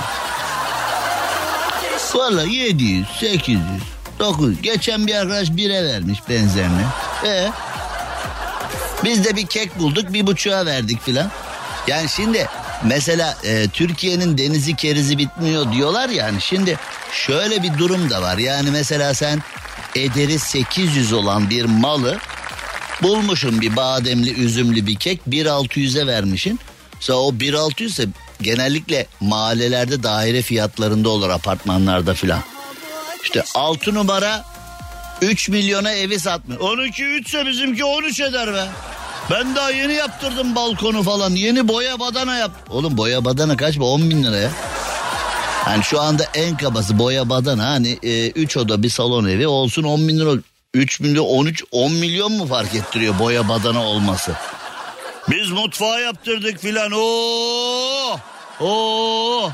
Valla 2.15 2.43
700, 2.43 3.07
800, 3.21 3.61
900. 4.19 4.63
Geçen 4.63 5.07
bir 5.07 5.15
arkadaş 5.15 5.51
bire 5.51 5.85
vermiş 5.85 6.19
benzerini. 6.29 6.83
E 7.27 7.51
biz 9.05 9.25
de 9.25 9.37
bir 9.37 9.47
kek 9.47 9.79
bulduk 9.79 10.13
bir 10.13 10.27
buçuğa 10.27 10.67
verdik 10.67 11.03
filan. 11.03 11.31
Yani 11.87 12.09
şimdi 12.09 12.49
mesela 12.85 13.39
e, 13.45 13.69
Türkiye'nin 13.69 14.39
denizi 14.39 14.77
kerizi 14.77 15.19
bitmiyor 15.19 15.73
diyorlar 15.73 16.09
yani. 16.09 16.41
Şimdi 16.41 16.79
şöyle 17.17 17.63
bir 17.63 17.79
durum 17.79 18.11
da 18.11 18.23
var. 18.23 18.39
Yani 18.39 18.71
mesela 18.71 19.15
sen 19.15 19.43
ederi 19.95 20.39
800 20.39 21.13
olan 21.13 21.51
bir 21.51 21.65
malı 21.65 22.19
bulmuşsun 23.03 23.61
bir 23.61 23.77
bademli 23.77 24.45
üzümlü 24.45 24.87
bir 24.87 24.97
kek 24.97 25.21
1.600'e 25.29 26.07
vermişsin. 26.07 26.61
Sonra 27.01 27.19
o 27.19 27.33
1.600 27.33 27.85
ise 27.85 28.07
genellikle 28.43 29.07
mahallelerde 29.21 30.03
daire 30.03 30.43
fiyatlarında 30.43 31.09
olur 31.09 31.31
apartmanlarda 31.31 32.15
filan. 32.15 32.41
İşte 33.23 33.45
6 33.55 33.95
numara 33.95 34.45
3 35.23 35.49
milyona 35.49 35.93
evi 35.93 36.21
satmıyor. 36.21 36.61
12 36.61 37.05
3 37.05 37.29
ise 37.29 37.47
bizimki 37.47 37.85
13 37.85 38.21
eder 38.21 38.55
be. 38.55 38.67
Ben 39.31 39.57
daha 39.57 39.71
yeni 39.71 39.93
yaptırdım 39.93 40.55
balkonu 40.55 41.03
falan. 41.03 41.31
Yeni 41.31 41.69
boya 41.69 42.01
badana 42.01 42.37
yap. 42.37 42.51
Oğlum 42.71 42.97
boya 42.97 43.25
badana 43.25 43.57
kaç 43.57 43.77
mı? 43.77 43.85
10 43.85 44.11
bin 44.11 44.25
lira 44.25 44.37
ya. 44.37 44.51
Yani 45.67 45.85
şu 45.85 46.01
anda 46.01 46.25
en 46.35 46.57
kabası 46.57 46.99
boya 46.99 47.29
badana 47.29 47.67
hani 47.67 47.93
3 48.35 48.57
e, 48.57 48.61
oda 48.61 48.83
bir 48.83 48.91
salon 48.91 49.29
evi 49.29 49.47
olsun 49.47 49.83
10 49.83 50.09
bin 50.09 50.19
lira. 50.19 50.41
3 50.75 51.01
milyon 51.01 51.25
13 51.25 51.65
10 51.71 51.93
milyon 51.93 52.33
mu 52.33 52.47
fark 52.47 52.75
ettiriyor 52.75 53.19
boya 53.19 53.49
badana 53.49 53.87
olması? 53.87 54.33
Biz 55.31 55.51
mutfağı 55.51 56.03
yaptırdık 56.03 56.61
filan. 56.61 56.93
Oo! 56.93 58.19
Oo! 58.61 59.51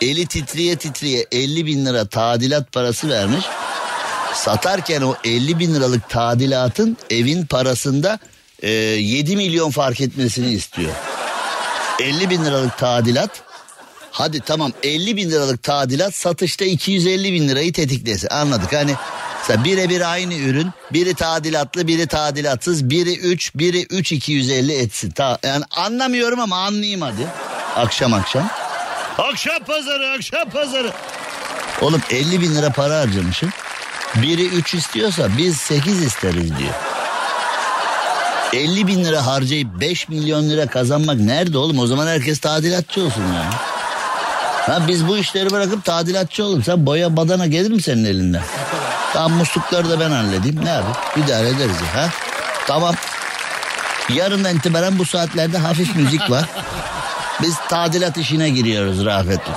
Eli 0.00 0.26
titriye 0.26 0.76
titriye 0.76 1.26
50 1.32 1.66
bin 1.66 1.86
lira 1.86 2.06
tadilat 2.06 2.72
parası 2.72 3.08
vermiş. 3.08 3.44
Satarken 4.34 5.02
o 5.02 5.14
50 5.24 5.58
bin 5.58 5.74
liralık 5.74 6.08
tadilatın 6.08 6.96
evin 7.10 7.46
parasında 7.46 8.18
e, 8.62 8.70
7 8.70 9.36
milyon 9.36 9.70
fark 9.70 10.00
etmesini 10.00 10.52
istiyor. 10.52 10.92
50 12.00 12.30
bin 12.30 12.44
liralık 12.44 12.78
tadilat 12.78 13.30
hadi 14.12 14.40
tamam 14.40 14.72
50 14.82 15.16
bin 15.16 15.30
liralık 15.30 15.62
tadilat 15.62 16.14
satışta 16.14 16.64
250 16.64 17.32
bin 17.32 17.48
lirayı 17.48 17.72
tetiklesin 17.72 18.28
anladık 18.28 18.72
hani 18.72 18.94
Mesela 19.42 19.64
birebir 19.64 20.12
aynı 20.12 20.34
ürün 20.34 20.70
biri 20.92 21.14
tadilatlı 21.14 21.86
biri 21.86 22.06
tadilatsız 22.06 22.90
biri 22.90 23.18
3 23.18 23.54
biri 23.54 23.86
3 23.90 24.12
250 24.12 24.72
etsin. 24.72 25.10
Ta, 25.10 25.38
yani 25.42 25.64
anlamıyorum 25.70 26.40
ama 26.40 26.56
anlayayım 26.56 27.00
hadi 27.00 27.26
akşam 27.76 28.14
akşam. 28.14 28.50
Akşam 29.18 29.58
pazarı 29.66 30.10
akşam 30.10 30.50
pazarı. 30.50 30.92
Oğlum 31.80 32.02
50 32.10 32.40
bin 32.40 32.54
lira 32.54 32.70
para 32.70 32.98
harcamışım. 32.98 33.50
Biri 34.14 34.46
3 34.46 34.74
istiyorsa 34.74 35.28
biz 35.38 35.56
8 35.56 36.02
isteriz 36.02 36.58
diyor. 36.58 36.74
50 38.52 38.86
bin 38.86 39.04
lira 39.04 39.26
harcayıp 39.26 39.80
5 39.80 40.08
milyon 40.08 40.50
lira 40.50 40.66
kazanmak 40.66 41.18
nerede 41.18 41.58
oğlum? 41.58 41.78
O 41.78 41.86
zaman 41.86 42.06
herkes 42.06 42.38
tadilatçı 42.38 43.02
olsun 43.02 43.22
ya. 43.22 43.71
Ha 44.66 44.88
biz 44.88 45.08
bu 45.08 45.18
işleri 45.18 45.50
bırakıp 45.50 45.84
tadilatçı 45.84 46.44
olalım. 46.44 46.62
Sen 46.62 46.86
boya 46.86 47.16
badana 47.16 47.46
gelir 47.46 47.70
mi 47.70 47.82
senin 47.82 48.04
elinden? 48.04 48.42
Tamam 49.12 49.32
muslukları 49.32 49.90
da 49.90 50.00
ben 50.00 50.10
halledeyim. 50.10 50.64
Ne 50.64 50.70
yapayım? 50.70 50.96
İdare 51.16 51.48
ederiz 51.48 51.76
ya. 51.80 52.02
Ha? 52.02 52.08
Tamam. 52.66 52.94
Yarından 54.14 54.56
itibaren 54.56 54.98
bu 54.98 55.04
saatlerde 55.04 55.58
hafif 55.58 55.96
müzik 55.96 56.30
var. 56.30 56.44
Biz 57.42 57.54
tadilat 57.68 58.18
işine 58.18 58.50
giriyoruz 58.50 59.04
Rafet'im. 59.04 59.54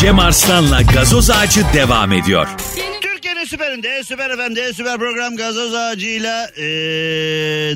Cem 0.00 0.18
Arslan'la 0.18 0.82
gazoz 0.82 1.30
ağacı 1.30 1.64
devam 1.74 2.12
ediyor. 2.12 2.48
Türkiye'nin 3.00 3.44
süperinde, 3.44 4.04
süper 4.04 4.30
efendi, 4.30 4.72
süper 4.74 4.98
program 4.98 5.36
gazoz 5.36 5.74
ağacıyla... 5.74 6.46
Ee, 6.56 6.62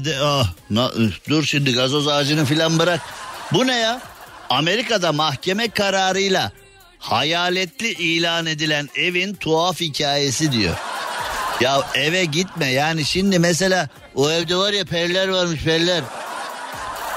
de, 0.04 0.14
ah, 0.22 0.46
na, 0.70 0.90
dur 1.28 1.44
şimdi 1.44 1.74
gazoz 1.74 2.08
ağacını 2.08 2.44
filan 2.44 2.78
bırak. 2.78 3.00
Bu 3.52 3.66
ne 3.66 3.76
ya? 3.76 4.00
Amerika'da 4.50 5.12
mahkeme 5.12 5.68
kararıyla 5.68 6.52
hayaletli 6.98 7.88
ilan 7.88 8.46
edilen 8.46 8.88
evin 8.96 9.34
tuhaf 9.34 9.80
hikayesi 9.80 10.52
diyor. 10.52 10.76
Ya 11.60 11.82
eve 11.94 12.24
gitme 12.24 12.66
yani 12.66 13.04
şimdi 13.04 13.38
mesela 13.38 13.88
o 14.14 14.30
evde 14.30 14.56
var 14.56 14.72
ya 14.72 14.84
periler 14.84 15.28
varmış 15.28 15.64
periler. 15.64 16.02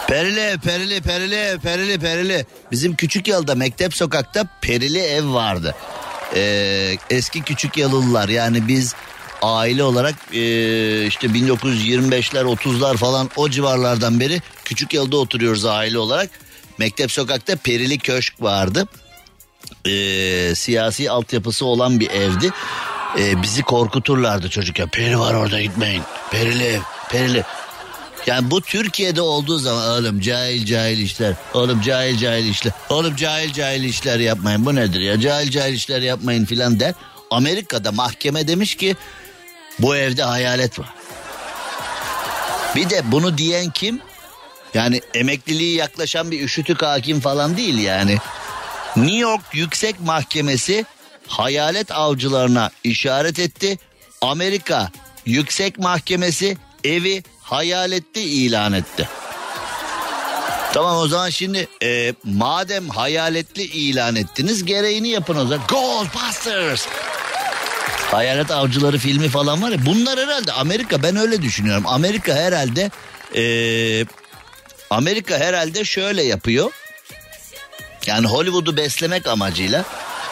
Perili, 0.07 0.57
perili, 0.63 1.01
perili, 1.01 1.59
perili, 1.63 1.99
perili. 1.99 2.45
Bizim 2.71 2.95
küçük 2.95 3.27
yılda 3.27 3.55
mektep 3.55 3.95
sokakta 3.95 4.47
perili 4.61 4.99
ev 4.99 5.33
vardı. 5.33 5.75
Ee, 6.35 6.95
eski 7.09 7.41
küçük 7.41 7.77
yalılar 7.77 8.29
yani 8.29 8.67
biz 8.67 8.95
aile 9.41 9.83
olarak 9.83 10.15
e, 10.33 10.39
işte 11.05 11.27
1925'ler 11.27 12.43
30'lar 12.43 12.97
falan 12.97 13.29
o 13.35 13.49
civarlardan 13.49 14.19
beri 14.19 14.41
küçük 14.65 14.93
yalıda 14.93 15.17
oturuyoruz 15.17 15.65
aile 15.65 15.97
olarak. 15.99 16.29
Mektep 16.83 17.11
sokakta 17.11 17.55
perili 17.55 17.97
köşk 17.97 18.41
vardı. 18.41 18.87
Ee, 19.85 20.55
siyasi 20.55 21.11
altyapısı 21.11 21.65
olan 21.65 21.99
bir 21.99 22.09
evdi. 22.09 22.51
Ee, 23.19 23.41
bizi 23.41 23.61
korkuturlardı 23.61 24.49
çocuk 24.49 24.79
ya. 24.79 24.87
Peri 24.87 25.19
var 25.19 25.33
orada 25.33 25.61
gitmeyin. 25.61 26.01
Perili 26.31 26.63
ev, 26.63 26.79
perili. 27.09 27.43
Yani 28.27 28.51
bu 28.51 28.61
Türkiye'de 28.61 29.21
olduğu 29.21 29.59
zaman 29.59 29.89
oğlum 29.89 30.19
cahil 30.19 30.65
cahil 30.65 30.97
işler. 30.97 31.33
Oğlum 31.53 31.81
cahil 31.81 32.17
cahil 32.17 32.45
işler. 32.45 32.73
Oğlum 32.89 33.15
cahil 33.15 33.53
cahil 33.53 33.83
işler 33.83 34.19
yapmayın. 34.19 34.65
Bu 34.65 34.75
nedir 34.75 34.99
ya? 34.99 35.19
Cahil 35.19 35.51
cahil 35.51 35.73
işler 35.73 36.01
yapmayın 36.01 36.45
filan 36.45 36.79
der. 36.79 36.93
Amerika'da 37.31 37.91
mahkeme 37.91 38.47
demiş 38.47 38.75
ki 38.75 38.95
bu 39.79 39.95
evde 39.95 40.23
hayalet 40.23 40.79
var. 40.79 40.93
Bir 42.75 42.89
de 42.89 43.11
bunu 43.11 43.37
diyen 43.37 43.69
kim? 43.69 44.01
Yani 44.73 45.01
emekliliği 45.13 45.75
yaklaşan 45.75 46.31
bir 46.31 46.43
üşütük 46.43 46.81
hakim 46.81 47.19
falan 47.19 47.57
değil 47.57 47.77
yani. 47.77 48.17
New 48.95 49.17
York 49.17 49.41
Yüksek 49.53 49.99
Mahkemesi 49.99 50.85
hayalet 51.27 51.91
avcılarına 51.91 52.71
işaret 52.83 53.39
etti. 53.39 53.77
Amerika 54.21 54.91
Yüksek 55.25 55.79
Mahkemesi 55.79 56.57
evi 56.83 57.23
hayaletli 57.41 58.21
ilan 58.21 58.73
etti. 58.73 59.09
Tamam 60.73 60.97
o 60.97 61.07
zaman 61.07 61.29
şimdi 61.29 61.67
e, 61.83 62.13
madem 62.23 62.89
hayaletli 62.89 63.63
ilan 63.63 64.15
ettiniz 64.15 64.65
gereğini 64.65 65.09
yapın 65.09 65.35
o 65.35 65.45
zaman. 65.45 65.67
Ghostbusters. 65.67 66.87
Hayalet 68.11 68.51
avcıları 68.51 68.97
filmi 68.97 69.29
falan 69.29 69.61
var 69.61 69.69
ya 69.69 69.85
bunlar 69.85 70.19
herhalde 70.19 70.51
Amerika 70.51 71.03
ben 71.03 71.15
öyle 71.15 71.41
düşünüyorum. 71.41 71.83
Amerika 71.87 72.33
herhalde 72.33 72.91
e, 73.35 73.43
Amerika 74.93 75.37
herhalde 75.37 75.85
şöyle 75.85 76.23
yapıyor. 76.23 76.71
Yani 78.07 78.27
Hollywood'u 78.27 78.77
beslemek 78.77 79.27
amacıyla 79.27 79.85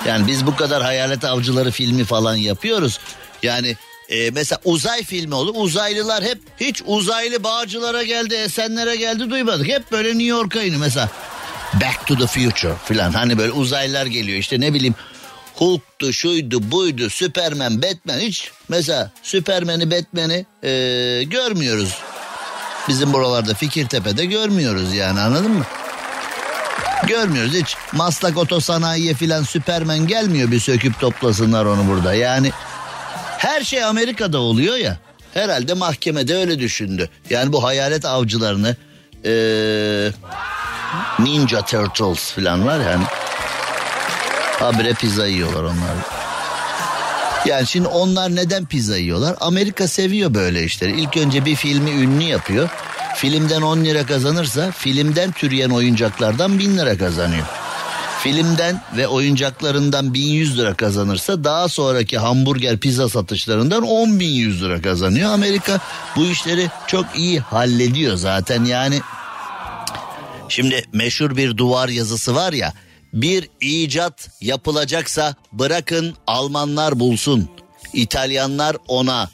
yani 0.06 0.28
biz 0.28 0.46
bu 0.46 0.56
kadar 0.56 0.84
hayalet 0.84 1.26
avcıları 1.26 1.72
filmi 1.72 2.04
falan 2.04 2.36
yapıyoruz. 2.36 3.00
Yani 3.44 3.76
e, 4.10 4.32
mesela 4.32 4.62
uzay 4.66 5.04
filmi 5.04 5.36
olur. 5.36 5.54
Uzaylılar 5.58 6.24
hep 6.24 6.38
hiç 6.60 6.82
uzaylı 6.86 7.44
bağcılara 7.44 8.04
geldi, 8.04 8.36
esenlere 8.36 8.96
geldi 8.96 9.30
duymadık. 9.30 9.68
Hep 9.68 9.92
böyle 9.92 10.10
New 10.10 10.24
York'a 10.24 10.64
iniyor 10.64 10.80
mesela. 10.80 11.10
Back 11.74 12.08
to 12.08 12.18
the 12.18 12.28
Future 12.28 12.76
falan. 12.86 13.12
Hani 13.12 13.38
böyle 13.38 13.52
uzaylılar 13.52 14.06
geliyor 14.06 14.38
işte 14.38 14.60
ne 14.60 14.74
bileyim. 14.74 14.96
Hulk'tu, 15.56 16.14
şuydu, 16.14 16.72
buydu, 16.72 17.10
Superman, 17.10 17.82
Batman 17.82 18.20
hiç 18.20 18.52
mesela 18.70 19.12
Superman'i, 19.24 19.92
Batman'i 19.92 20.46
e, 20.64 21.24
görmüyoruz. 21.24 21.98
Bizim 22.88 23.14
buralarda 23.14 23.54
Fikirtepe'de 23.54 24.26
görmüyoruz 24.26 24.94
yani 24.94 25.20
anladın 25.20 25.52
mı? 25.52 25.66
Görmüyoruz 27.08 27.54
hiç. 27.54 27.76
Maslak 27.94 28.38
Otosanayi'ye 28.38 29.14
filan 29.14 29.44
Superman 29.44 30.08
gelmiyor 30.08 30.52
bir 30.52 30.60
söküp 30.60 31.00
toplasınlar 31.00 31.66
onu 31.66 31.88
burada. 31.88 32.14
Yani 32.14 32.52
her 33.38 33.62
şey 33.62 33.84
Amerika'da 33.84 34.38
oluyor 34.40 34.76
ya. 34.76 34.98
Herhalde 35.34 35.74
mahkemede 35.74 36.36
öyle 36.36 36.60
düşündü. 36.60 37.10
Yani 37.30 37.54
bu 37.54 37.64
hayalet 37.64 38.06
avcılarını 38.06 38.76
ee, 39.26 40.12
Ninja 41.20 41.62
Turtles 41.62 42.32
falan 42.32 42.68
var 42.68 42.80
yani. 42.80 43.04
Habire 44.60 44.94
pizza 44.94 45.28
yiyorlar 45.28 45.64
onlar. 45.64 46.21
Yani 47.46 47.68
şimdi 47.68 47.88
onlar 47.88 48.36
neden 48.36 48.66
pizza 48.66 48.98
yiyorlar? 48.98 49.36
Amerika 49.40 49.88
seviyor 49.88 50.34
böyle 50.34 50.64
işleri. 50.64 51.02
İlk 51.02 51.18
önce 51.18 51.46
bir 51.46 51.56
filmi 51.56 51.92
ünlü 51.92 52.24
yapıyor. 52.24 52.70
Filmden 53.16 53.62
10 53.62 53.86
lira 53.86 54.06
kazanırsa 54.06 54.72
filmden 54.72 55.32
türeyen 55.32 55.70
oyuncaklardan 55.70 56.60
1000 56.60 56.78
lira 56.78 56.98
kazanıyor. 56.98 57.46
Filmden 58.20 58.82
ve 58.98 59.08
oyuncaklarından 59.08 60.14
1100 60.14 60.58
lira 60.58 60.74
kazanırsa 60.74 61.44
daha 61.44 61.70
sonraki 61.70 62.18
hamburger 62.18 62.78
pizza 62.78 63.10
satışlarından 63.10 63.84
10.100 63.84 64.62
lira 64.62 64.82
kazanıyor. 64.82 65.32
Amerika 65.32 65.80
bu 66.16 66.26
işleri 66.26 66.68
çok 66.88 67.06
iyi 67.16 67.40
hallediyor 67.40 68.16
zaten 68.16 68.66
yani. 68.66 69.02
Şimdi 70.50 70.84
meşhur 70.94 71.36
bir 71.36 71.58
duvar 71.58 71.90
yazısı 71.90 72.36
var 72.36 72.54
ya 72.54 72.74
bir 73.14 73.50
icat 73.62 74.30
yapılacaksa 74.42 75.36
bırakın 75.52 76.16
Almanlar 76.28 77.00
bulsun. 77.00 77.50
İtalyanlar 77.94 78.78
ona 78.88 79.30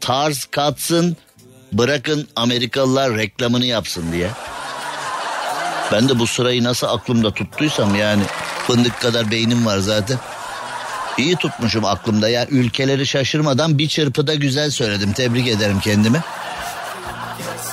tarz 0.00 0.44
katsın 0.44 1.16
bırakın 1.72 2.28
Amerikalılar 2.36 3.16
reklamını 3.16 3.66
yapsın 3.66 4.12
diye. 4.12 4.30
Ben 5.92 6.08
de 6.08 6.18
bu 6.18 6.26
sırayı 6.26 6.64
nasıl 6.64 6.86
aklımda 6.86 7.34
tuttuysam 7.34 7.94
yani 7.94 8.22
fındık 8.66 9.00
kadar 9.00 9.30
beynim 9.30 9.66
var 9.66 9.78
zaten. 9.78 10.18
İyi 11.18 11.36
tutmuşum 11.36 11.84
aklımda 11.84 12.28
ya 12.28 12.46
ülkeleri 12.46 13.06
şaşırmadan 13.06 13.78
bir 13.78 13.88
çırpıda 13.88 14.34
güzel 14.34 14.70
söyledim 14.70 15.12
tebrik 15.12 15.48
ederim 15.48 15.80
kendimi. 15.80 16.20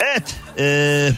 Evet 0.02 0.36
ee, 0.58 1.12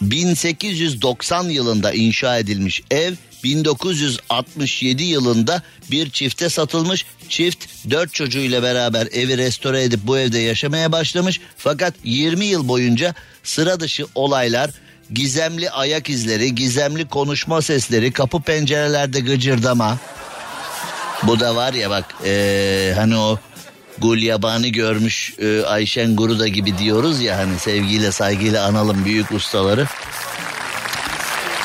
1890 0.00 1.44
yılında 1.44 1.92
inşa 1.92 2.38
edilmiş 2.38 2.82
ev 2.90 3.14
1967 3.44 5.02
yılında 5.02 5.62
bir 5.90 6.10
çifte 6.10 6.48
satılmış. 6.48 7.06
Çift 7.28 7.66
dört 7.90 8.14
çocuğuyla 8.14 8.62
beraber 8.62 9.08
evi 9.12 9.38
restore 9.38 9.82
edip 9.82 10.00
bu 10.02 10.18
evde 10.18 10.38
yaşamaya 10.38 10.92
başlamış. 10.92 11.40
Fakat 11.56 11.94
20 12.04 12.44
yıl 12.44 12.68
boyunca 12.68 13.14
sıra 13.42 13.80
dışı 13.80 14.06
olaylar, 14.14 14.70
gizemli 15.12 15.70
ayak 15.70 16.10
izleri, 16.10 16.54
gizemli 16.54 17.08
konuşma 17.08 17.62
sesleri, 17.62 18.12
kapı 18.12 18.42
pencerelerde 18.42 19.20
gıcırdama. 19.20 19.98
Bu 21.22 21.40
da 21.40 21.56
var 21.56 21.72
ya 21.72 21.90
bak 21.90 22.14
ee, 22.24 22.92
hani 22.96 23.16
o 23.16 23.38
Gul 23.98 24.18
yabani 24.18 24.72
görmüş 24.72 25.32
e, 25.38 25.62
Ayşen 25.62 26.16
Guruda 26.16 26.48
gibi 26.48 26.78
diyoruz 26.78 27.20
ya 27.20 27.38
hani 27.38 27.58
sevgiyle 27.58 28.12
saygıyla 28.12 28.64
analım 28.66 29.04
büyük 29.04 29.32
ustaları. 29.32 29.86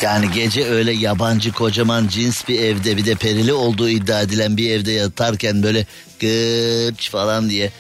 Yani 0.02 0.32
gece 0.32 0.66
öyle 0.70 0.92
yabancı 0.92 1.52
kocaman 1.52 2.08
cins 2.08 2.48
bir 2.48 2.60
evde 2.60 2.98
bir 2.98 3.06
de 3.06 3.16
perili 3.16 3.54
olduğu 3.54 3.90
iddia 3.90 4.22
edilen 4.22 4.58
bir 4.58 4.72
evde 4.72 4.92
yatarken 4.92 5.64
böyle 5.64 5.86
gıç 6.20 7.10
falan 7.10 7.50
diye 7.50 7.72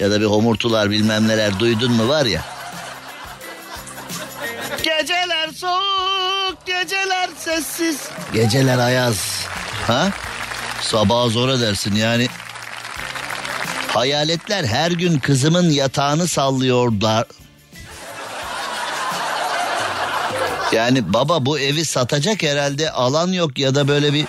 ya 0.00 0.10
da 0.10 0.20
bir 0.20 0.26
homurtular 0.26 0.90
bilmem 0.90 1.28
neler 1.28 1.58
duydun 1.58 1.92
mu 1.92 2.08
var 2.08 2.26
ya. 2.26 2.44
Geceler 4.82 5.50
soğuk, 5.54 6.66
geceler 6.66 7.30
sessiz. 7.38 8.00
Geceler 8.34 8.78
ayaz. 8.78 9.46
Ha? 9.86 10.10
Sabah 10.82 11.28
zor 11.28 11.48
edersin 11.48 11.94
yani. 11.94 12.28
Hayaletler 13.88 14.64
her 14.64 14.90
gün 14.90 15.18
kızımın 15.18 15.70
yatağını 15.70 16.28
sallıyorlar. 16.28 17.24
Yani 20.72 21.12
baba 21.12 21.46
bu 21.46 21.58
evi 21.58 21.84
satacak 21.84 22.42
herhalde 22.42 22.90
alan 22.90 23.32
yok 23.32 23.58
ya 23.58 23.74
da 23.74 23.88
böyle 23.88 24.12
bir 24.12 24.26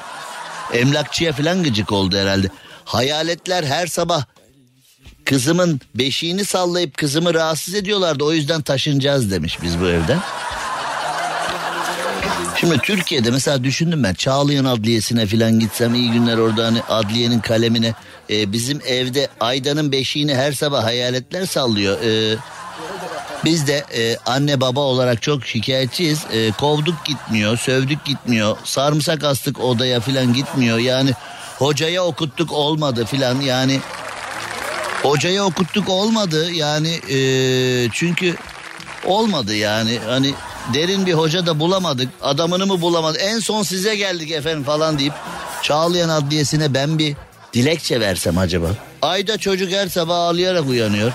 emlakçıya 0.73 1.33
falan 1.33 1.63
gıcık 1.63 1.91
oldu 1.91 2.17
herhalde. 2.17 2.47
Hayaletler 2.85 3.63
her 3.63 3.87
sabah 3.87 4.23
kızımın 5.25 5.81
beşiğini 5.95 6.45
sallayıp 6.45 6.97
kızımı 6.97 7.33
rahatsız 7.33 7.75
ediyorlardı 7.75 8.23
o 8.23 8.31
yüzden 8.31 8.61
taşınacağız 8.61 9.31
demiş 9.31 9.57
biz 9.61 9.81
bu 9.81 9.87
evden. 9.87 10.19
Şimdi 12.59 12.77
Türkiye'de 12.77 13.31
mesela 13.31 13.63
düşündüm 13.63 14.03
ben 14.03 14.13
Çağlayan 14.13 14.65
Adliyesi'ne 14.65 15.27
falan 15.27 15.59
gitsem 15.59 15.95
iyi 15.95 16.11
günler 16.11 16.37
orada 16.37 16.65
hani 16.65 16.81
adliyenin 16.81 17.39
kalemine 17.39 17.93
e, 18.29 18.51
bizim 18.51 18.81
evde 18.87 19.27
Aydan'ın 19.39 19.91
beşiğini 19.91 20.35
her 20.35 20.51
sabah 20.51 20.83
hayaletler 20.83 21.45
sallıyor. 21.45 22.01
E, 22.01 22.37
biz 23.45 23.67
de 23.67 23.85
e, 23.95 24.17
anne 24.25 24.61
baba 24.61 24.79
olarak 24.79 25.21
çok 25.21 25.45
şikayetçiyiz. 25.45 26.25
E, 26.31 26.51
kovduk 26.51 27.05
gitmiyor, 27.05 27.57
sövdük 27.57 28.05
gitmiyor, 28.05 28.57
sarımsak 28.63 29.23
astık 29.23 29.59
odaya 29.59 29.99
falan 29.99 30.33
gitmiyor. 30.33 30.77
Yani 30.77 31.11
hocaya 31.57 32.03
okuttuk 32.03 32.51
olmadı 32.51 33.05
falan 33.05 33.41
yani 33.41 33.79
hocaya 35.03 35.45
okuttuk 35.45 35.89
olmadı 35.89 36.51
yani 36.51 36.99
e, 37.09 37.17
çünkü 37.93 38.35
olmadı 39.05 39.55
yani 39.55 39.99
hani 40.07 40.33
derin 40.73 41.05
bir 41.05 41.13
hoca 41.13 41.45
da 41.45 41.59
bulamadık 41.59 42.09
adamını 42.21 42.65
mı 42.65 42.81
bulamadık 42.81 43.21
en 43.23 43.39
son 43.39 43.63
size 43.63 43.95
geldik 43.95 44.31
efendim 44.31 44.63
falan 44.63 44.99
deyip 44.99 45.13
Çağlayan 45.61 46.09
Adliyesi'ne 46.09 46.73
ben 46.73 46.99
bir 46.99 47.15
dilekçe 47.53 47.99
versem 47.99 48.37
acaba. 48.37 48.67
Ayda 49.01 49.37
çocuk 49.37 49.71
her 49.71 49.87
sabah 49.87 50.15
ağlayarak 50.15 50.67
uyanıyor. 50.67 51.11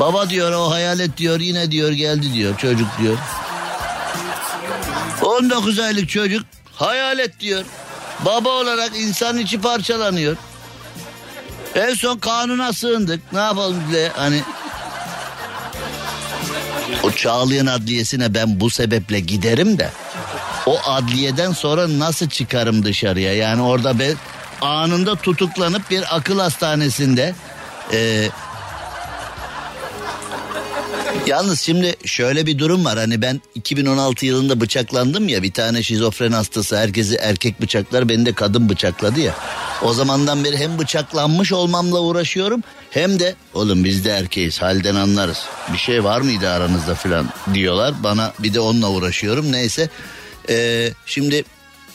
Baba 0.00 0.30
diyor 0.30 0.52
o 0.52 0.70
hayalet 0.70 1.16
diyor 1.16 1.40
yine 1.40 1.70
diyor 1.70 1.92
geldi 1.92 2.34
diyor 2.34 2.56
çocuk 2.56 2.88
diyor. 2.98 3.16
19 5.22 5.78
aylık 5.78 6.08
çocuk 6.08 6.46
hayalet 6.74 7.40
diyor. 7.40 7.64
Baba 8.24 8.48
olarak 8.48 8.90
insan 8.96 9.38
içi 9.38 9.60
parçalanıyor. 9.60 10.36
En 11.74 11.94
son 11.94 12.18
kanuna 12.18 12.72
sığındık. 12.72 13.32
Ne 13.32 13.38
yapalım 13.38 13.82
bile 13.88 14.08
hani 14.08 14.42
o 17.02 17.10
Çağlayan 17.10 17.66
Adliyesi'ne 17.66 18.34
ben 18.34 18.60
bu 18.60 18.70
sebeple 18.70 19.20
giderim 19.20 19.78
de 19.78 19.90
o 20.66 20.78
adliyeden 20.84 21.52
sonra 21.52 21.98
nasıl 21.98 22.28
çıkarım 22.28 22.84
dışarıya? 22.84 23.34
Yani 23.34 23.62
orada 23.62 23.98
ben 23.98 24.14
anında 24.60 25.16
tutuklanıp 25.16 25.90
bir 25.90 26.16
akıl 26.16 26.38
hastanesinde 26.38 27.34
e, 27.92 28.28
Yalnız 31.26 31.60
şimdi 31.60 31.96
şöyle 32.04 32.46
bir 32.46 32.58
durum 32.58 32.84
var. 32.84 32.98
Hani 32.98 33.22
ben 33.22 33.40
2016 33.54 34.26
yılında 34.26 34.60
bıçaklandım 34.60 35.28
ya. 35.28 35.42
Bir 35.42 35.52
tane 35.52 35.82
şizofren 35.82 36.32
hastası 36.32 36.76
herkesi 36.76 37.16
erkek 37.16 37.60
bıçaklar 37.60 38.08
beni 38.08 38.26
de 38.26 38.32
kadın 38.32 38.68
bıçakladı 38.68 39.20
ya. 39.20 39.34
O 39.82 39.92
zamandan 39.92 40.44
beri 40.44 40.56
hem 40.56 40.78
bıçaklanmış 40.78 41.52
olmamla 41.52 42.00
uğraşıyorum 42.00 42.62
hem 42.90 43.18
de 43.18 43.34
oğlum 43.54 43.84
biz 43.84 44.04
de 44.04 44.10
erkeğiz 44.10 44.62
halden 44.62 44.94
anlarız. 44.94 45.44
Bir 45.72 45.78
şey 45.78 46.04
var 46.04 46.20
mıydı 46.20 46.48
aranızda 46.48 46.94
filan? 46.94 47.28
diyorlar. 47.54 47.94
Bana 48.02 48.32
bir 48.38 48.54
de 48.54 48.60
onunla 48.60 48.90
uğraşıyorum. 48.90 49.52
Neyse. 49.52 49.88
Ee, 50.48 50.90
şimdi 51.06 51.44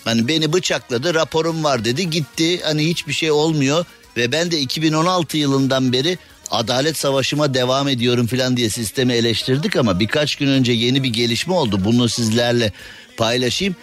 hani 0.06 0.28
beni 0.28 0.54
bıçakladı 0.54 1.14
raporum 1.14 1.64
var 1.64 1.86
dedi. 1.86 2.10
Gitti. 2.10 2.62
Hani 2.64 2.90
hiçbir 2.90 3.14
şey 3.14 3.32
olmuyor. 3.32 3.86
Ve 4.18 4.32
ben 4.32 4.52
de 4.52 4.60
2016 4.60 5.38
yılından 5.38 5.94
beri 5.94 6.18
adalet 6.52 6.98
savaşıma 6.98 7.54
devam 7.54 7.88
ediyorum 7.88 8.28
filan 8.28 8.58
diye 8.58 8.70
sistemi 8.70 9.14
eleştirdik 9.14 9.76
ama 9.76 10.00
birkaç 10.00 10.36
gün 10.36 10.48
önce 10.48 10.72
yeni 10.72 11.04
bir 11.04 11.14
gelişme 11.14 11.54
oldu. 11.54 11.80
Bunu 11.86 12.10
sizlerle 12.10 12.72
paylaşayım. 13.18 13.76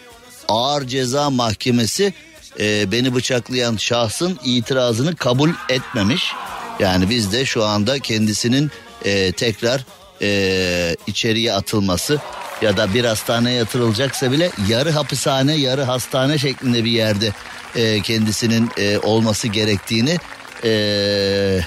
Ağır 0.49 0.87
Ceza 0.87 1.31
Mahkemesi 1.31 2.15
e, 2.61 2.93
beni 2.93 3.15
bıçaklayan 3.15 3.77
şahsın 3.77 4.39
itirazını 4.45 5.17
kabul 5.17 5.51
etmemiş. 5.69 6.33
Yani 6.81 7.11
biz 7.11 7.33
de 7.33 7.45
şu 7.45 7.65
anda 7.65 7.99
kendisinin 7.99 8.71
e, 9.05 9.33
tekrar 9.33 9.85
e, 10.23 10.97
içeriye 11.07 11.53
atılması 11.53 12.19
ya 12.63 12.77
da 12.77 12.95
bir 12.95 13.05
hastaneye 13.05 13.57
yatırılacaksa 13.57 14.33
bile 14.33 14.51
yarı 14.69 14.91
hapishane 14.91 15.55
yarı 15.55 15.83
hastane 15.83 16.39
şeklinde 16.39 16.85
bir 16.85 16.91
yerde 16.91 17.33
e, 17.77 18.01
kendisinin 18.01 18.71
e, 18.77 18.99
olması 18.99 19.49
gerektiğini 19.49 20.17
e, 20.65 21.61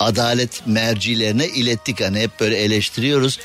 adalet 0.00 0.66
mercilerine 0.66 1.46
ilettik. 1.46 2.00
Hani 2.00 2.20
hep 2.20 2.40
böyle 2.40 2.56
eleştiriyoruz. 2.56 3.38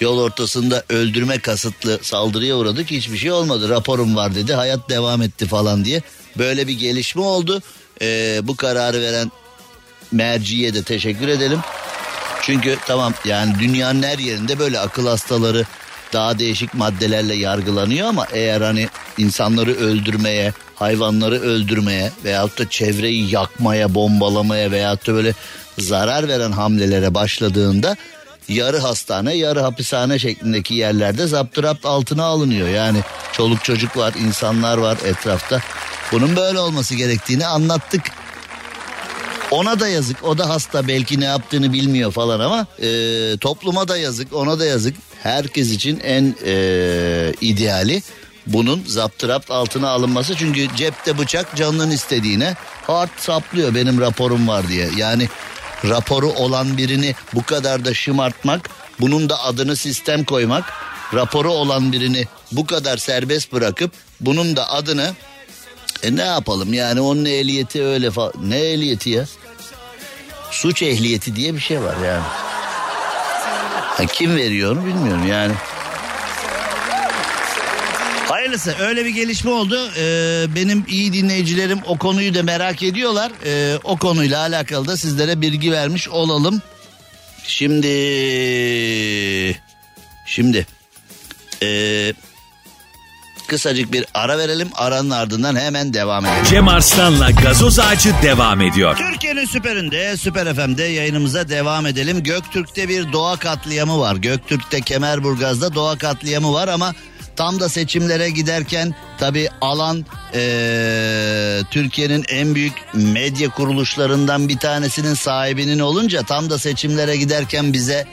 Yol 0.00 0.18
ortasında 0.18 0.84
öldürme 0.88 1.38
kasıtlı 1.38 1.98
saldırıya 2.02 2.56
uğradık 2.56 2.90
hiçbir 2.90 3.18
şey 3.18 3.32
olmadı. 3.32 3.68
Raporum 3.68 4.16
var 4.16 4.34
dedi 4.34 4.54
hayat 4.54 4.88
devam 4.88 5.22
etti 5.22 5.46
falan 5.46 5.84
diye. 5.84 6.02
Böyle 6.38 6.68
bir 6.68 6.78
gelişme 6.78 7.22
oldu. 7.22 7.62
Ee, 8.02 8.40
bu 8.42 8.56
kararı 8.56 9.00
veren 9.00 9.30
merciye 10.12 10.74
de 10.74 10.82
teşekkür 10.82 11.28
edelim. 11.28 11.60
Çünkü 12.42 12.76
tamam 12.86 13.14
yani 13.24 13.54
dünyanın 13.58 14.02
her 14.02 14.18
yerinde 14.18 14.58
böyle 14.58 14.78
akıl 14.78 15.06
hastaları 15.06 15.66
daha 16.12 16.38
değişik 16.38 16.74
maddelerle 16.74 17.34
yargılanıyor 17.34 18.08
ama 18.08 18.26
eğer 18.32 18.60
hani 18.60 18.88
insanları 19.18 19.74
öldürmeye, 19.74 20.52
hayvanları 20.74 21.40
öldürmeye 21.40 22.12
veyahut 22.24 22.58
da 22.58 22.70
çevreyi 22.70 23.34
yakmaya, 23.34 23.94
bombalamaya 23.94 24.70
veyahut 24.70 25.06
da 25.06 25.14
böyle 25.14 25.34
zarar 25.78 26.28
veren 26.28 26.52
hamlelere 26.52 27.14
başladığında 27.14 27.96
yarı 28.48 28.78
hastane 28.78 29.34
yarı 29.34 29.60
hapishane 29.60 30.18
şeklindeki 30.18 30.74
yerlerde 30.74 31.26
zapturapt 31.26 31.86
altına 31.86 32.24
alınıyor. 32.24 32.68
Yani 32.68 32.98
çoluk 33.32 33.64
çocuk 33.64 33.96
var 33.96 34.14
insanlar 34.18 34.78
var 34.78 34.98
etrafta. 35.04 35.60
Bunun 36.12 36.36
böyle 36.36 36.58
olması 36.58 36.94
gerektiğini 36.94 37.46
anlattık. 37.46 38.02
Ona 39.50 39.80
da 39.80 39.88
yazık 39.88 40.24
o 40.24 40.38
da 40.38 40.48
hasta 40.48 40.88
belki 40.88 41.20
ne 41.20 41.24
yaptığını 41.24 41.72
bilmiyor 41.72 42.12
falan 42.12 42.40
ama 42.40 42.66
e, 42.82 42.88
topluma 43.36 43.88
da 43.88 43.96
yazık 43.96 44.32
ona 44.32 44.58
da 44.58 44.66
yazık. 44.66 44.96
Herkes 45.22 45.70
için 45.70 46.00
en 46.00 46.34
e, 46.44 47.32
ideali 47.40 48.02
bunun 48.46 48.84
zaptırapt 48.86 49.50
altına 49.50 49.88
alınması. 49.88 50.34
Çünkü 50.36 50.76
cepte 50.76 51.18
bıçak 51.18 51.56
canının 51.56 51.90
istediğine 51.90 52.56
hard 52.86 53.08
saplıyor 53.16 53.74
benim 53.74 54.00
raporum 54.00 54.48
var 54.48 54.68
diye. 54.68 54.88
Yani 54.96 55.28
raporu 55.84 56.28
olan 56.28 56.76
birini 56.78 57.14
bu 57.34 57.42
kadar 57.42 57.84
da 57.84 57.94
şımartmak, 57.94 58.70
bunun 59.00 59.28
da 59.28 59.42
adını 59.44 59.76
sistem 59.76 60.24
koymak, 60.24 60.72
raporu 61.14 61.50
olan 61.50 61.92
birini 61.92 62.26
bu 62.52 62.66
kadar 62.66 62.96
serbest 62.96 63.52
bırakıp 63.52 63.92
bunun 64.20 64.56
da 64.56 64.70
adını 64.70 65.14
e 66.02 66.16
ne 66.16 66.24
yapalım 66.24 66.72
yani 66.74 67.00
onun 67.00 67.24
ehliyeti 67.24 67.84
öyle 67.84 68.10
falan. 68.10 68.32
Ne 68.44 68.58
ehliyeti 68.58 69.10
ya? 69.10 69.24
Suç 70.50 70.82
ehliyeti 70.82 71.36
diye 71.36 71.54
bir 71.54 71.60
şey 71.60 71.82
var 71.82 71.96
yani. 72.06 72.24
Ha, 73.98 74.06
kim 74.06 74.36
veriyor 74.36 74.72
onu 74.72 74.86
bilmiyorum 74.86 75.26
yani. 75.28 75.52
Hayırlısı 78.48 78.74
öyle 78.80 79.04
bir 79.04 79.10
gelişme 79.10 79.50
oldu. 79.50 79.90
Ee, 79.98 80.46
benim 80.54 80.84
iyi 80.88 81.12
dinleyicilerim 81.12 81.78
o 81.86 81.98
konuyu 81.98 82.34
da 82.34 82.42
merak 82.42 82.82
ediyorlar. 82.82 83.32
Ee, 83.44 83.78
o 83.84 83.96
konuyla 83.96 84.40
alakalı 84.40 84.86
da 84.86 84.96
sizlere 84.96 85.40
bilgi 85.40 85.72
vermiş 85.72 86.08
olalım. 86.08 86.62
Şimdi 87.44 87.96
şimdi 90.26 90.66
ee, 91.62 92.12
kısacık 93.48 93.92
bir 93.92 94.04
ara 94.14 94.38
verelim. 94.38 94.68
Aranın 94.74 95.10
ardından 95.10 95.56
hemen 95.56 95.94
devam 95.94 96.26
edelim. 96.26 96.44
Cem 96.50 96.68
Arslan'la 96.68 97.30
gazoz 97.30 97.78
ağacı 97.78 98.14
devam 98.22 98.60
ediyor. 98.60 98.96
Türkiye'nin 98.96 99.46
süperinde, 99.46 100.16
Süper 100.16 100.54
FM'de 100.54 100.84
yayınımıza 100.84 101.48
devam 101.48 101.86
edelim. 101.86 102.22
Göktürk'te 102.22 102.88
bir 102.88 103.12
doğa 103.12 103.36
katliamı 103.36 103.98
var. 103.98 104.16
Göktürk'te 104.16 104.80
Kemerburgaz'da 104.80 105.74
doğa 105.74 105.98
katliamı 105.98 106.52
var 106.52 106.68
ama 106.68 106.94
tam 107.38 107.60
da 107.60 107.68
seçimlere 107.68 108.30
giderken 108.30 108.94
tabi 109.18 109.48
alan 109.60 110.06
ee, 110.34 111.60
Türkiye'nin 111.70 112.24
en 112.28 112.54
büyük 112.54 112.72
medya 112.94 113.48
kuruluşlarından 113.48 114.48
bir 114.48 114.58
tanesinin 114.58 115.14
sahibinin 115.14 115.78
olunca 115.78 116.22
tam 116.22 116.50
da 116.50 116.58
seçimlere 116.58 117.16
giderken 117.16 117.72
bize 117.72 118.06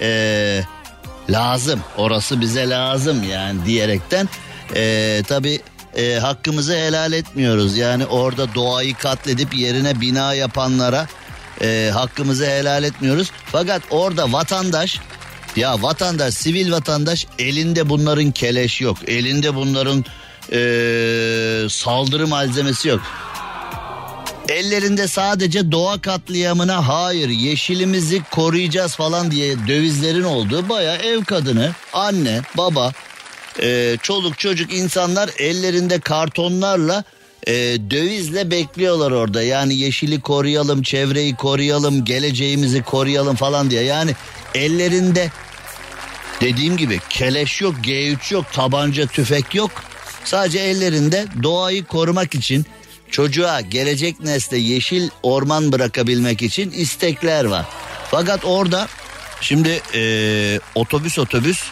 ee, 0.00 0.62
lazım 1.30 1.80
orası 1.96 2.40
bize 2.40 2.68
lazım 2.68 3.22
yani 3.22 3.64
diyerekten 3.66 4.28
ee, 4.74 5.22
tabi 5.28 5.60
e, 5.96 6.18
hakkımızı 6.18 6.76
helal 6.76 7.12
etmiyoruz. 7.12 7.76
Yani 7.76 8.06
orada 8.06 8.54
doğayı 8.54 8.94
katledip 8.94 9.54
yerine 9.54 10.00
bina 10.00 10.34
yapanlara 10.34 11.06
e, 11.62 11.90
hakkımızı 11.94 12.46
helal 12.46 12.84
etmiyoruz. 12.84 13.30
Fakat 13.52 13.82
orada 13.90 14.32
vatandaş 14.32 15.00
ya 15.58 15.82
vatandaş 15.82 16.34
sivil 16.34 16.72
vatandaş 16.72 17.26
elinde 17.38 17.88
bunların 17.88 18.30
keleş 18.30 18.80
yok. 18.80 18.96
Elinde 19.06 19.54
bunların 19.54 20.04
e, 20.52 20.60
saldırı 21.68 22.26
malzemesi 22.26 22.88
yok. 22.88 23.00
Ellerinde 24.48 25.08
sadece 25.08 25.72
doğa 25.72 26.00
katliamına 26.00 26.88
hayır 26.88 27.28
yeşilimizi 27.28 28.22
koruyacağız 28.30 28.94
falan 28.94 29.30
diye 29.30 29.56
dövizlerin 29.68 30.22
olduğu 30.22 30.68
baya 30.68 30.96
ev 30.96 31.24
kadını 31.24 31.72
anne 31.92 32.40
baba 32.56 32.92
e, 33.62 33.96
çoluk 34.02 34.38
çocuk 34.38 34.72
insanlar 34.74 35.30
ellerinde 35.38 36.00
kartonlarla 36.00 37.04
e, 37.46 37.52
dövizle 37.90 38.50
bekliyorlar 38.50 39.10
orada. 39.10 39.42
Yani 39.42 39.74
yeşili 39.74 40.20
koruyalım, 40.20 40.82
çevreyi 40.82 41.34
koruyalım, 41.34 42.04
geleceğimizi 42.04 42.82
koruyalım 42.82 43.36
falan 43.36 43.70
diye. 43.70 43.82
Yani 43.82 44.14
ellerinde 44.54 45.30
dediğim 46.40 46.76
gibi 46.76 47.00
keleş 47.10 47.60
yok, 47.60 47.74
G3 47.82 48.34
yok, 48.34 48.52
tabanca, 48.52 49.06
tüfek 49.06 49.54
yok. 49.54 49.70
Sadece 50.24 50.58
ellerinde 50.58 51.26
doğayı 51.42 51.84
korumak 51.84 52.34
için 52.34 52.66
çocuğa 53.10 53.60
gelecek 53.60 54.20
nesle 54.20 54.58
yeşil 54.58 55.08
orman 55.22 55.72
bırakabilmek 55.72 56.42
için 56.42 56.70
istekler 56.70 57.44
var. 57.44 57.66
Fakat 58.10 58.44
orada 58.44 58.88
şimdi 59.40 59.80
e, 59.94 60.60
otobüs 60.74 61.18
otobüs 61.18 61.62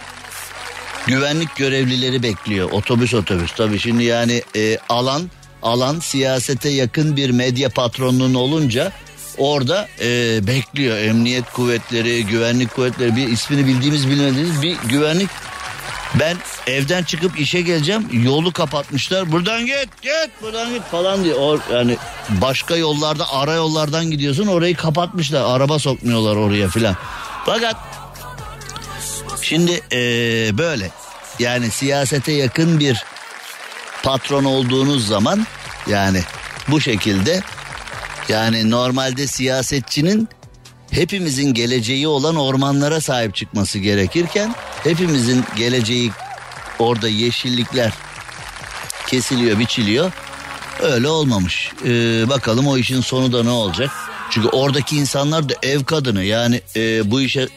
güvenlik 1.06 1.56
görevlileri 1.56 2.22
bekliyor. 2.22 2.70
Otobüs 2.70 3.14
otobüs 3.14 3.52
tabii 3.52 3.78
şimdi 3.78 4.04
yani 4.04 4.42
e, 4.56 4.78
alan 4.88 5.30
alan 5.62 6.00
siyasete 6.00 6.68
yakın 6.68 7.16
bir 7.16 7.30
medya 7.30 7.68
patronluğun 7.68 8.34
olunca 8.34 8.92
orada 9.38 9.88
e, 10.00 10.46
bekliyor. 10.46 10.98
Emniyet 10.98 11.52
kuvvetleri, 11.52 12.26
güvenlik 12.26 12.74
kuvvetleri 12.74 13.16
bir 13.16 13.28
ismini 13.28 13.66
bildiğimiz 13.66 14.08
bilmediğimiz 14.10 14.62
bir 14.62 14.76
güvenlik. 14.88 15.30
Ben 16.20 16.36
evden 16.66 17.02
çıkıp 17.04 17.40
işe 17.40 17.60
geleceğim 17.60 18.08
yolu 18.12 18.52
kapatmışlar. 18.52 19.32
Buradan 19.32 19.66
git 19.66 20.02
git 20.02 20.30
buradan 20.42 20.74
git 20.74 20.82
falan 20.82 21.24
diye. 21.24 21.34
O, 21.34 21.58
yani 21.72 21.96
başka 22.28 22.76
yollarda 22.76 23.32
ara 23.32 23.54
yollardan 23.54 24.10
gidiyorsun 24.10 24.46
orayı 24.46 24.76
kapatmışlar. 24.76 25.44
Araba 25.44 25.78
sokmuyorlar 25.78 26.36
oraya 26.36 26.68
filan. 26.68 26.96
Fakat 27.46 27.76
Şimdi 29.42 29.80
ee, 29.92 30.58
böyle 30.58 30.90
yani 31.38 31.70
siyasete 31.70 32.32
yakın 32.32 32.80
bir 32.80 33.04
patron 34.02 34.44
olduğunuz 34.44 35.06
zaman 35.06 35.46
yani 35.86 36.22
bu 36.68 36.80
şekilde 36.80 37.42
yani 38.28 38.70
normalde 38.70 39.26
siyasetçinin 39.26 40.28
hepimizin 40.90 41.54
geleceği 41.54 42.08
olan 42.08 42.36
ormanlara 42.36 43.00
sahip 43.00 43.34
çıkması 43.34 43.78
gerekirken 43.78 44.54
hepimizin 44.84 45.44
geleceği 45.56 46.10
orada 46.78 47.08
yeşillikler 47.08 47.92
kesiliyor, 49.06 49.58
biçiliyor. 49.58 50.12
Öyle 50.82 51.08
olmamış. 51.08 51.72
Ee, 51.84 51.88
bakalım 52.28 52.66
o 52.66 52.78
işin 52.78 53.00
sonu 53.00 53.32
da 53.32 53.42
ne 53.42 53.50
olacak? 53.50 53.90
Çünkü 54.30 54.48
oradaki 54.48 54.96
insanlar 54.96 55.48
da 55.48 55.54
ev 55.62 55.84
kadını 55.84 56.24
yani 56.24 56.60
e, 56.76 57.10
bu 57.10 57.20
işe 57.20 57.48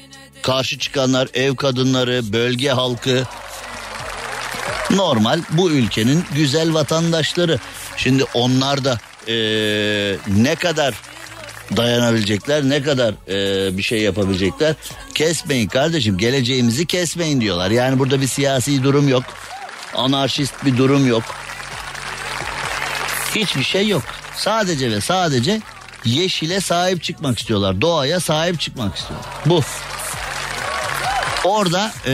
karşı 0.41 0.79
çıkanlar 0.79 1.29
ev 1.33 1.55
kadınları, 1.55 2.33
bölge 2.33 2.69
halkı 2.69 3.23
normal 4.91 5.41
bu 5.49 5.71
ülkenin 5.71 6.23
güzel 6.35 6.73
vatandaşları. 6.73 7.59
Şimdi 7.97 8.23
onlar 8.33 8.83
da 8.83 8.97
e, 9.27 9.35
ne 10.27 10.55
kadar 10.55 10.93
dayanabilecekler 11.77 12.63
ne 12.63 12.81
kadar 12.81 13.13
e, 13.27 13.77
bir 13.77 13.83
şey 13.83 14.01
yapabilecekler? 14.01 14.75
Kesmeyin 15.15 15.67
kardeşim 15.67 16.17
geleceğimizi 16.17 16.85
kesmeyin 16.85 17.41
diyorlar. 17.41 17.71
Yani 17.71 17.99
burada 17.99 18.21
bir 18.21 18.27
siyasi 18.27 18.83
durum 18.83 19.09
yok 19.09 19.23
anarşist 19.95 20.65
bir 20.65 20.77
durum 20.77 21.07
yok. 21.07 21.23
Hiçbir 23.35 23.63
şey 23.63 23.87
yok. 23.87 24.03
Sadece 24.35 24.91
ve 24.91 25.01
sadece 25.01 25.61
yeşile 26.05 26.61
sahip 26.61 27.03
çıkmak 27.03 27.39
istiyorlar 27.39 27.81
doğaya 27.81 28.19
sahip 28.19 28.59
çıkmak 28.59 28.95
istiyorlar. 28.95 29.29
Bu 29.45 29.61
Orada 31.49 31.91
e, 32.05 32.13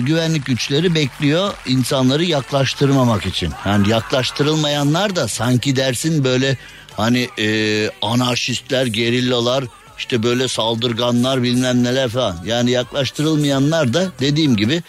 güvenlik 0.00 0.46
güçleri 0.46 0.94
bekliyor 0.94 1.54
insanları 1.66 2.24
yaklaştırmamak 2.24 3.26
için. 3.26 3.52
Yani 3.66 3.88
yaklaştırılmayanlar 3.88 5.16
da 5.16 5.28
sanki 5.28 5.76
dersin 5.76 6.24
böyle 6.24 6.56
hani 6.96 7.28
e, 7.38 7.90
anarşistler, 8.02 8.86
gerillalar, 8.86 9.64
işte 9.98 10.22
böyle 10.22 10.48
saldırganlar 10.48 11.42
bilmem 11.42 11.84
neler 11.84 12.08
falan. 12.08 12.36
Yani 12.44 12.70
yaklaştırılmayanlar 12.70 13.94
da 13.94 14.12
dediğim 14.20 14.56
gibi 14.56 14.82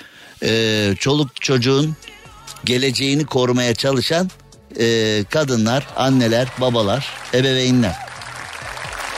e, 0.43 0.93
çoluk 0.99 1.41
çocuğun 1.41 1.95
geleceğini 2.65 3.25
korumaya 3.25 3.75
çalışan 3.75 4.29
e, 4.79 5.23
kadınlar, 5.29 5.87
anneler, 5.95 6.47
babalar, 6.61 7.07
ebeveynler. 7.33 7.95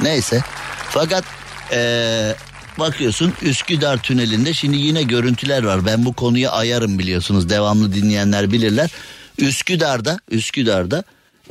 Neyse. 0.01 0.41
Fakat 0.89 1.23
e, 1.71 2.35
bakıyorsun 2.79 3.33
Üsküdar 3.41 4.01
tünelinde 4.01 4.53
şimdi 4.53 4.77
yine 4.77 5.03
görüntüler 5.03 5.63
var. 5.63 5.85
Ben 5.85 6.05
bu 6.05 6.13
konuya 6.13 6.51
ayarım 6.51 6.99
biliyorsunuz. 6.99 7.49
Devamlı 7.49 7.93
dinleyenler 7.93 8.51
bilirler. 8.51 8.89
Üsküdar'da, 9.37 10.19
Üsküdar'da 10.31 11.03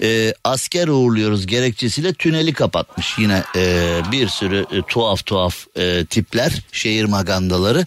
e, 0.02 0.34
asker 0.44 0.88
uğurluyoruz 0.88 1.46
gerekçesiyle 1.46 2.12
tüneli 2.14 2.52
kapatmış. 2.52 3.18
Yine 3.18 3.44
e, 3.56 4.00
bir 4.12 4.28
sürü 4.28 4.66
e, 4.72 4.82
tuhaf 4.88 5.26
tuhaf 5.26 5.66
e, 5.76 6.06
tipler, 6.06 6.52
şehir 6.72 7.04
magandaları. 7.04 7.86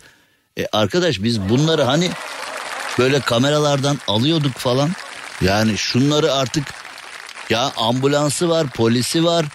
E, 0.59 0.67
arkadaş 0.71 1.23
biz 1.23 1.41
bunları 1.41 1.83
hani 1.83 2.09
böyle 2.99 3.19
kameralardan 3.19 3.99
alıyorduk 4.07 4.53
falan. 4.53 4.89
Yani 5.41 5.77
şunları 5.77 6.33
artık 6.33 6.63
ya 7.49 7.71
ambulansı 7.77 8.49
var, 8.49 8.67
polisi 8.67 9.25
var, 9.25 9.45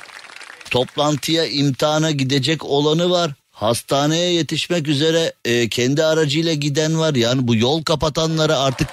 toplantıya, 0.71 1.47
imtihana 1.47 2.11
gidecek 2.11 2.65
olanı 2.65 3.11
var. 3.11 3.31
Hastaneye 3.61 4.33
yetişmek 4.33 4.89
üzere 4.89 5.33
e, 5.45 5.69
kendi 5.69 6.05
aracıyla 6.05 6.55
giden 6.55 6.99
var. 6.99 7.15
Yani 7.15 7.49
bu 7.49 7.57
yol 7.57 7.83
kapatanlara 7.83 8.59
artık 8.59 8.89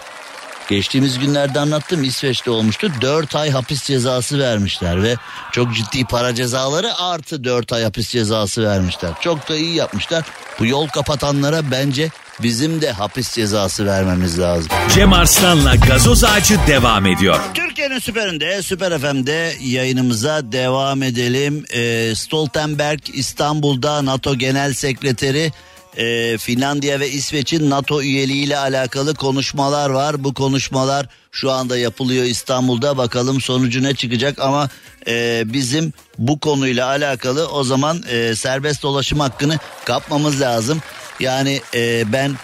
Geçtiğimiz 0.70 1.20
günlerde 1.20 1.60
anlattım 1.60 2.04
İsveç'te 2.04 2.52
olmuştu. 2.52 2.92
4 3.02 3.36
ay 3.36 3.50
hapis 3.50 3.84
cezası 3.84 4.40
vermişler 4.40 5.04
ve 5.04 5.16
çok 5.52 5.76
ciddi 5.76 6.06
para 6.06 6.36
cezaları 6.36 6.98
artı 6.98 7.44
4 7.44 7.74
ay 7.74 7.84
hapis 7.84 8.10
cezası 8.10 8.64
vermişler. 8.64 9.12
Çok 9.22 9.50
da 9.50 9.56
iyi 9.56 9.76
yapmışlar. 9.76 10.26
Bu 10.60 10.66
yol 10.66 10.88
kapatanlara 10.88 11.72
bence 11.72 12.10
bizim 12.42 12.82
de 12.82 12.92
hapis 12.92 13.34
cezası 13.34 13.86
vermemiz 13.86 14.40
lazım. 14.40 14.72
Cem 14.94 15.14
Arslan'la 15.14 15.76
gazoz 15.76 16.24
ağacı 16.24 16.60
devam 16.68 17.06
ediyor. 17.06 17.40
Türkiye'nin 17.54 18.00
süperinde, 18.00 18.62
Süper 18.62 19.00
FM'de 19.00 19.54
yayınımıza 19.62 20.52
devam 20.52 21.04
edelim. 21.04 21.66
Ee, 21.74 22.16
Stoltenberg 22.16 23.00
İstanbul'da 23.14 24.06
NATO 24.06 24.36
Genel 24.36 24.74
Sekreteri 24.74 25.52
e, 25.98 26.38
Finlandiya 26.38 27.00
ve 27.00 27.10
İsveç'in 27.10 27.70
NATO 27.70 28.02
üyeliğiyle 28.02 28.58
alakalı 28.58 29.16
konuşmalar 29.16 29.90
var. 29.90 30.24
Bu 30.24 30.34
konuşmalar 30.34 31.08
şu 31.32 31.52
anda 31.52 31.78
yapılıyor 31.78 32.26
İstanbul'da. 32.26 32.98
Bakalım 32.98 33.42
sonucu 33.42 33.84
ne 33.84 33.96
çıkacak 33.96 34.40
ama 34.40 34.70
e, 35.08 35.44
bizim 35.46 35.94
bu 36.18 36.40
konuyla 36.40 36.88
alakalı 36.88 37.48
o 37.48 37.64
zaman 37.64 38.04
e, 38.10 38.36
serbest 38.36 38.84
dolaşım 38.84 39.20
hakkını 39.20 39.60
kapmamız 39.86 40.42
lazım. 40.42 40.82
Yani 41.20 41.62
e, 41.74 42.14
ben 42.14 42.36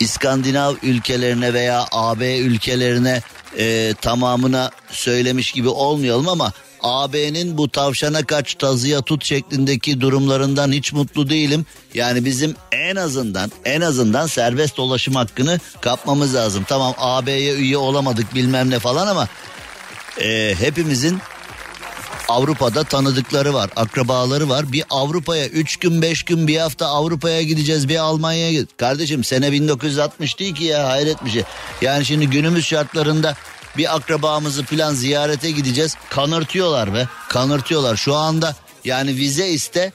İskandinav 0.00 0.74
ülkelerine 0.82 1.54
veya 1.54 1.86
AB 1.92 2.38
ülkelerine 2.38 3.22
e, 3.58 3.94
tamamına 4.00 4.70
söylemiş 4.90 5.52
gibi 5.52 5.68
olmayalım 5.68 6.28
ama 6.28 6.52
AB'nin 6.82 7.58
bu 7.58 7.68
tavşana 7.68 8.24
kaç 8.24 8.54
tazıya 8.54 9.02
tut 9.02 9.24
şeklindeki 9.24 10.00
durumlarından 10.00 10.72
hiç 10.72 10.92
mutlu 10.92 11.30
değilim. 11.30 11.66
Yani 11.94 12.24
bizim 12.24 12.54
en 12.72 12.96
azından 12.96 13.52
en 13.64 13.80
azından 13.80 14.26
serbest 14.26 14.76
dolaşım 14.76 15.14
hakkını 15.14 15.60
kapmamız 15.80 16.34
lazım. 16.34 16.64
Tamam 16.68 16.94
AB'ye 16.98 17.54
üye 17.54 17.76
olamadık 17.76 18.34
bilmem 18.34 18.70
ne 18.70 18.78
falan 18.78 19.06
ama 19.06 19.28
e, 20.20 20.54
hepimizin 20.58 21.18
Avrupa'da 22.30 22.84
tanıdıkları 22.84 23.54
var, 23.54 23.70
akrabaları 23.76 24.48
var. 24.48 24.72
Bir 24.72 24.84
Avrupa'ya 24.90 25.46
3 25.46 25.76
gün 25.76 26.02
5 26.02 26.22
gün 26.22 26.46
bir 26.48 26.58
hafta 26.58 26.86
Avrupa'ya 26.86 27.42
gideceğiz 27.42 27.88
bir 27.88 27.96
Almanya'ya 27.96 28.50
gideceğiz. 28.50 28.68
Kardeşim 28.76 29.24
sene 29.24 29.52
1960 29.52 30.38
değil 30.38 30.54
ki 30.54 30.64
ya 30.64 30.88
hayret 30.88 31.24
bir 31.24 31.30
şey. 31.30 31.42
Yani 31.82 32.04
şimdi 32.04 32.26
günümüz 32.26 32.66
şartlarında 32.66 33.36
bir 33.76 33.96
akrabamızı 33.96 34.64
falan 34.64 34.94
ziyarete 34.94 35.50
gideceğiz. 35.50 35.96
Kanırtıyorlar 36.10 36.94
be 36.94 37.08
kanırtıyorlar. 37.28 37.96
Şu 37.96 38.14
anda 38.14 38.56
yani 38.84 39.16
vize 39.16 39.48
iste 39.48 39.92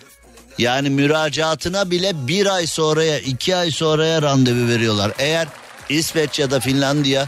yani 0.58 0.90
müracaatına 0.90 1.92
bile 1.92 2.28
bir 2.28 2.56
ay 2.56 2.68
sonraya 2.68 3.20
iki 3.20 3.56
ay 3.56 3.72
sonraya 3.72 4.22
randevu 4.22 4.68
veriyorlar. 4.68 5.12
Eğer 5.18 5.48
İsveç 5.90 6.40
ya 6.40 6.52
da 6.52 6.60
Finlandiya 6.60 7.28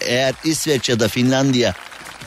eğer 0.00 0.34
İsveç 0.44 0.88
ya 0.88 1.00
da 1.00 1.08
Finlandiya 1.08 1.74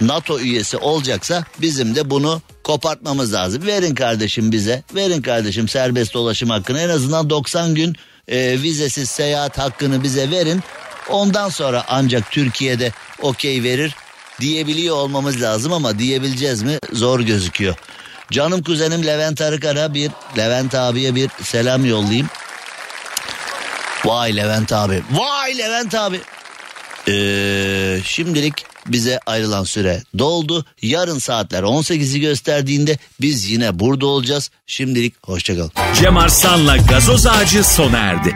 NATO 0.02 0.40
üyesi 0.40 0.78
olacaksa 0.78 1.46
bizim 1.62 1.96
de 1.96 2.10
bunu 2.10 2.42
kopartmamız 2.64 3.34
lazım. 3.34 3.66
Verin 3.66 3.96
kardeşim 3.96 4.52
bize 4.52 4.84
verin 4.96 5.22
kardeşim 5.22 5.68
serbest 5.68 6.14
dolaşım 6.14 6.50
hakkını 6.50 6.80
en 6.80 6.90
azından 6.90 7.30
90 7.30 7.76
gün 7.76 7.96
e, 8.28 8.62
vizesiz 8.62 9.10
seyahat 9.10 9.58
hakkını 9.58 10.04
bize 10.04 10.32
verin. 10.32 10.64
Ondan 11.10 11.50
sonra 11.50 11.84
ancak 11.88 12.32
Türkiye'de 12.32 12.92
okey 13.22 13.64
verir 13.64 13.96
diyebiliyor 14.40 14.96
olmamız 14.96 15.42
lazım 15.42 15.74
ama 15.74 16.00
diyebileceğiz 16.00 16.64
mi 16.64 16.80
zor 16.94 17.20
gözüküyor. 17.20 17.76
Canım 18.32 18.64
kuzenim 18.64 19.06
Levent 19.06 19.42
Arıkar'a 19.42 19.94
bir 19.94 20.12
Levent 20.38 20.76
abiye 20.76 21.16
bir 21.16 21.30
selam 21.44 21.86
yollayayım. 21.86 22.30
Vay 24.06 24.36
Levent 24.36 24.74
abi. 24.74 25.04
Vay 25.12 25.58
Levent 25.58 25.96
abi. 25.96 26.22
Ee, 27.08 28.00
şimdilik 28.06 28.66
bize 28.88 29.20
ayrılan 29.26 29.64
süre 29.64 30.04
doldu. 30.18 30.66
Yarın 30.82 31.20
saatler 31.20 31.64
18'i 31.64 32.20
gösterdiğinde 32.20 32.98
biz 33.22 33.52
yine 33.52 33.80
burada 33.80 34.06
olacağız. 34.06 34.52
Şimdilik 34.68 35.28
hoşçakalın. 35.28 35.72
Cem 36.02 36.18
Arslan'la 36.18 36.78
gazoz 36.78 37.28
ağacı 37.28 37.64
sona 37.64 37.98
erdi. 37.98 38.36